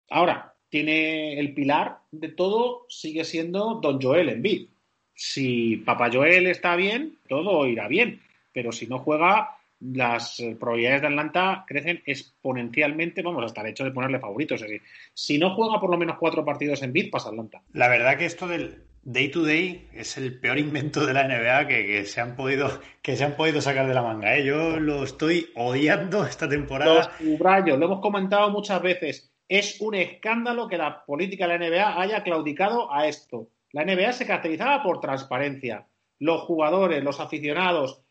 [0.09, 4.69] Ahora, tiene el pilar de todo, sigue siendo Don Joel en Bid.
[5.13, 8.21] Si Papá Joel está bien, todo irá bien.
[8.53, 13.83] Pero si no juega, las eh, probabilidades de Atlanta crecen exponencialmente, vamos, hasta el hecho
[13.83, 14.61] de ponerle favoritos.
[14.61, 14.81] Es decir,
[15.13, 17.61] si no juega por lo menos cuatro partidos en bid, pasa Atlanta.
[17.73, 21.67] La verdad que esto del day to day es el peor invento de la NBA
[21.67, 24.35] que, se han podido que se han podido sacar de la manga.
[24.35, 24.43] ¿eh?
[24.43, 27.11] Yo lo estoy odiando esta temporada.
[27.19, 29.31] Los lo hemos comentado muchas veces.
[29.47, 33.47] Es un escándalo que la política de la NBA haya claudicado a esto.
[33.71, 35.87] La NBA se caracterizaba por transparencia
[36.19, 38.01] los jugadores, los aficionados,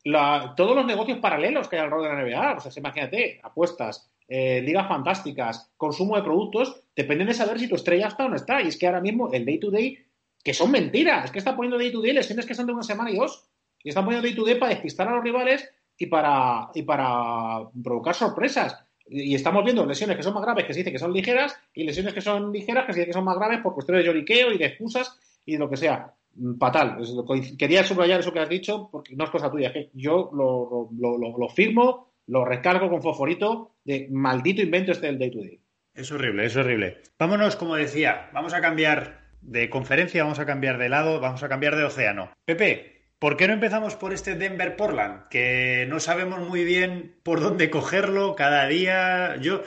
[0.56, 2.56] todos los negocios paralelos que hay alrededor de la NBA.
[2.56, 7.74] O sea, imagínate, apuestas, eh, ligas fantásticas, consumo de productos, dependen de saber si tu
[7.74, 8.62] estrella está o no está.
[8.62, 9.98] Y es que ahora mismo el day to day,
[10.42, 12.82] que son mentiras, es que está poniendo day to day lesiones que son de una
[12.82, 13.44] semana y dos.
[13.82, 17.68] Y están poniendo day to day para despistar a los rivales y para, y para
[17.82, 18.82] provocar sorpresas.
[19.06, 21.84] Y estamos viendo lesiones que son más graves que se dice que son ligeras y
[21.84, 24.52] lesiones que son ligeras que se dice que son más graves por cuestiones de lloriqueo
[24.52, 26.14] y de excusas y de lo que sea
[26.58, 26.98] fatal.
[27.58, 29.72] Quería subrayar eso que has dicho porque no es cosa tuya.
[29.72, 35.38] que yo lo, firmo, lo recargo con fosforito de maldito invento este del day to
[35.38, 35.60] day.
[35.94, 36.98] Es horrible, es horrible.
[37.18, 41.48] Vámonos, como decía, vamos a cambiar de conferencia, vamos a cambiar de lado, vamos a
[41.48, 42.30] cambiar de océano.
[42.44, 45.28] Pepe, ¿por qué no empezamos por este Denver Portland?
[45.28, 49.36] Que no sabemos muy bien por dónde cogerlo cada día.
[49.40, 49.62] Yo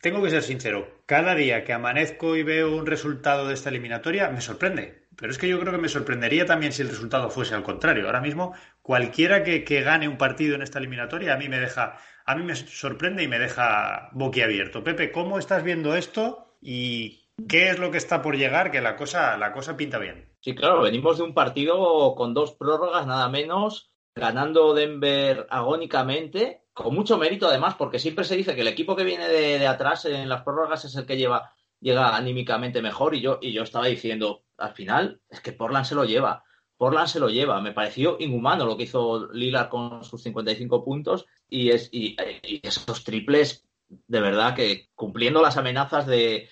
[0.00, 4.30] tengo que ser sincero, cada día que amanezco y veo un resultado de esta eliminatoria
[4.30, 4.97] me sorprende.
[5.18, 8.06] Pero es que yo creo que me sorprendería también si el resultado fuese al contrario.
[8.06, 12.36] Ahora mismo, cualquiera que, gane un partido en esta eliminatoria a mí me deja, a
[12.36, 14.84] mí me sorprende y me deja boquiabierto.
[14.84, 18.70] Pepe, ¿cómo estás viendo esto y qué es lo que está por llegar?
[18.70, 20.32] Que la cosa, la cosa pinta bien.
[20.40, 26.94] Sí, claro, venimos de un partido con dos prórrogas nada menos, ganando Denver agónicamente, con
[26.94, 30.04] mucho mérito además, porque siempre se dice que el equipo que viene de, de atrás
[30.04, 33.86] en las prórrogas es el que lleva llega anímicamente mejor y yo, y yo estaba
[33.86, 36.44] diciendo, al final, es que Portland se lo lleva.
[36.76, 37.60] Portland se lo lleva.
[37.60, 42.16] Me pareció inhumano lo que hizo Lillard con sus 55 puntos y, es, y,
[42.62, 46.48] esos triples, de verdad, que cumpliendo las amenazas de,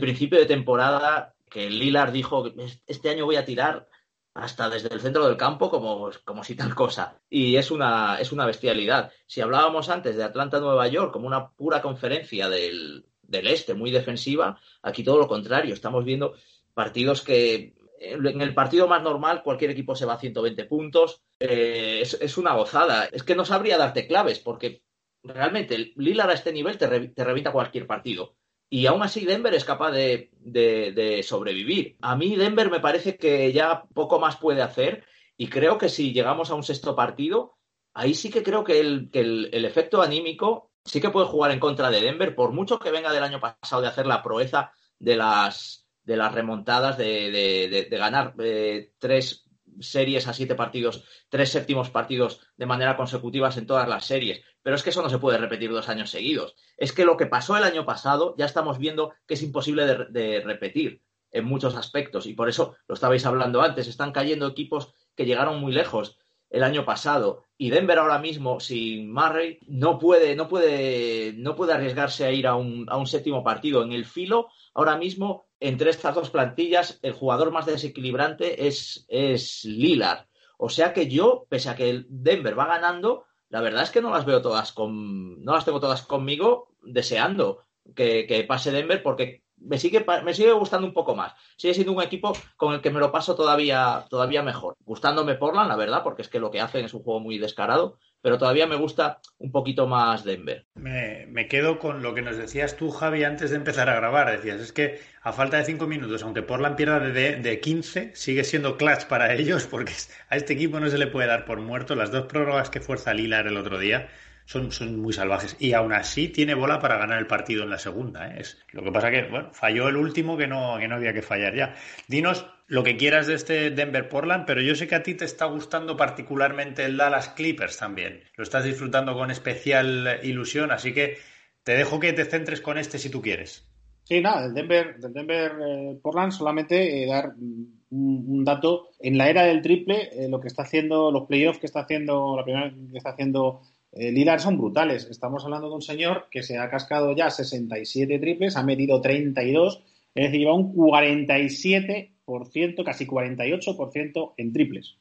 [0.00, 2.44] principio de temporada, que Lillard dijo,
[2.86, 3.88] este año voy a tirar
[4.34, 7.20] hasta desde el centro del campo como, como si tal cosa.
[7.28, 9.10] Y es una, es una bestialidad.
[9.26, 14.60] Si hablábamos antes de Atlanta-Nueva York como una pura conferencia del, del este, muy defensiva,
[14.82, 15.72] aquí todo lo contrario.
[15.72, 16.34] Estamos viendo
[16.74, 21.22] partidos que en el partido más normal cualquier equipo se va a 120 puntos.
[21.38, 23.04] Eh, es, una gozada.
[23.06, 24.82] Es que no sabría darte claves porque
[25.22, 28.36] realmente Lillard a este nivel te, revita cualquier partido.
[28.70, 31.96] Y aún así Denver es capaz de, sobrevivir.
[32.00, 35.04] A mí Denver me parece que ya poco más puede hacer
[35.36, 37.56] y creo que si llegamos a un sexto partido,
[37.92, 42.00] ahí sí que creo que el efecto anímico sí que puede jugar en contra de
[42.00, 46.16] Denver, por mucho que venga del año pasado de hacer la proeza de las de
[46.16, 49.50] las remontadas, de, ganar eh, tres
[49.80, 54.42] series a siete partidos, tres séptimos partidos de manera consecutivas en todas las series.
[54.62, 56.54] Pero es que eso no se puede repetir dos años seguidos.
[56.76, 60.40] Es que lo que pasó el año pasado ya estamos viendo que es imposible de,
[60.40, 62.26] repetir en muchos aspectos.
[62.26, 63.88] Y por eso lo estabais hablando antes.
[63.88, 66.18] Están cayendo equipos que llegaron muy lejos
[66.50, 67.46] el año pasado.
[67.62, 72.46] Y Denver ahora mismo, sin Murray, no puede, no puede, no puede arriesgarse a ir
[72.46, 73.82] a un, a un séptimo partido.
[73.82, 79.62] En el filo, ahora mismo entre estas dos plantillas, el jugador más desequilibrante es, es
[79.66, 80.24] Lillard.
[80.56, 84.08] O sea que yo, pese a que Denver va ganando, la verdad es que no
[84.08, 87.60] las veo todas con, no las tengo todas conmigo deseando
[87.94, 91.34] que, que pase Denver porque me sigue, me sigue gustando un poco más.
[91.56, 94.76] Sigue siendo un equipo con el que me lo paso todavía, todavía mejor.
[94.84, 97.98] Gustándome Portland, la verdad, porque es que lo que hacen es un juego muy descarado,
[98.22, 100.66] pero todavía me gusta un poquito más Denver.
[100.74, 104.30] Me, me, quedo con lo que nos decías tú, Javi, antes de empezar a grabar.
[104.30, 108.44] Decías, es que a falta de cinco minutos, aunque Portland pierda de, de 15, sigue
[108.44, 109.92] siendo clutch para ellos, porque
[110.28, 111.94] a este equipo no se le puede dar por muerto.
[111.94, 114.08] Las dos prórrogas que fuerza Lilar el otro día
[114.50, 115.56] son, son muy salvajes.
[115.60, 118.26] Y aún así tiene bola para ganar el partido en la segunda.
[118.26, 118.40] ¿eh?
[118.40, 121.22] Es, lo que pasa que, bueno, falló el último que no, que no había que
[121.22, 121.76] fallar ya.
[122.08, 125.24] Dinos lo que quieras de este Denver Portland, pero yo sé que a ti te
[125.24, 128.24] está gustando particularmente el Dallas Clippers también.
[128.34, 131.18] Lo estás disfrutando con especial ilusión, así que
[131.62, 133.70] te dejo que te centres con este si tú quieres.
[134.02, 138.88] Sí, nada, del Denver, del Denver eh, Portland solamente eh, dar un, dato.
[138.98, 142.42] En la era del triple, lo que está haciendo, los playoffs que está haciendo, la
[142.42, 143.62] primera que está haciendo
[143.92, 145.08] eh, son brutales.
[145.10, 149.82] Estamos hablando de un señor que se ha cascado ya 67 triples, ha metido 32,
[150.14, 154.96] es decir, lleva un 47%, casi 48% en triples.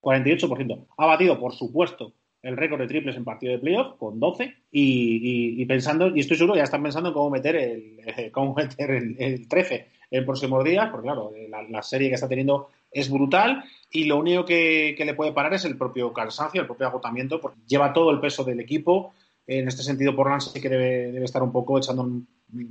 [0.00, 0.86] 48%.
[0.96, 2.12] Ha batido, por supuesto,
[2.44, 6.56] el récord de triples en partido de playoff con 12 y, pensando, y estoy seguro,
[6.56, 7.96] ya están pensando en cómo meter el,
[8.32, 11.32] cómo meter el, 13 en próximos días, porque claro,
[11.70, 15.64] la, serie que está teniendo es brutal y lo único que, le puede parar es
[15.64, 19.12] el propio cansancio, el propio agotamiento, porque lleva todo el peso del equipo.
[19.46, 22.08] En este sentido, Portland sí que debe, estar un poco echando,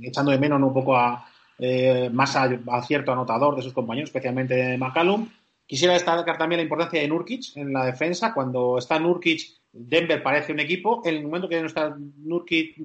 [0.02, 1.26] echando de menos un poco a
[1.58, 5.28] eh, más acierto anotador de sus compañeros, especialmente de McCallum.
[5.66, 8.34] Quisiera destacar también la importancia de Nurkic en la defensa.
[8.34, 9.40] Cuando está Nurkic,
[9.72, 11.00] Denver parece un equipo.
[11.04, 12.76] En el momento que no está Nurkic,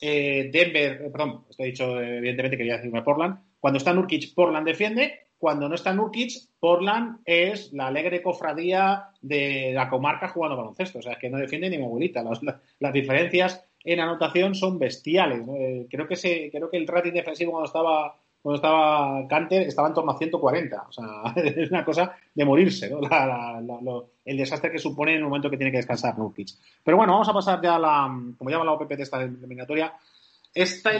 [0.00, 3.38] eh, Denver, eh, perdón, estoy dicho evidentemente quería decirme Portland.
[3.60, 5.26] Cuando está Nurkic, Portland defiende.
[5.42, 11.00] Cuando no está Nurkic, Portland es la alegre cofradía de la comarca jugando baloncesto.
[11.00, 12.12] O sea, es que no defiende ni mi.
[12.78, 15.42] Las, diferencias en anotación son bestiales.
[15.58, 19.88] Eh, creo, que se, creo que el rating defensivo cuando estaba cuando estaba Canter estaba
[19.88, 20.84] en torno a 140.
[20.88, 21.06] O sea,
[21.42, 23.00] es una cosa de morirse, ¿no?
[24.24, 26.50] el desastre que supone en el momento que tiene que descansar Nurkic.
[26.84, 28.02] Pero bueno, vamos a pasar ya a la,
[28.38, 29.92] como llama la OPP de esta eliminatoria,
[30.54, 30.92] esta,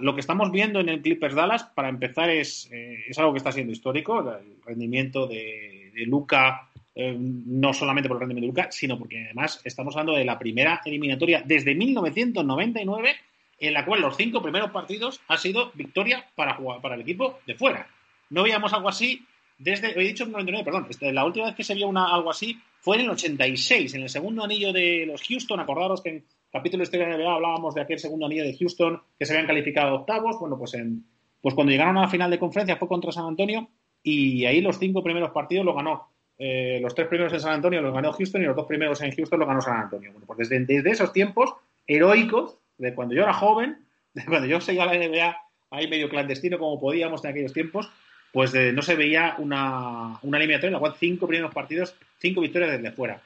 [0.00, 3.38] lo que estamos viendo en el Clippers Dallas, para empezar, es, eh, es algo que
[3.38, 4.20] está siendo histórico.
[4.20, 9.60] El rendimiento de, Luca, eh, no solamente por el rendimiento de Luca, sino porque además
[9.64, 13.14] estamos hablando de la primera eliminatoria desde 1999,
[13.60, 17.38] en la cual los cinco primeros partidos ha sido victoria para, jugar, para el equipo
[17.46, 17.86] de fuera.
[18.30, 19.24] No veíamos algo así
[19.58, 22.58] desde, he dicho 99, perdón, este, la última vez que se vio una, algo así
[22.80, 25.60] fue en el 86, en el segundo anillo de los Houston.
[25.60, 29.24] Acordaros que capítulo de Historia de NBA hablábamos de aquel segundo anillo de Houston que
[29.24, 30.38] se habían calificado a octavos.
[30.38, 31.04] Bueno, pues, en,
[31.40, 33.68] pues cuando llegaron a la final de conferencia fue contra San Antonio
[34.02, 36.08] y ahí los cinco primeros partidos lo ganó.
[36.38, 39.12] Eh, los tres primeros en San Antonio los ganó Houston y los dos primeros en
[39.12, 40.12] Houston los ganó San Antonio.
[40.12, 41.54] Bueno, pues desde, desde esos tiempos
[41.86, 45.36] heroicos, de cuando yo era joven, de cuando yo seguía la NBA
[45.70, 47.90] ahí medio clandestino como podíamos en aquellos tiempos,
[48.30, 52.42] pues eh, no se veía una, una eliminatoria en la cual cinco primeros partidos, cinco
[52.42, 53.22] victorias desde fuera.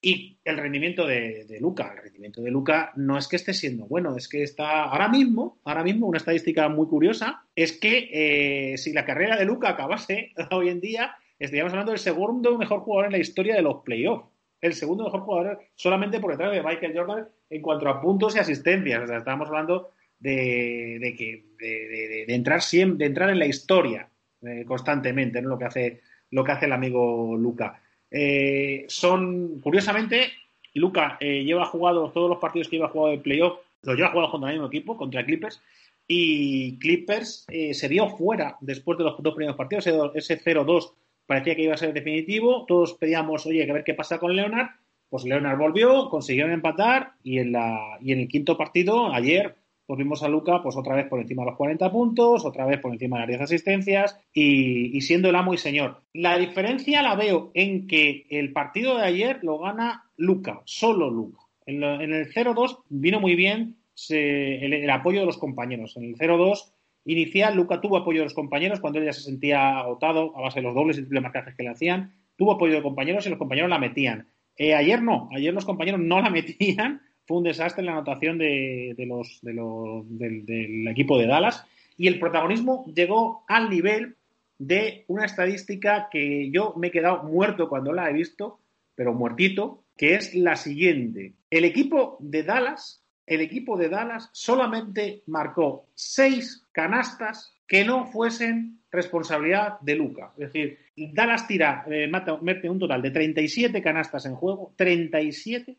[0.00, 4.16] Y el rendimiento de, Luca, el rendimiento de Luca no es que esté siendo bueno,
[4.16, 8.92] es que está ahora mismo, ahora mismo, una estadística muy curiosa, es que eh, si
[8.92, 13.12] la carrera de Luca acabase hoy en día, estaríamos hablando del segundo mejor jugador en
[13.12, 14.28] la historia de los playoffs.
[14.60, 18.38] El segundo mejor jugador solamente por detrás de Michael Jordan en cuanto a puntos y
[18.38, 19.02] asistencias.
[19.02, 24.08] O sea, estábamos hablando de, que, de, entrar siempre, de entrar en la historia
[24.42, 25.50] eh, constantemente, ¿no?
[25.50, 26.00] Lo que hace,
[26.30, 27.82] lo que hace el amigo Luca.
[28.10, 30.32] Eh, son, curiosamente,
[30.74, 34.30] Luca eh, lleva jugado todos los partidos que lleva jugado de playoff, los lleva jugado
[34.30, 35.62] contra el mismo equipo, contra Clippers,
[36.06, 40.92] y Clippers eh, se vio fuera después de los dos primeros partidos, ese 0-2
[41.26, 44.68] parecía que iba a ser definitivo, todos pedíamos, oye, a ver qué pasa con Leonard,
[45.08, 49.56] pues Leonard volvió, consiguieron empatar, y en, la, y en el quinto partido, ayer,
[49.86, 52.80] pues vimos a Luca pues otra vez por encima de los 40 puntos, otra vez
[52.80, 56.02] por encima de las 10 asistencias y, siendo el amo y señor.
[56.12, 61.38] La diferencia la veo en que el partido de ayer lo gana Luca, solo Luca.
[61.66, 63.76] En, el 0-2 vino muy bien
[64.08, 65.96] el, apoyo de los compañeros.
[65.96, 66.72] En el 0-2
[67.04, 70.60] inicial Luca tuvo apoyo de los compañeros cuando él ya se sentía agotado a base
[70.60, 72.12] de los dobles y triples marcajes que le hacían.
[72.36, 74.28] Tuvo apoyo de compañeros y los compañeros la metían.
[74.56, 78.94] Eh, ayer no, ayer los compañeros no la metían fue un desastre la anotación de,
[79.06, 81.64] los, del, equipo de Dallas
[81.98, 84.16] y el protagonismo llegó al nivel
[84.58, 88.60] de una estadística que yo me he quedado muerto cuando la he visto,
[88.94, 91.34] pero muertito, que es la siguiente.
[91.50, 98.80] El equipo de Dallas, el equipo de Dallas solamente marcó seis canastas que no fuesen
[98.90, 100.32] responsabilidad de Luca.
[100.38, 105.76] Es decir, Dallas tira, eh, mete un total de 37 canastas en juego, 37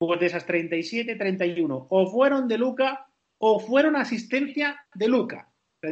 [0.00, 3.06] pues de esas 37, 31 o fueron de Luca
[3.36, 5.50] o fueron asistencia de Luca.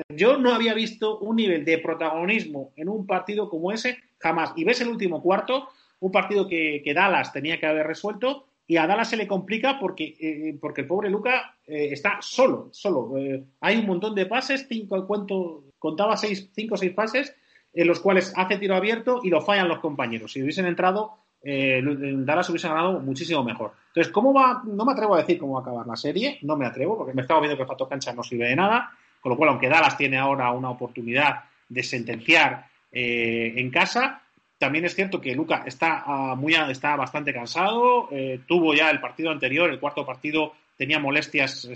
[0.09, 4.55] Yo no había visto un nivel de protagonismo en un partido como ese jamás.
[4.57, 5.69] Y ves el último cuarto,
[6.01, 10.17] un partido que, Dallas tenía que haber resuelto y a Dallas se le complica porque,
[10.19, 13.19] eh, porque el pobre Luca eh, está solo, solo.
[13.19, 17.35] Eh, hay un montón de pases, cinco, cuento, contaba seis, cinco o seis pases
[17.75, 20.33] en los cuales hace tiro abierto y lo fallan los compañeros.
[20.33, 23.73] Si hubiesen entrado, eh, Dallas hubiese ganado muchísimo mejor.
[23.89, 24.63] Entonces, ¿cómo va?
[24.65, 27.15] No me atrevo a decir cómo va a acabar la serie, no me atrevo, porque
[27.15, 28.91] me estaba viendo que el factor cancha no sirve de nada,
[29.21, 34.23] con lo cual, aunque Dallas tiene ahora una oportunidad de sentenciar eh, en casa,
[34.59, 39.01] también es cierto que Luca está, ah, muy, está bastante cansado, eh, tuvo ya el
[39.01, 41.69] partido anterior, el cuarto partido, tenía molestias,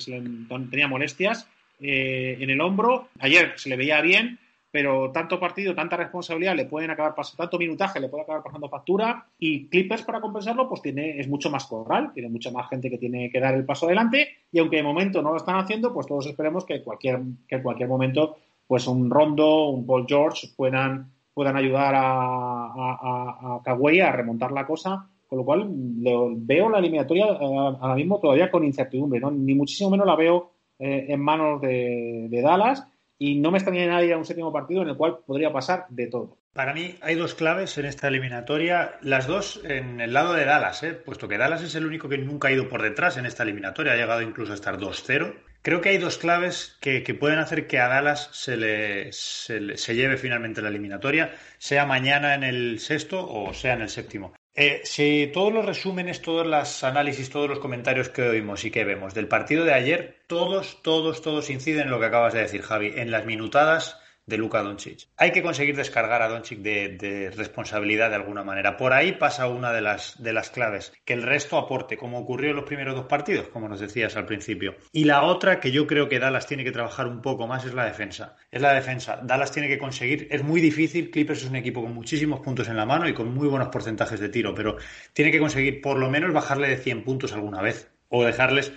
[0.70, 1.48] tenía molestias
[1.80, 4.38] eh, en el hombro, ayer se le veía bien,
[4.72, 8.70] pero tanto partido, tanta responsabilidad le pueden acabar pasando, tanto minutaje le puede acabar pasando
[8.70, 12.88] factura y Clippers para compensarlo pues tiene, es mucho más corral, tiene mucha más gente
[12.88, 15.92] que tiene que dar el paso adelante y aunque de momento no lo están haciendo,
[15.92, 18.36] pues todos esperemos que cualquier, que en cualquier momento
[18.66, 24.66] pues un Rondo, un Paul George puedan, puedan ayudar a, a, a, a remontar la
[24.66, 29.30] cosa con lo cual veo la eliminatoria eh, ahora mismo todavía con incertidumbre, ¿no?
[29.30, 32.86] ni muchísimo menos la veo eh, en manos de, de Dallas
[33.22, 36.08] y no me extraña nadie a un séptimo partido en el cual podría pasar de
[36.08, 36.38] todo.
[36.54, 40.82] Para mí hay dos claves en esta eliminatoria, las dos en el lado de Dallas,
[40.82, 40.92] ¿eh?
[40.92, 43.92] puesto que Dallas es el único que nunca ha ido por detrás en esta eliminatoria,
[43.92, 45.34] ha llegado incluso a estar 2-0.
[45.62, 50.16] Creo que hay dos claves que, pueden hacer que a Dallas se le, se lleve
[50.16, 54.34] finalmente la eliminatoria, sea mañana en el sexto o sea en el séptimo.
[54.54, 58.84] Eh, si todos los resúmenes, todos los análisis, todos los comentarios que oímos y que
[58.84, 62.60] vemos del partido de ayer, todos, todos, todos inciden en lo que acabas de decir,
[62.60, 64.01] Javi, en las minutadas
[64.32, 65.08] de Luka Doncic.
[65.18, 68.78] Hay que conseguir descargar a Doncic de, responsabilidad de alguna manera.
[68.78, 72.50] Por ahí pasa una de las, de las claves, que el resto aporte, como ocurrió
[72.50, 74.74] en los primeros dos partidos, como nos decías al principio.
[74.90, 77.74] Y la otra que yo creo que Dallas tiene que trabajar un poco más es
[77.74, 78.36] la defensa.
[78.50, 79.20] Es la defensa.
[79.22, 82.76] Dallas tiene que conseguir, es muy difícil, Clippers es un equipo con muchísimos puntos en
[82.78, 84.78] la mano y con muy buenos porcentajes de tiro, pero
[85.12, 88.72] tiene que conseguir por lo menos bajarle de 100 puntos alguna vez o dejarles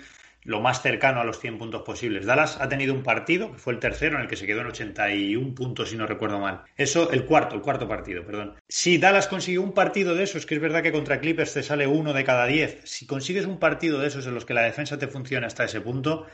[0.45, 2.25] lo más cercano a los 100 puntos posibles.
[2.25, 4.67] Dallas ha tenido un partido, que fue el tercero, en el que se quedó en
[4.67, 6.61] 81 puntos, si no recuerdo mal.
[6.77, 8.55] Eso, el cuarto, el cuarto partido, perdón.
[8.67, 11.87] Si Dallas consiguió un partido de esos, que es verdad que contra Clippers te sale
[11.87, 14.99] uno de cada 10, si consigues un partido de esos en los que la defensa
[14.99, 16.27] te funciona hasta ese punto,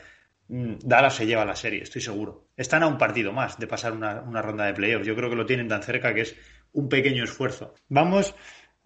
[0.48, 2.48] mm, Dallas se lleva la serie, estoy seguro.
[2.54, 5.06] Están a un partido más de pasar una, una ronda de playoffs.
[5.06, 6.36] Yo creo que lo tienen tan cerca que es
[6.72, 7.74] un pequeño esfuerzo.
[7.88, 8.34] Vamos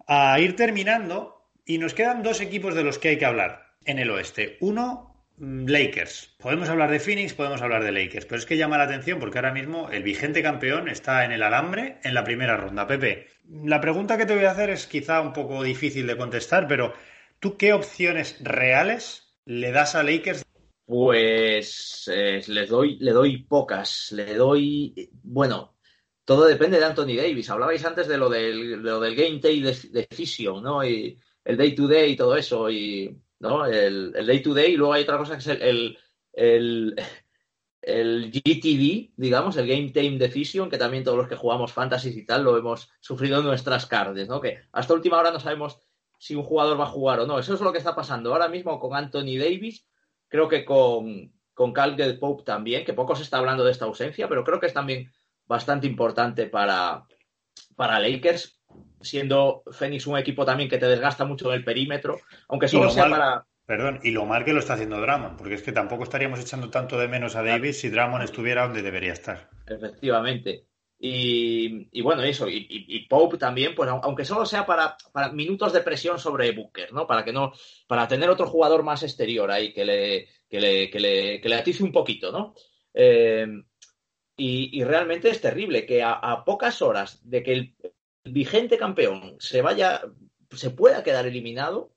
[0.07, 3.99] a ir terminando y nos quedan dos equipos de los que hay que hablar en
[3.99, 4.57] el oeste.
[4.61, 6.35] Uno, Lakers.
[6.39, 9.37] Podemos hablar de Phoenix, podemos hablar de Lakers, pero es que llama la atención porque
[9.37, 12.87] ahora mismo el vigente campeón está en el alambre en la primera ronda.
[12.87, 16.67] Pepe, la pregunta que te voy a hacer es quizá un poco difícil de contestar,
[16.67, 16.93] pero
[17.39, 20.43] ¿tú qué opciones reales le das a Lakers?
[20.85, 25.75] Pues eh, les doy, le doy pocas, le doy, bueno,
[26.25, 27.49] todo depende de Anthony Davis.
[27.49, 30.83] Hablabais antes de lo del, lo del game day decision, ¿no?
[30.83, 33.65] Y el day to day y todo eso y ¿no?
[33.65, 35.97] El, day to day, y luego hay otra cosa que es el,
[36.33, 36.95] el,
[37.81, 42.25] el, GTD, digamos, el Game Time Decision, que también todos los que jugamos Fantasy y
[42.25, 44.41] tal lo hemos sufrido en nuestras cards, ¿no?
[44.41, 45.79] Que hasta última hora no sabemos
[46.19, 47.39] si un jugador va a jugar o no.
[47.39, 49.87] Eso es lo que está pasando ahora mismo con Anthony Davis,
[50.27, 54.27] creo que con, con Caldwell Pope también, que poco se está hablando de esta ausencia,
[54.27, 55.11] pero creo que es también
[55.45, 57.05] bastante importante para,
[57.75, 58.56] para Lakers
[59.01, 63.09] siendo Phoenix un equipo también que te desgasta mucho en el perímetro, aunque solo sea
[63.09, 63.45] para...
[63.65, 66.69] Perdón, y lo mal que lo está haciendo Drummond, porque es que tampoco estaríamos echando
[66.69, 69.49] tanto de menos a Davis si Drummond estuviera donde debería estar.
[69.65, 70.67] Efectivamente.
[70.99, 76.17] Y, bueno, eso, y, Pope también, pues aunque solo sea para, para, minutos de presión
[76.17, 77.05] sobre Booker, ¿no?
[77.05, 77.51] Para que no,
[77.87, 81.55] para tener otro jugador más exterior ahí que le, que le, que le, que le
[81.55, 82.55] atice un poquito, ¿no?
[82.93, 83.47] Eh,
[84.37, 87.75] y, realmente es terrible que a, a, pocas horas de que el,
[88.27, 90.01] vigente campeón se vaya,
[90.51, 91.93] se pueda quedar eliminado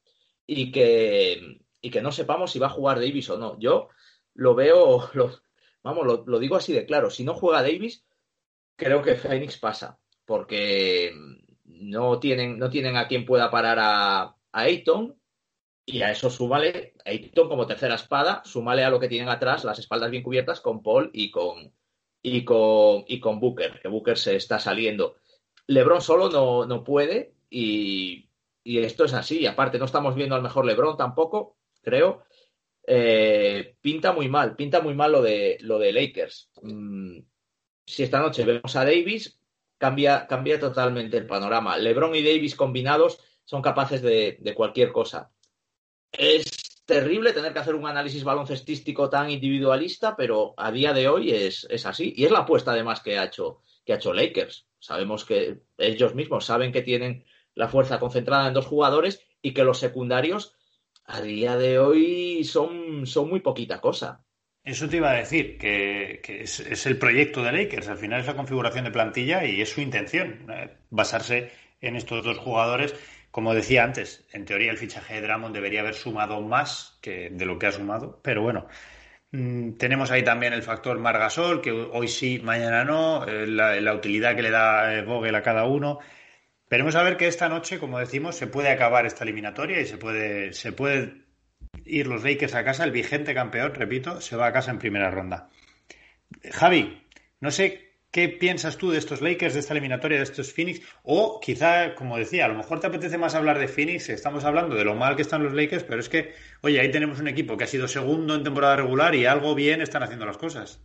[0.46, 3.58] y que, y que no sepamos si va a jugar Davis o no.
[3.58, 3.88] Yo
[4.34, 5.30] lo veo, lo,
[5.82, 7.10] vamos, lo, digo así de claro.
[7.10, 8.04] Si no juega Davis,
[8.76, 11.12] creo que Phoenix pasa, porque
[11.64, 15.16] no tienen, no tienen a quien pueda parar a, a Ayton.
[15.86, 19.78] Y a eso súmale, Ayton como tercera espada, súmale a lo que tienen atrás, las
[19.78, 21.72] espaldas bien cubiertas con Paul y con,
[22.22, 25.16] y con, y con Booker, que Booker se está saliendo.
[25.66, 28.28] LeBron solo no, no puede y,
[28.64, 29.40] esto es así.
[29.40, 32.24] Y aparte, no estamos viendo al mejor LeBron tampoco, creo.
[32.86, 36.50] Eh, pinta muy mal, pinta muy mal lo de, lo de Lakers.
[36.62, 37.18] Mm,
[37.86, 39.40] si esta noche vemos a Davis,
[39.78, 41.76] cambia, cambia totalmente el panorama.
[41.78, 45.30] LeBron y Davis combinados son capaces de, de cualquier cosa.
[46.12, 46.44] Es
[46.90, 51.66] terrible tener que hacer un análisis baloncestístico tan individualista, pero a día de hoy es,
[51.70, 52.12] es así.
[52.16, 54.66] Y es la apuesta además que ha hecho, que ha hecho Lakers.
[54.78, 57.24] Sabemos que ellos mismos saben que tienen
[57.54, 60.54] la fuerza concentrada en dos jugadores y que los secundarios
[61.04, 64.24] a día de hoy son, son muy poquita cosa.
[64.62, 67.88] Eso te iba a decir, que, es, el proyecto de Lakers.
[67.88, 71.50] Al final es la configuración de plantilla y es su intención eh, basarse
[71.80, 72.94] en estos dos jugadores.
[73.30, 77.46] Como decía antes, en teoría el fichaje de Drummond debería haber sumado más que de
[77.46, 78.66] lo que ha sumado, pero bueno,
[79.30, 84.42] tenemos ahí también el factor Margasol, que hoy sí, mañana no, eh, la, utilidad que
[84.42, 86.00] le da eh, Vogel a cada uno.
[86.68, 89.98] Veremos a ver que esta noche, como decimos, se puede acabar esta eliminatoria y se
[89.98, 91.24] puede, se puede
[91.84, 92.84] ir los Lakers a casa.
[92.84, 95.50] El vigente campeón, repito, se va a casa en primera ronda.
[96.52, 97.06] Javi,
[97.40, 100.80] no sé ¿Qué piensas tú de estos Lakers, de esta eliminatoria, de estos Phoenix?
[101.04, 104.74] O quizá, como decía, a lo mejor te apetece más hablar de Phoenix, estamos hablando
[104.74, 107.56] de lo mal que están los Lakers, pero es que, oye, ahí tenemos un equipo
[107.56, 110.80] que ha sido segundo en temporada regular y algo bien están haciendo las cosas.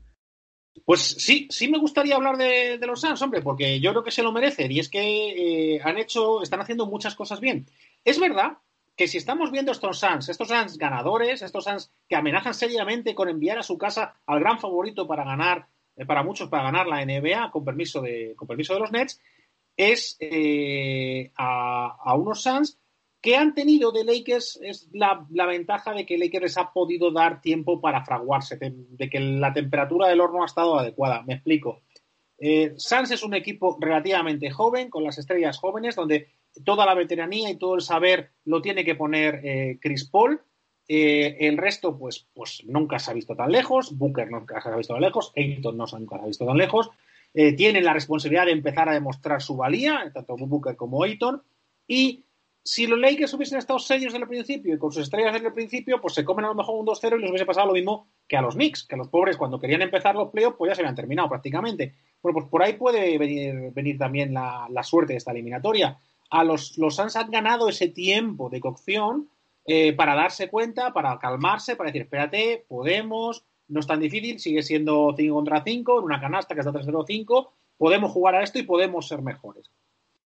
[0.84, 4.22] Pues sí, sí me gustaría hablar de, los Suns, hombre, porque yo creo que se
[4.22, 7.66] lo merecen y es que eh, han hecho, están haciendo muchas cosas bien.
[8.04, 8.60] Es verdad
[8.96, 13.30] que si estamos viendo estos Suns, estos Suns ganadores, estos Suns que amenazan seriamente con
[13.30, 15.68] enviar a su casa al gran favorito para ganar
[16.08, 19.22] para muchos para ganar la NBA con permiso de, con permiso de los Nets,
[19.78, 22.80] es eh, a, unos Suns
[23.22, 27.42] que han tenido de Lakers es la, ventaja de que Lakers les ha podido dar
[27.42, 31.24] tiempo para fraguarse, de, que la temperatura del horno ha estado adecuada.
[31.24, 31.82] Me explico.
[32.38, 36.28] Eh, Suns es un equipo relativamente joven, con las estrellas jóvenes, donde
[36.64, 40.40] toda la veteranía y todo el saber lo tiene que poner eh, Chris Paul.
[40.88, 43.98] Eh, el resto, pues, pues nunca se ha visto tan lejos.
[43.98, 45.34] Booker nunca se ha visto tan lejos.
[45.36, 46.90] Ayton no se ha visto tan lejos.
[47.34, 51.42] Eh, tienen la responsabilidad de empezar a demostrar su valía, tanto Booker como Ayton.
[51.88, 52.26] Y
[52.64, 55.54] si los Lakers hubiesen estado serios desde el principio y con sus estrellas desde el
[55.54, 58.08] principio, pues se comen a lo mejor un 2-0 y les hubiese pasado lo mismo
[58.28, 60.76] que a los Knicks, que a los pobres cuando querían empezar los playoffs, pues ya
[60.76, 61.94] se habían terminado prácticamente.
[62.24, 66.00] Bueno, pues por ahí puede venir, venir también la, suerte de esta eliminatoria.
[66.32, 69.30] A los, los Suns han ganado ese tiempo de cocción
[69.66, 74.62] eh, para darse cuenta, para calmarse, para decir, espérate, podemos, no es tan difícil, sigue
[74.62, 78.64] siendo 5 contra 5, en una canasta que está 3-0-5, podemos jugar a esto y
[78.64, 79.72] podemos ser mejores.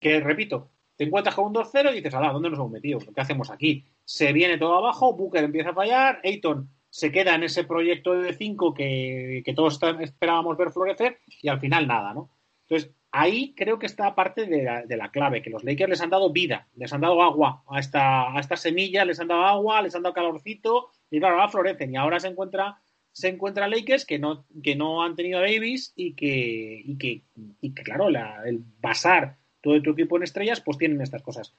[0.00, 2.98] Que, repito, te encuentras con un 2-0 y dices, ala, ¿dónde nos hemos metido?
[2.98, 3.84] ¿Qué hacemos aquí?
[4.04, 8.32] Se viene todo abajo, Booker empieza a fallar, Ayton se queda en ese proyecto de
[8.32, 12.30] 5 que, que todos esperábamos ver florecer y al final nada, ¿no?
[12.68, 16.32] Entonces, ahí creo que está parte de la, clave, que los Lakers les han dado
[16.32, 19.94] vida, les han dado agua a esta, a esta semilla, les han dado agua, les
[19.94, 21.94] han dado calorcito, y claro, ahora florecen.
[21.94, 22.78] Y ahora se encuentra,
[23.12, 27.22] se encuentra Lakers que no, que no han tenido a Davis y que, y que,
[27.60, 31.54] y que claro, el basar todo tu equipo en estrellas, pues tienen estas cosas.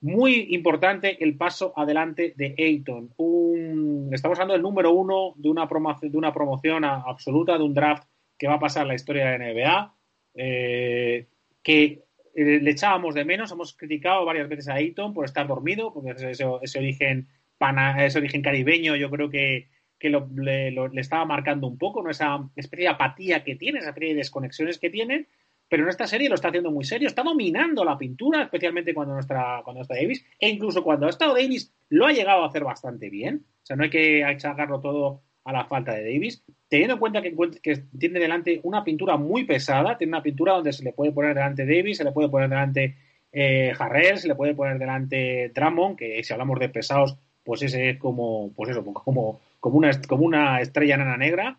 [0.00, 3.14] Muy importante el paso adelante de Ayton.
[3.16, 5.68] Un, estamos hablando del número uno de una,
[6.02, 8.04] de una promoción absoluta, de un draft
[8.36, 9.97] que va a pasar la historia de la NBA
[10.38, 11.26] eh,
[11.62, 12.04] que
[12.34, 13.52] eh, le echábamos de menos.
[13.52, 16.30] Hemos criticado varias veces a Ayton por estar dormido, porque ese,
[16.62, 17.28] ese origen,
[17.58, 22.10] pana, ese origen caribeño yo creo que, que le, estaba marcando un poco, ¿no?
[22.10, 25.26] esa especie de apatía que tiene, esa especie de desconexiones que tiene.
[25.68, 29.12] Pero en esta serie lo está haciendo muy serio, está dominando la pintura, especialmente cuando
[29.12, 32.46] no está, cuando está Davis, e incluso cuando ha estado Davis lo ha llegado a
[32.46, 33.44] hacer bastante bien.
[33.62, 37.22] O sea, no hay que achacarlo todo a la falta de Davis, teniendo en cuenta
[37.22, 41.34] que, tiene delante una pintura muy pesada, tiene una pintura donde se le puede poner
[41.34, 42.96] delante Davis, se le puede poner delante
[43.32, 43.72] eh,
[44.16, 48.52] se le puede poner delante Drummond, que si hablamos de pesados, pues ese es como,
[48.54, 51.58] pues eso, como, como, una, como una estrella nana negra,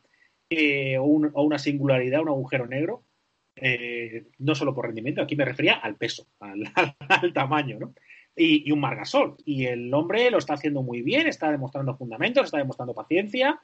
[0.49, 3.03] eh, o, una singularidad, un agujero negro.
[3.61, 6.63] Eh, no solo por rendimiento, aquí me refería al peso, al,
[7.33, 7.93] tamaño, ¿no?
[8.35, 9.35] Y, un Margasol.
[9.43, 13.59] Y el hombre lo está haciendo muy bien, está demostrando fundamentos, está demostrando paciencia,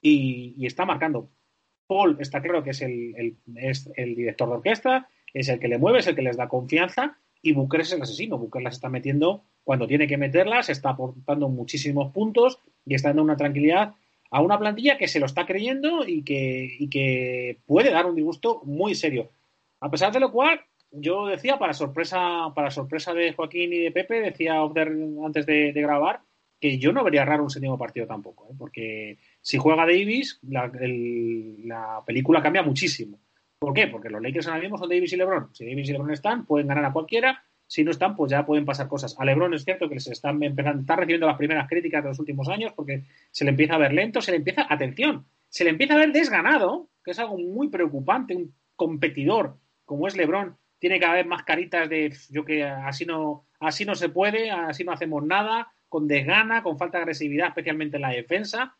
[0.00, 1.30] y, está marcando.
[1.86, 5.78] Paul está claro que es el, es el director de orquesta, es el que le
[5.78, 8.38] mueve, es el que les da confianza y Booker es el asesino.
[8.38, 13.22] Booker las está metiendo cuando tiene que meterlas, está aportando muchísimos puntos y está dando
[13.22, 13.94] una tranquilidad
[14.30, 18.16] a una plantilla que se lo está creyendo y que, y que puede dar un
[18.16, 19.30] disgusto muy serio.
[19.80, 20.60] A pesar de lo cual,
[20.90, 26.20] yo decía, para sorpresa, para sorpresa de Joaquín y de Pepe, decía antes de, grabar,
[26.60, 28.54] que yo no vería raro un séptimo partido tampoco, ¿eh?
[28.58, 33.20] porque si juega Davis, la, película cambia muchísimo.
[33.58, 33.86] ¿Por qué?
[33.86, 35.48] Porque los Lakers ahora mismo son Davis y LeBron.
[35.54, 37.42] Si Davis y LeBron están, pueden ganar a cualquiera.
[37.66, 39.16] Si no están, pues ya pueden pasar cosas.
[39.18, 42.18] A LeBron es cierto que se están empezando, está recibiendo las primeras críticas de los
[42.18, 45.70] últimos años porque se le empieza a ver lento, se le empieza, atención, se le
[45.70, 48.36] empieza a ver desganado, que es algo muy preocupante.
[48.36, 49.56] Un competidor
[49.86, 53.94] como es LeBron tiene cada vez más caritas de yo que así no, así no
[53.94, 58.10] se puede, así no hacemos nada, con desgana, con falta de agresividad, especialmente en la
[58.10, 58.76] defensa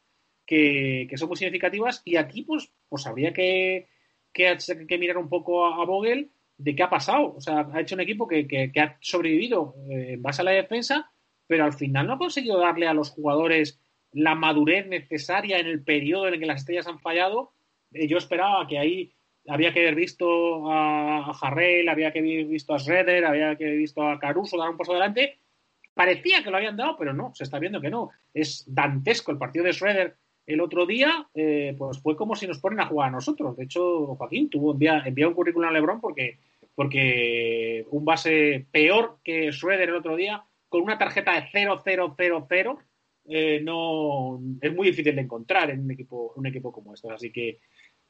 [0.47, 3.89] que, son muy significativas y aquí pues, pues habría que,
[4.33, 7.35] que, mirar un poco a, Vogel de qué ha pasado.
[7.37, 11.11] O sea, ha hecho un equipo que, ha sobrevivido eh, en base a la defensa,
[11.47, 13.81] pero al final no ha conseguido darle a los jugadores
[14.13, 17.53] la madurez necesaria en el periodo en el que las estrellas han fallado.
[17.93, 19.13] Eh, yo esperaba que ahí
[19.49, 23.67] había que haber visto a, a Harrell, había que haber visto a Schroeder, había que
[23.67, 25.39] haber visto a Caruso dar un paso adelante.
[25.97, 28.11] Parecía que lo habían dado, pero no, se está viendo que no.
[28.35, 30.17] Es dantesco el partido de Schroeder
[30.47, 33.57] el otro día, eh, pues fue como si nos ponen a jugar a nosotros.
[33.57, 36.37] De hecho, Joaquín tuvo envía, un currículum a Lebron porque,
[36.75, 42.79] porque un base peor que Schroeder el otro día, con una tarjeta de 0-0-0-0,
[43.31, 47.11] eh, no, es muy difícil de encontrar en un equipo, un equipo como este.
[47.11, 47.59] Así que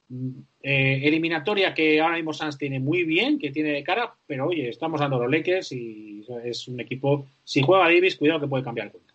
[0.09, 4.69] eh, eliminatoria que ahora mismo Sanz tiene muy bien, que tiene de cara, pero oye,
[4.69, 8.87] estamos dando los Lakers y es un equipo, si juega Davis, cuidado que puede cambiar
[8.87, 9.15] el cuento.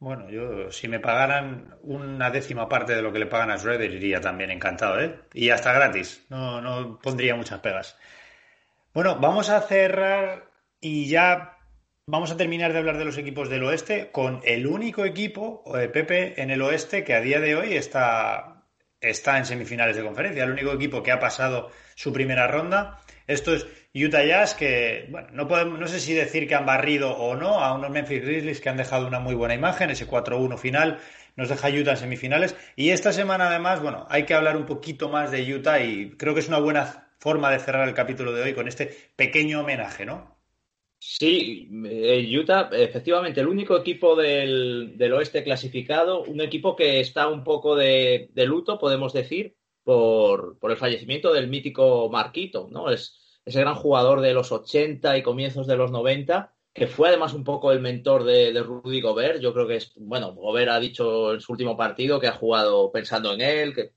[0.00, 3.92] Bueno, yo si me pagaran una décima parte de lo que le pagan a Schroeder
[3.92, 5.16] iría también encantado, ¿eh?
[5.34, 7.98] Y hasta gratis, no, no pondría muchas pegas.
[8.94, 10.50] Bueno, vamos a cerrar
[10.80, 11.58] y ya
[12.06, 15.88] vamos a terminar de hablar de los equipos del oeste con el único equipo, eh,
[15.88, 18.57] Pepe, en el oeste que a día de hoy está,
[19.00, 22.98] está en semifinales de conferencia, el único equipo que ha pasado su primera ronda.
[23.26, 27.12] Esto es Utah Jazz, que bueno, no, podemos, no sé si decir que han barrido
[27.12, 30.58] o no a unos Memphis Grizzlies que han dejado una muy buena imagen, ese 4-1
[30.58, 30.98] final
[31.36, 32.56] nos deja Utah en semifinales.
[32.74, 36.34] Y esta semana además, bueno, hay que hablar un poquito más de Utah y creo
[36.34, 40.04] que es una buena forma de cerrar el capítulo de hoy con este pequeño homenaje,
[40.04, 40.37] ¿no?
[41.00, 41.68] Sí,
[42.36, 48.30] Utah, efectivamente, el único equipo del, oeste clasificado, un equipo que está un poco de,
[48.34, 52.90] luto, podemos decir, por, el fallecimiento del mítico Marquito, ¿no?
[52.90, 57.32] Es ese gran jugador de los 80 y comienzos de los 90, que fue además
[57.32, 59.40] un poco el mentor de, Rudy Gobert.
[59.40, 62.90] Yo creo que es, bueno, Gobert ha dicho en su último partido que ha jugado
[62.90, 63.92] pensando en él, que,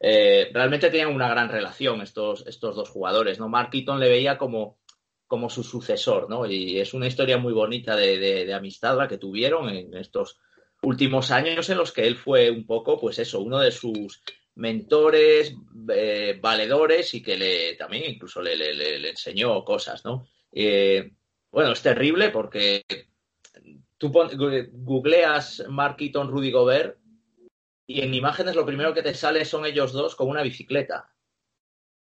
[0.00, 3.48] eh, realmente tenían una gran relación estos, estos dos jugadores, ¿no?
[3.48, 4.78] Mark le veía como
[5.26, 6.46] como su sucesor, ¿no?
[6.46, 10.38] Y es una historia muy bonita de, amistad la que tuvieron en estos
[10.82, 14.22] últimos años en los que él fue un poco, pues eso, uno de sus
[14.54, 15.54] mentores,
[15.92, 20.26] eh, valedores y que le también incluso le, enseñó cosas, ¿no?
[20.52, 21.12] Eh,
[21.50, 22.84] bueno, es terrible porque
[23.98, 26.98] tú googleas Mark Eaton, Rudy Gobert
[27.86, 31.12] y en imágenes lo primero que te sale son ellos dos con una bicicleta.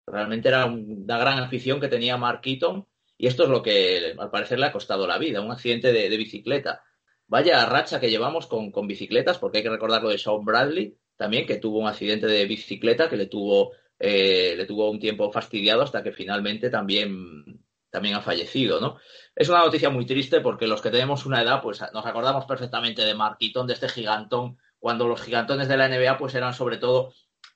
[0.05, 2.87] Realmente era una gran afición que tenía Mark Eaton
[3.17, 6.17] y esto es lo que al parecer le ha costado la vida, un accidente de,
[6.17, 6.83] bicicleta.
[7.27, 11.47] Vaya racha que llevamos con, bicicletas, porque hay que recordar lo de Sean Bradley también,
[11.47, 15.81] que tuvo un accidente de bicicleta que le tuvo, eh, le tuvo un tiempo fastidiado
[15.81, 18.97] hasta que finalmente también, también ha fallecido, ¿no?
[19.35, 23.03] Es una noticia muy triste porque los que tenemos una edad, pues nos acordamos perfectamente
[23.03, 26.77] de Mark Eaton, de este gigantón, cuando los gigantones de la NBA pues eran sobre
[26.77, 27.13] todo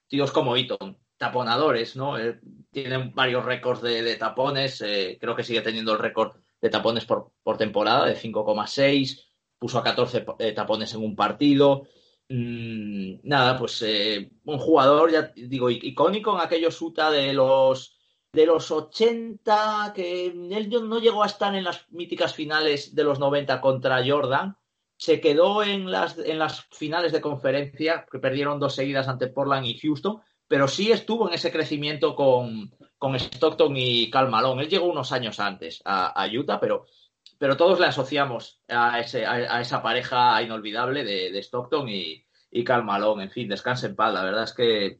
[0.07, 2.17] tíos como Eaton, taponadores, ¿no?
[2.17, 2.39] Eh,
[2.71, 7.31] tienen varios récords de, tapones, eh, creo que sigue teniendo el récord de tapones por,
[7.59, 9.23] temporada de 5,6,
[9.59, 11.83] puso a 14 eh, tapones en un partido.
[12.27, 13.85] Mm, nada, pues
[14.45, 17.95] un jugador, ya digo, icónico en aquellos UTA de los
[18.33, 23.19] de los 80, que él no llegó a estar en las míticas finales de los
[23.19, 24.55] 90 contra Jordan,
[24.97, 29.65] se quedó en las, en las finales de conferencia, que perdieron dos seguidas ante Portland
[29.65, 30.21] y Houston,
[30.51, 34.63] pero sí estuvo en ese crecimiento con, Stockton y Cal Malone.
[34.63, 36.87] Él llegó unos años antes a, Utah, pero,
[37.37, 42.83] pero todos le asociamos a, ese, a, esa pareja inolvidable de, Stockton y, y Cal
[42.83, 43.23] Malone.
[43.23, 44.13] En fin, descanse en paz.
[44.13, 44.99] La verdad es que,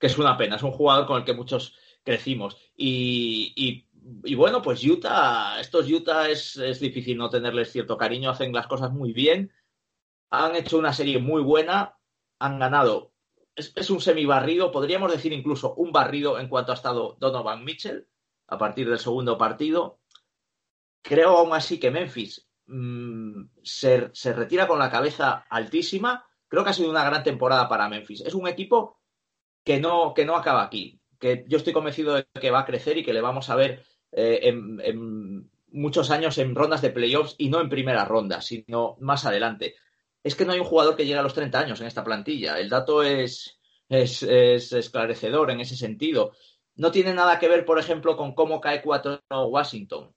[0.00, 0.56] es una pena.
[0.56, 2.56] Es un jugador con el que muchos crecimos.
[2.76, 3.86] Y,
[4.34, 8.30] bueno, pues Utah, estos Utah es, es difícil no tenerles cierto cariño.
[8.30, 9.52] Hacen las cosas muy bien.
[10.30, 11.96] Han hecho una serie muy buena.
[12.40, 13.12] Han ganado
[13.58, 18.06] es, un semi-barrido, podríamos decir incluso un barrido en cuanto ha estado Donovan Mitchell
[18.46, 20.00] a partir del segundo partido.
[21.02, 26.24] Creo aún así que Memphis mm, se, retira con la cabeza altísima.
[26.46, 28.22] Creo que ha sido una gran temporada para Memphis.
[28.22, 29.00] Es un equipo
[29.64, 32.96] que no, que no acaba aquí, que yo estoy convencido de que va a crecer
[32.96, 37.50] y que le vamos a ver eh, en, muchos años en rondas de playoffs y
[37.50, 39.74] no en primera ronda, sino más adelante
[40.28, 42.58] es que no hay un jugador que llegue a los 30 años en esta plantilla.
[42.58, 46.32] El dato es, es, esclarecedor en ese sentido.
[46.76, 50.14] No tiene nada que ver, por ejemplo, con cómo cae 4-1 Washington.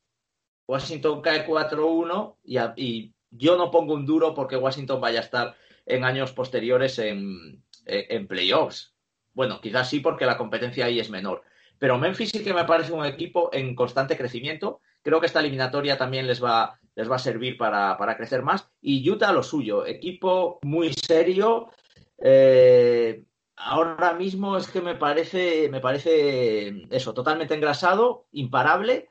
[0.67, 5.55] Washington cae 4-1 y, y, yo no pongo un duro porque Washington vaya a estar
[5.85, 8.93] en años posteriores en, en playoffs.
[9.33, 11.43] Bueno, quizás sí porque la competencia ahí es menor.
[11.79, 14.81] Pero Memphis sí que me parece un equipo en constante crecimiento.
[15.01, 18.69] Creo que esta eliminatoria también les va, les va a servir para, crecer más.
[18.81, 21.69] Y Utah lo suyo, equipo muy serio.
[22.17, 23.23] Eh,
[23.55, 29.09] ahora mismo es que me parece, me parece eso, totalmente engrasado, imparable.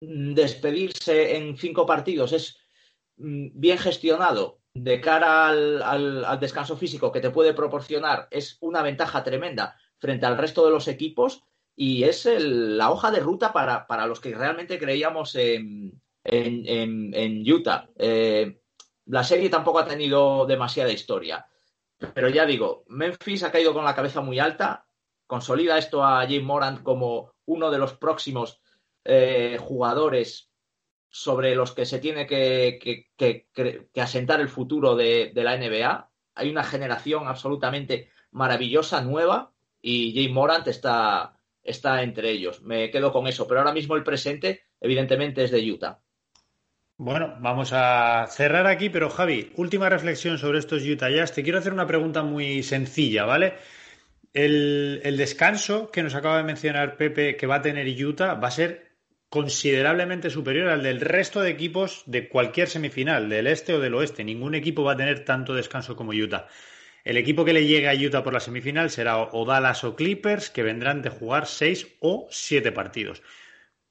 [0.00, 2.58] Despedirse en cinco partidos es
[3.16, 9.22] mm, bien gestionado de cara al, descanso físico que te puede proporcionar, es una ventaja
[9.22, 11.44] tremenda frente al resto de los equipos
[11.76, 17.88] y es la hoja de ruta para, para los que realmente creíamos en, en, Utah.
[17.96, 18.60] Eh,
[19.06, 21.46] la serie tampoco ha tenido demasiada historia.
[22.14, 24.86] Pero ya digo, Memphis ha caído con la cabeza muy alta,
[25.26, 28.60] consolida esto a Jim Morant como uno de los próximos
[29.04, 30.50] eh, jugadores
[31.08, 33.06] sobre los que se tiene que,
[33.96, 36.10] asentar el futuro de, la NBA.
[36.34, 42.62] Hay una generación absolutamente maravillosa, nueva, y Jay Morant está, está entre ellos.
[42.62, 46.00] Me quedo con eso, pero ahora mismo el presente, evidentemente, es de Utah.
[46.96, 51.32] Bueno, vamos a cerrar aquí, pero Javi, última reflexión sobre estos Utah Jazz.
[51.32, 53.54] Te quiero hacer una pregunta muy sencilla, ¿vale?
[54.32, 58.50] El, descanso que nos acaba de mencionar Pepe que va a tener Utah va a
[58.52, 58.92] ser
[59.28, 64.22] considerablemente superior al del resto de equipos de cualquier semifinal, del este o del oeste.
[64.22, 66.46] Ningún equipo va a tener tanto descanso como Utah.
[67.02, 70.48] El equipo que le llegue a Utah por la semifinal será o Dallas o Clippers,
[70.48, 73.20] que vendrán de jugar seis o siete partidos.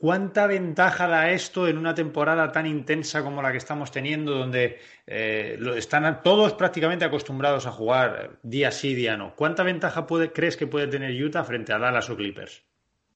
[0.03, 4.79] ¿Cuánta ventaja da esto en una temporada tan intensa como la que estamos teniendo, donde
[5.07, 9.33] eh, están todos prácticamente acostumbrados a jugar día sí, día no?
[9.33, 12.65] ¿Cuánta ventaja puede, crees que puede tener Utah frente a Dallas o Clippers?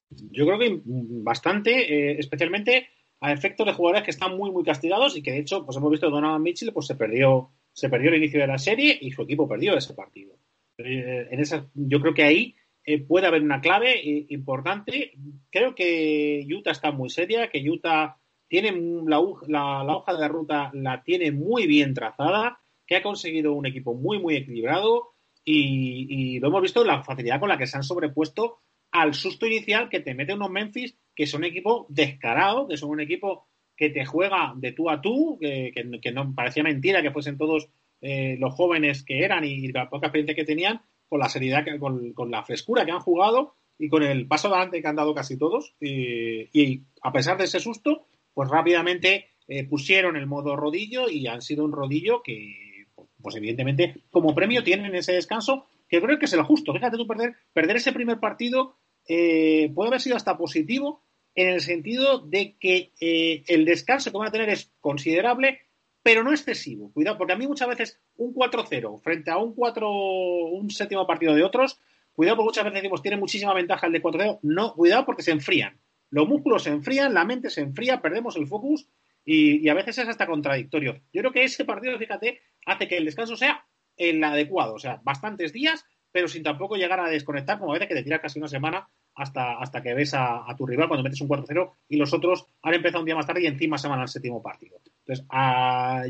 [0.08, 2.88] Yo creo que bastante, eh, especialmente
[3.20, 5.90] a efectos de jugadores que están muy, muy castigados y que de hecho, pues hemos
[5.90, 9.10] visto que Donovan Mitchell pues se perdió, se perdió el inicio de la serie y
[9.10, 10.36] su equipo perdió ese partido.
[10.78, 12.54] Eh, en esa, yo creo que ahí
[12.88, 14.00] eh, puede haber una clave
[14.30, 15.12] importante.
[15.50, 18.16] Creo que Utah está muy seria, que Utah
[18.48, 18.72] tiene
[19.06, 23.66] la, la, hoja de la ruta la tiene muy bien trazada, que ha conseguido un
[23.66, 25.10] equipo muy, muy equilibrado
[25.44, 28.60] y, y lo hemos visto la facilidad con la que se han sobrepuesto
[28.90, 32.90] al susto inicial que te mete unos Memphis que son un equipo descarado, que son
[32.90, 37.10] un equipo que te juega de tú a tú, que, que, no parecía mentira que
[37.10, 37.68] fuesen todos
[38.00, 42.12] eh, los jóvenes que eran y, la poca experiencia que tenían, con la seriedad, con,
[42.12, 45.38] con, la frescura que han jugado y con el paso adelante que han dado casi
[45.38, 45.74] todos.
[45.80, 51.26] Y, y a pesar de ese susto, pues rápidamente eh, pusieron el modo rodillo y
[51.26, 52.86] han sido un rodillo que,
[53.22, 56.74] pues evidentemente, como premio tienen ese descanso, que creo que es el justo.
[56.74, 58.76] Fíjate tú perder, perder ese primer partido
[59.08, 61.02] eh, puede haber sido hasta positivo
[61.34, 65.60] en el sentido de que eh, el descanso que van a tener es considerable,
[66.02, 66.92] pero no excesivo.
[66.92, 71.34] Cuidado, porque a mí muchas veces un 4-0 frente a un 4, un séptimo partido
[71.34, 71.80] de otros,
[72.12, 74.38] cuidado porque muchas veces decimos tiene muchísima ventaja el de 4-0.
[74.42, 75.78] No, cuidado porque se enfrían.
[76.10, 78.88] Los músculos se enfrían, la mente se enfría, perdemos el focus
[79.24, 81.02] y, a veces es hasta contradictorio.
[81.12, 83.66] Yo creo que ese partido, fíjate, hace que el descanso sea
[83.96, 87.88] el adecuado, o sea, bastantes días pero sin tampoco llegar a desconectar, como a veces
[87.88, 88.88] que te tiras casi una semana
[89.18, 92.74] hasta, hasta que ves a, tu rival cuando metes un 4-0 y los otros han
[92.74, 94.78] empezado un día más tarde y encima se van al séptimo partido.
[95.04, 95.26] Entonces,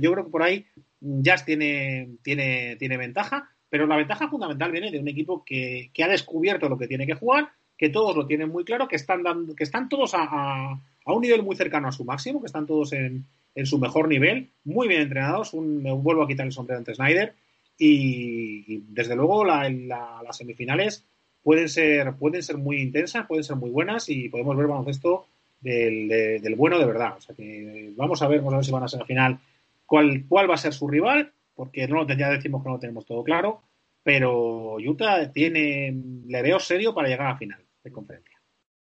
[0.01, 0.67] yo creo que por ahí
[1.01, 6.05] Jazz tiene, tiene, tiene ventaja, pero la ventaja fundamental viene de un equipo que, que,
[6.05, 9.23] ha descubierto lo que tiene que jugar, que todos lo tienen muy claro, que están,
[9.23, 12.67] dando, que están todos a, a, un nivel muy cercano a su máximo, que están
[12.67, 13.25] todos en,
[13.55, 15.55] en su mejor nivel, muy bien entrenados.
[15.55, 17.35] Un, me vuelvo a quitar el sombrero ante Snyder
[17.79, 21.07] y, desde luego la, las semifinales
[21.43, 25.27] pueden ser, pueden ser muy intensas, pueden ser muy buenas y podemos ver baloncesto
[25.61, 27.17] del, del bueno de verdad.
[27.17, 29.39] O sea que vamos a ver, vamos a ver si van a ser al final
[29.87, 33.07] cuál, cuál va a ser su rival, porque no ya decimos que no lo tenemos
[33.07, 33.63] todo claro,
[34.03, 35.95] pero Utah tiene,
[36.27, 38.38] le veo serio para llegar a final de conferencia.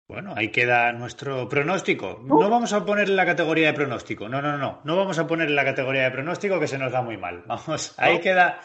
[0.08, 2.22] Bueno, ahí queda nuestro pronóstico.
[2.22, 4.28] No vamos a poner en la categoría de pronóstico.
[4.28, 4.80] No, no, no.
[4.84, 7.42] No vamos a poner en la categoría de pronóstico que se nos da muy mal.
[7.46, 8.60] Vamos, ahí queda.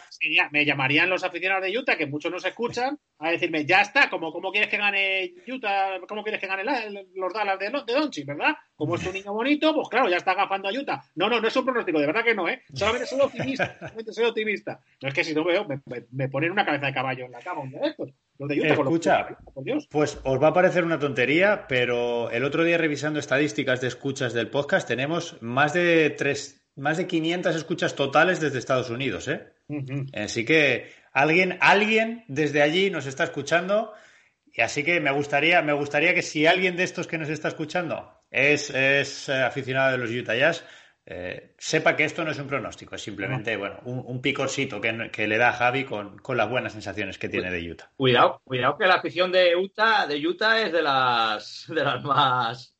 [0.52, 4.32] me llamarían los aficionados de Utah, que muchos nos escuchan, a decirme, ya está, como
[4.32, 6.62] cómo quieres que gane Utah, cómo quieres que gane
[7.14, 8.54] los Dallas de, de Donchi, ¿verdad?
[8.76, 11.02] Como es un niño bonito, pues claro, ya está agafando a Utah.
[11.16, 12.62] No, no, no es un pronóstico, de verdad que no, ¿eh?
[12.72, 14.80] Solamente soy optimista, solamente soy optimista.
[15.00, 15.80] No es que si no veo, me,
[16.12, 18.10] me, ponen una cabeza de caballo en la cama un día de estos.
[18.48, 19.38] Escucha,
[19.90, 24.32] pues os va a parecer una tontería, pero el otro día revisando estadísticas de escuchas
[24.32, 29.52] del podcast tenemos más de tres, más de 500 escuchas totales desde Estados Unidos, ¿eh?
[30.14, 33.92] Así que alguien, alguien desde allí nos está escuchando
[34.52, 37.48] y así que me gustaría, me gustaría que si alguien de estos que nos está
[37.48, 40.64] escuchando es, es eh, aficionado de los Utah Jazz,
[41.04, 45.10] eh, sepa que esto no es un pronóstico, es simplemente bueno, un, un picorcito que,
[45.10, 47.90] que, le da a Javi con, con, las buenas sensaciones que tiene de Utah.
[47.96, 52.72] Cuidado, cuidado que la afición de Utah, de Utah es de las, de las más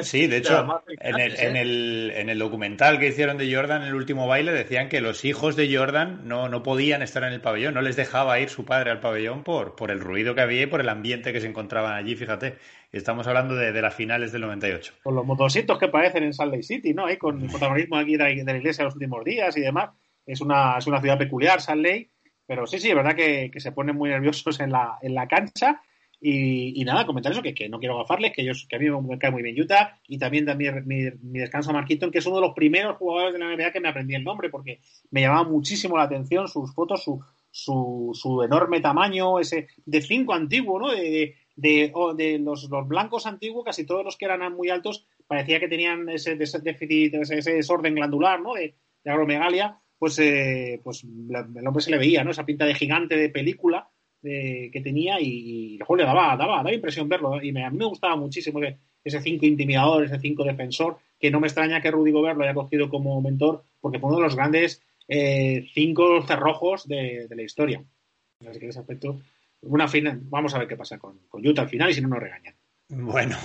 [0.00, 1.60] Sí, de hecho, en el, en, ¿eh?
[1.60, 5.24] el, en el, documental que hicieron de Jordan, en el último baile, decían que los
[5.24, 8.64] hijos de Jordan no, no podían estar en el pabellón, no les dejaba ir su
[8.64, 11.46] padre al pabellón por, por el ruido que había y por el ambiente que se
[11.46, 12.56] encontraban allí, fíjate.
[12.92, 14.94] Estamos hablando de, las finales del 98.
[15.02, 17.06] Con los motositos que parecen en Salt Lake City, ¿no?
[17.18, 19.90] Con el protagonismo aquí de la, iglesia los últimos días y demás.
[20.26, 22.10] Es una, es una ciudad peculiar, Salt Lake,
[22.46, 25.26] pero sí, sí, es verdad que, que se ponen muy nerviosos en la, en la
[25.26, 25.80] cancha
[26.24, 29.18] y, nada, comentar eso, que, que no quiero gafarles, que, ellos, que a mí me
[29.18, 32.26] cae muy bien Utah, y también da mi, mi, mi, descanso a Marquinton, que es
[32.26, 34.78] uno de los primeros jugadores de la NBA que me aprendí el nombre, porque
[35.10, 37.20] me llamaba muchísimo la atención sus fotos, su,
[37.50, 40.92] su, su enorme tamaño, ese de cinco antiguo, ¿no?
[40.92, 45.60] De, de, de los, los, blancos antiguos, casi todos los que eran muy altos, parecía
[45.60, 48.54] que tenían ese, ese déficit, ese, ese, desorden glandular, ¿no?
[48.54, 48.74] De,
[49.04, 52.30] de agromegalia, pues, eh, pues el hombre se le veía, ¿no?
[52.30, 53.88] Esa pinta de gigante de película
[54.22, 57.42] que tenía y, y le daba, daba, daba impresión verlo.
[57.42, 58.60] Y a mí me gustaba muchísimo
[59.04, 62.54] ese 5 intimidador, ese 5 defensor, que no me extraña que Rudy Gobert lo haya
[62.54, 67.84] cogido como mentor, porque fue uno de los grandes eh, cinco cerrojos de, la historia.
[68.48, 69.20] Así que en ese aspecto,
[69.62, 72.08] una final, vamos a ver qué pasa con, con Utah al final y si no
[72.08, 72.54] nos regañan.
[72.88, 73.36] Bueno,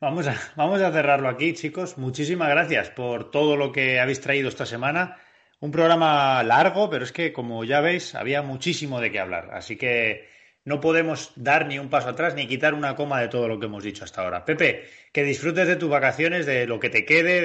[0.00, 1.96] vamos a, vamos a cerrarlo aquí, chicos.
[1.98, 5.16] Muchísimas gracias por todo lo que habéis traído esta semana.
[5.60, 9.50] Un programa largo, pero es que, como ya veis, había muchísimo de qué hablar.
[9.52, 10.28] Así que
[10.66, 13.66] no podemos dar ni un paso atrás ni quitar una coma de todo lo que
[13.66, 14.44] hemos dicho hasta ahora.
[14.44, 17.40] Pepe, que disfrutes de tus vacaciones, de lo que te quede,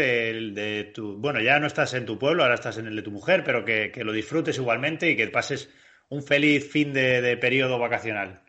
[0.51, 1.17] de, tu...
[1.19, 3.63] Bueno, ya no estás en tu pueblo, ahora estás en el de tu mujer, pero
[3.63, 5.69] que, lo disfrutes igualmente y que pases
[6.11, 8.43] un feliz fin de, periodo vacacional.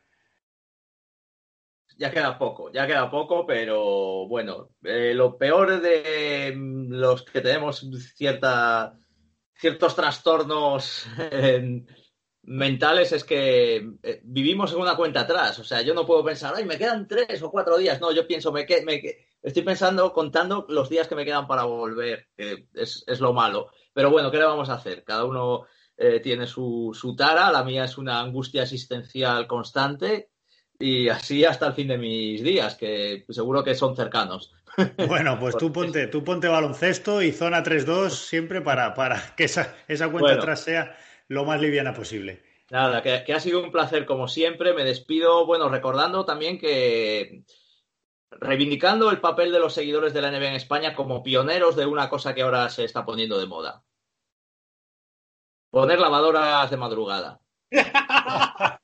[1.96, 7.86] Ya queda poco, ya queda poco, pero bueno, eh, lo peor de los que tenemos
[8.16, 8.98] cierta
[9.54, 11.06] ciertos trastornos
[12.42, 15.60] mentales es que eh, vivimos en una cuenta atrás.
[15.60, 18.00] O sea, yo no puedo pensar, ay, me quedan tres o cuatro días.
[18.00, 19.00] No, yo pienso, me, me
[19.40, 23.70] estoy pensando, contando los días que me quedan para volver, que es, lo malo.
[23.94, 25.04] Pero bueno, ¿qué le vamos a hacer?
[25.04, 25.66] Cada uno
[26.04, 30.30] eh, tiene su, su tara, la mía es una angustia existencial constante
[30.76, 34.52] y así hasta el fin de mis días, que seguro que son cercanos.
[35.06, 39.76] Bueno, pues tú ponte, tú ponte baloncesto y zona 3-2 siempre para, para que esa,
[39.86, 40.96] esa cuenta atrás sea
[41.28, 42.42] lo más liviana posible.
[42.70, 44.72] Nada, que, ha sido un placer como siempre.
[44.72, 47.44] Me despido, bueno, recordando también que
[48.30, 52.08] reivindicando el papel de los seguidores de la NBA en España como pioneros de una
[52.08, 53.84] cosa que ahora se está poniendo de moda.
[55.72, 57.40] Poner lavadoras de madrugada.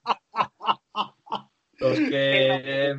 [1.78, 2.96] Los que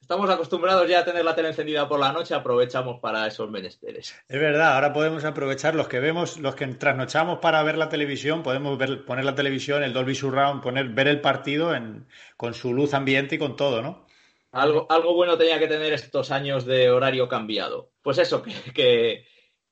[0.00, 4.14] estamos acostumbrados ya a tener la tele encendida por la noche, aprovechamos para esos menesteres.
[4.28, 8.44] Es verdad, ahora podemos aprovechar los que vemos, los que trasnochamos para ver la televisión,
[8.44, 11.72] podemos poner la televisión, el Dolby Surround, poner, ver el partido
[12.36, 14.06] con su luz ambiente y con todo, ¿no?
[14.52, 17.90] Algo, algo bueno tenía que tener estos años de horario cambiado.
[18.02, 19.26] Pues eso, que, que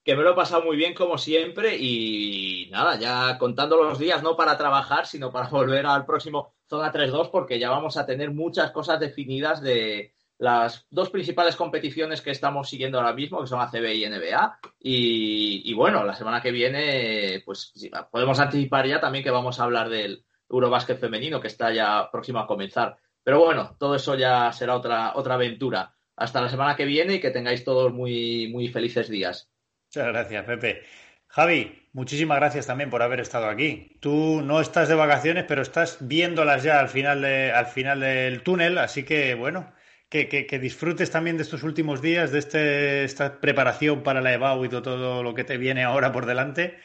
[0.06, 4.36] me lo he pasado muy bien como siempre y nada, ya contando los días, no
[4.36, 8.70] para trabajar, sino para volver al próximo Zona 3-2, porque ya vamos a tener muchas
[8.70, 13.94] cosas definidas de, las dos principales competiciones que estamos siguiendo ahora mismo, que son ACB
[13.94, 14.58] y NBA.
[14.80, 17.72] Y, bueno, la semana que viene, pues
[18.10, 22.40] podemos anticipar ya también que vamos a hablar del Eurobásquet femenino, que está ya próximo
[22.40, 22.96] a comenzar.
[23.22, 25.94] Pero bueno, todo eso ya será otra, otra aventura.
[26.16, 29.50] Hasta la semana que viene y que tengáis todos muy, muy felices días.
[29.94, 30.82] Muchas gracias, Pepe.
[31.28, 33.96] Javi, muchísimas gracias también por haber estado aquí.
[34.00, 38.78] Tú no estás de vacaciones, pero estás viéndolas ya al final, al final del túnel,
[38.78, 39.72] así que bueno,
[40.08, 44.68] que, disfrutes también de estos últimos días, de este, esta preparación para la EBAU y
[44.68, 46.76] todo, lo que te viene ahora por delante.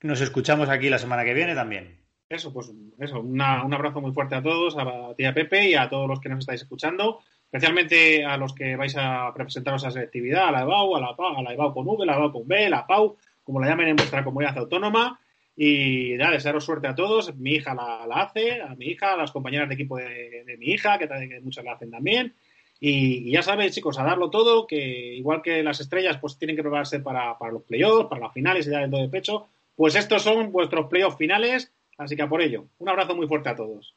[0.00, 2.00] Nos escuchamos aquí la semana que viene también.
[2.30, 6.08] Eso, pues eso, un abrazo muy fuerte a todos, a tía Pepe y a todos
[6.08, 7.20] los que nos estáis escuchando,
[7.52, 11.08] especialmente a los que vais a presentaros a esa actividad, a la EBAU, a la,
[11.08, 13.96] a la EBAU con V, la EBAU con B, la PAU, como la llamen en
[13.96, 15.20] vuestra comunidad autónoma.
[15.54, 17.36] Y ya, desearos suerte a todos.
[17.36, 20.96] Mi hija la, hace, a mi hija, a las compañeras de equipo de, mi hija,
[20.96, 22.32] que, que muchas la hacen también.
[22.80, 26.62] Y, ya sabéis, chicos, a darlo todo, que igual que las estrellas pues tienen que
[26.62, 29.46] prepararse para, los playoffs, para las finales y dar el do de pecho,
[29.76, 32.64] pues estos son vuestros playoffs finales, así que a por ello.
[32.78, 33.94] Un abrazo muy fuerte a todos.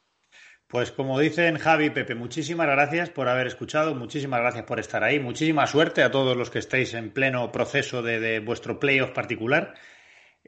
[0.68, 5.04] Pues como dicen Javi y Pepe, muchísimas gracias por haber escuchado, muchísimas gracias por estar
[5.04, 9.74] ahí, muchísima suerte a todos los que estéis en pleno proceso de vuestro playoff particular.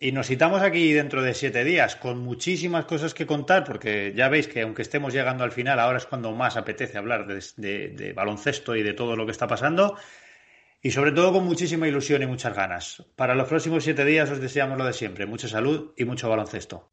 [0.01, 4.29] Y nos citamos aquí dentro de siete días con muchísimas cosas que contar, porque ya
[4.29, 8.77] veis que aunque estemos llegando al final, ahora es cuando más apetece hablar de, baloncesto
[8.77, 9.97] y de todo lo que está pasando.
[10.81, 13.05] Y sobre todo con muchísima ilusión y muchas ganas.
[13.17, 16.93] Para los próximos siete días os deseamos lo de siempre, mucha salud y mucho baloncesto.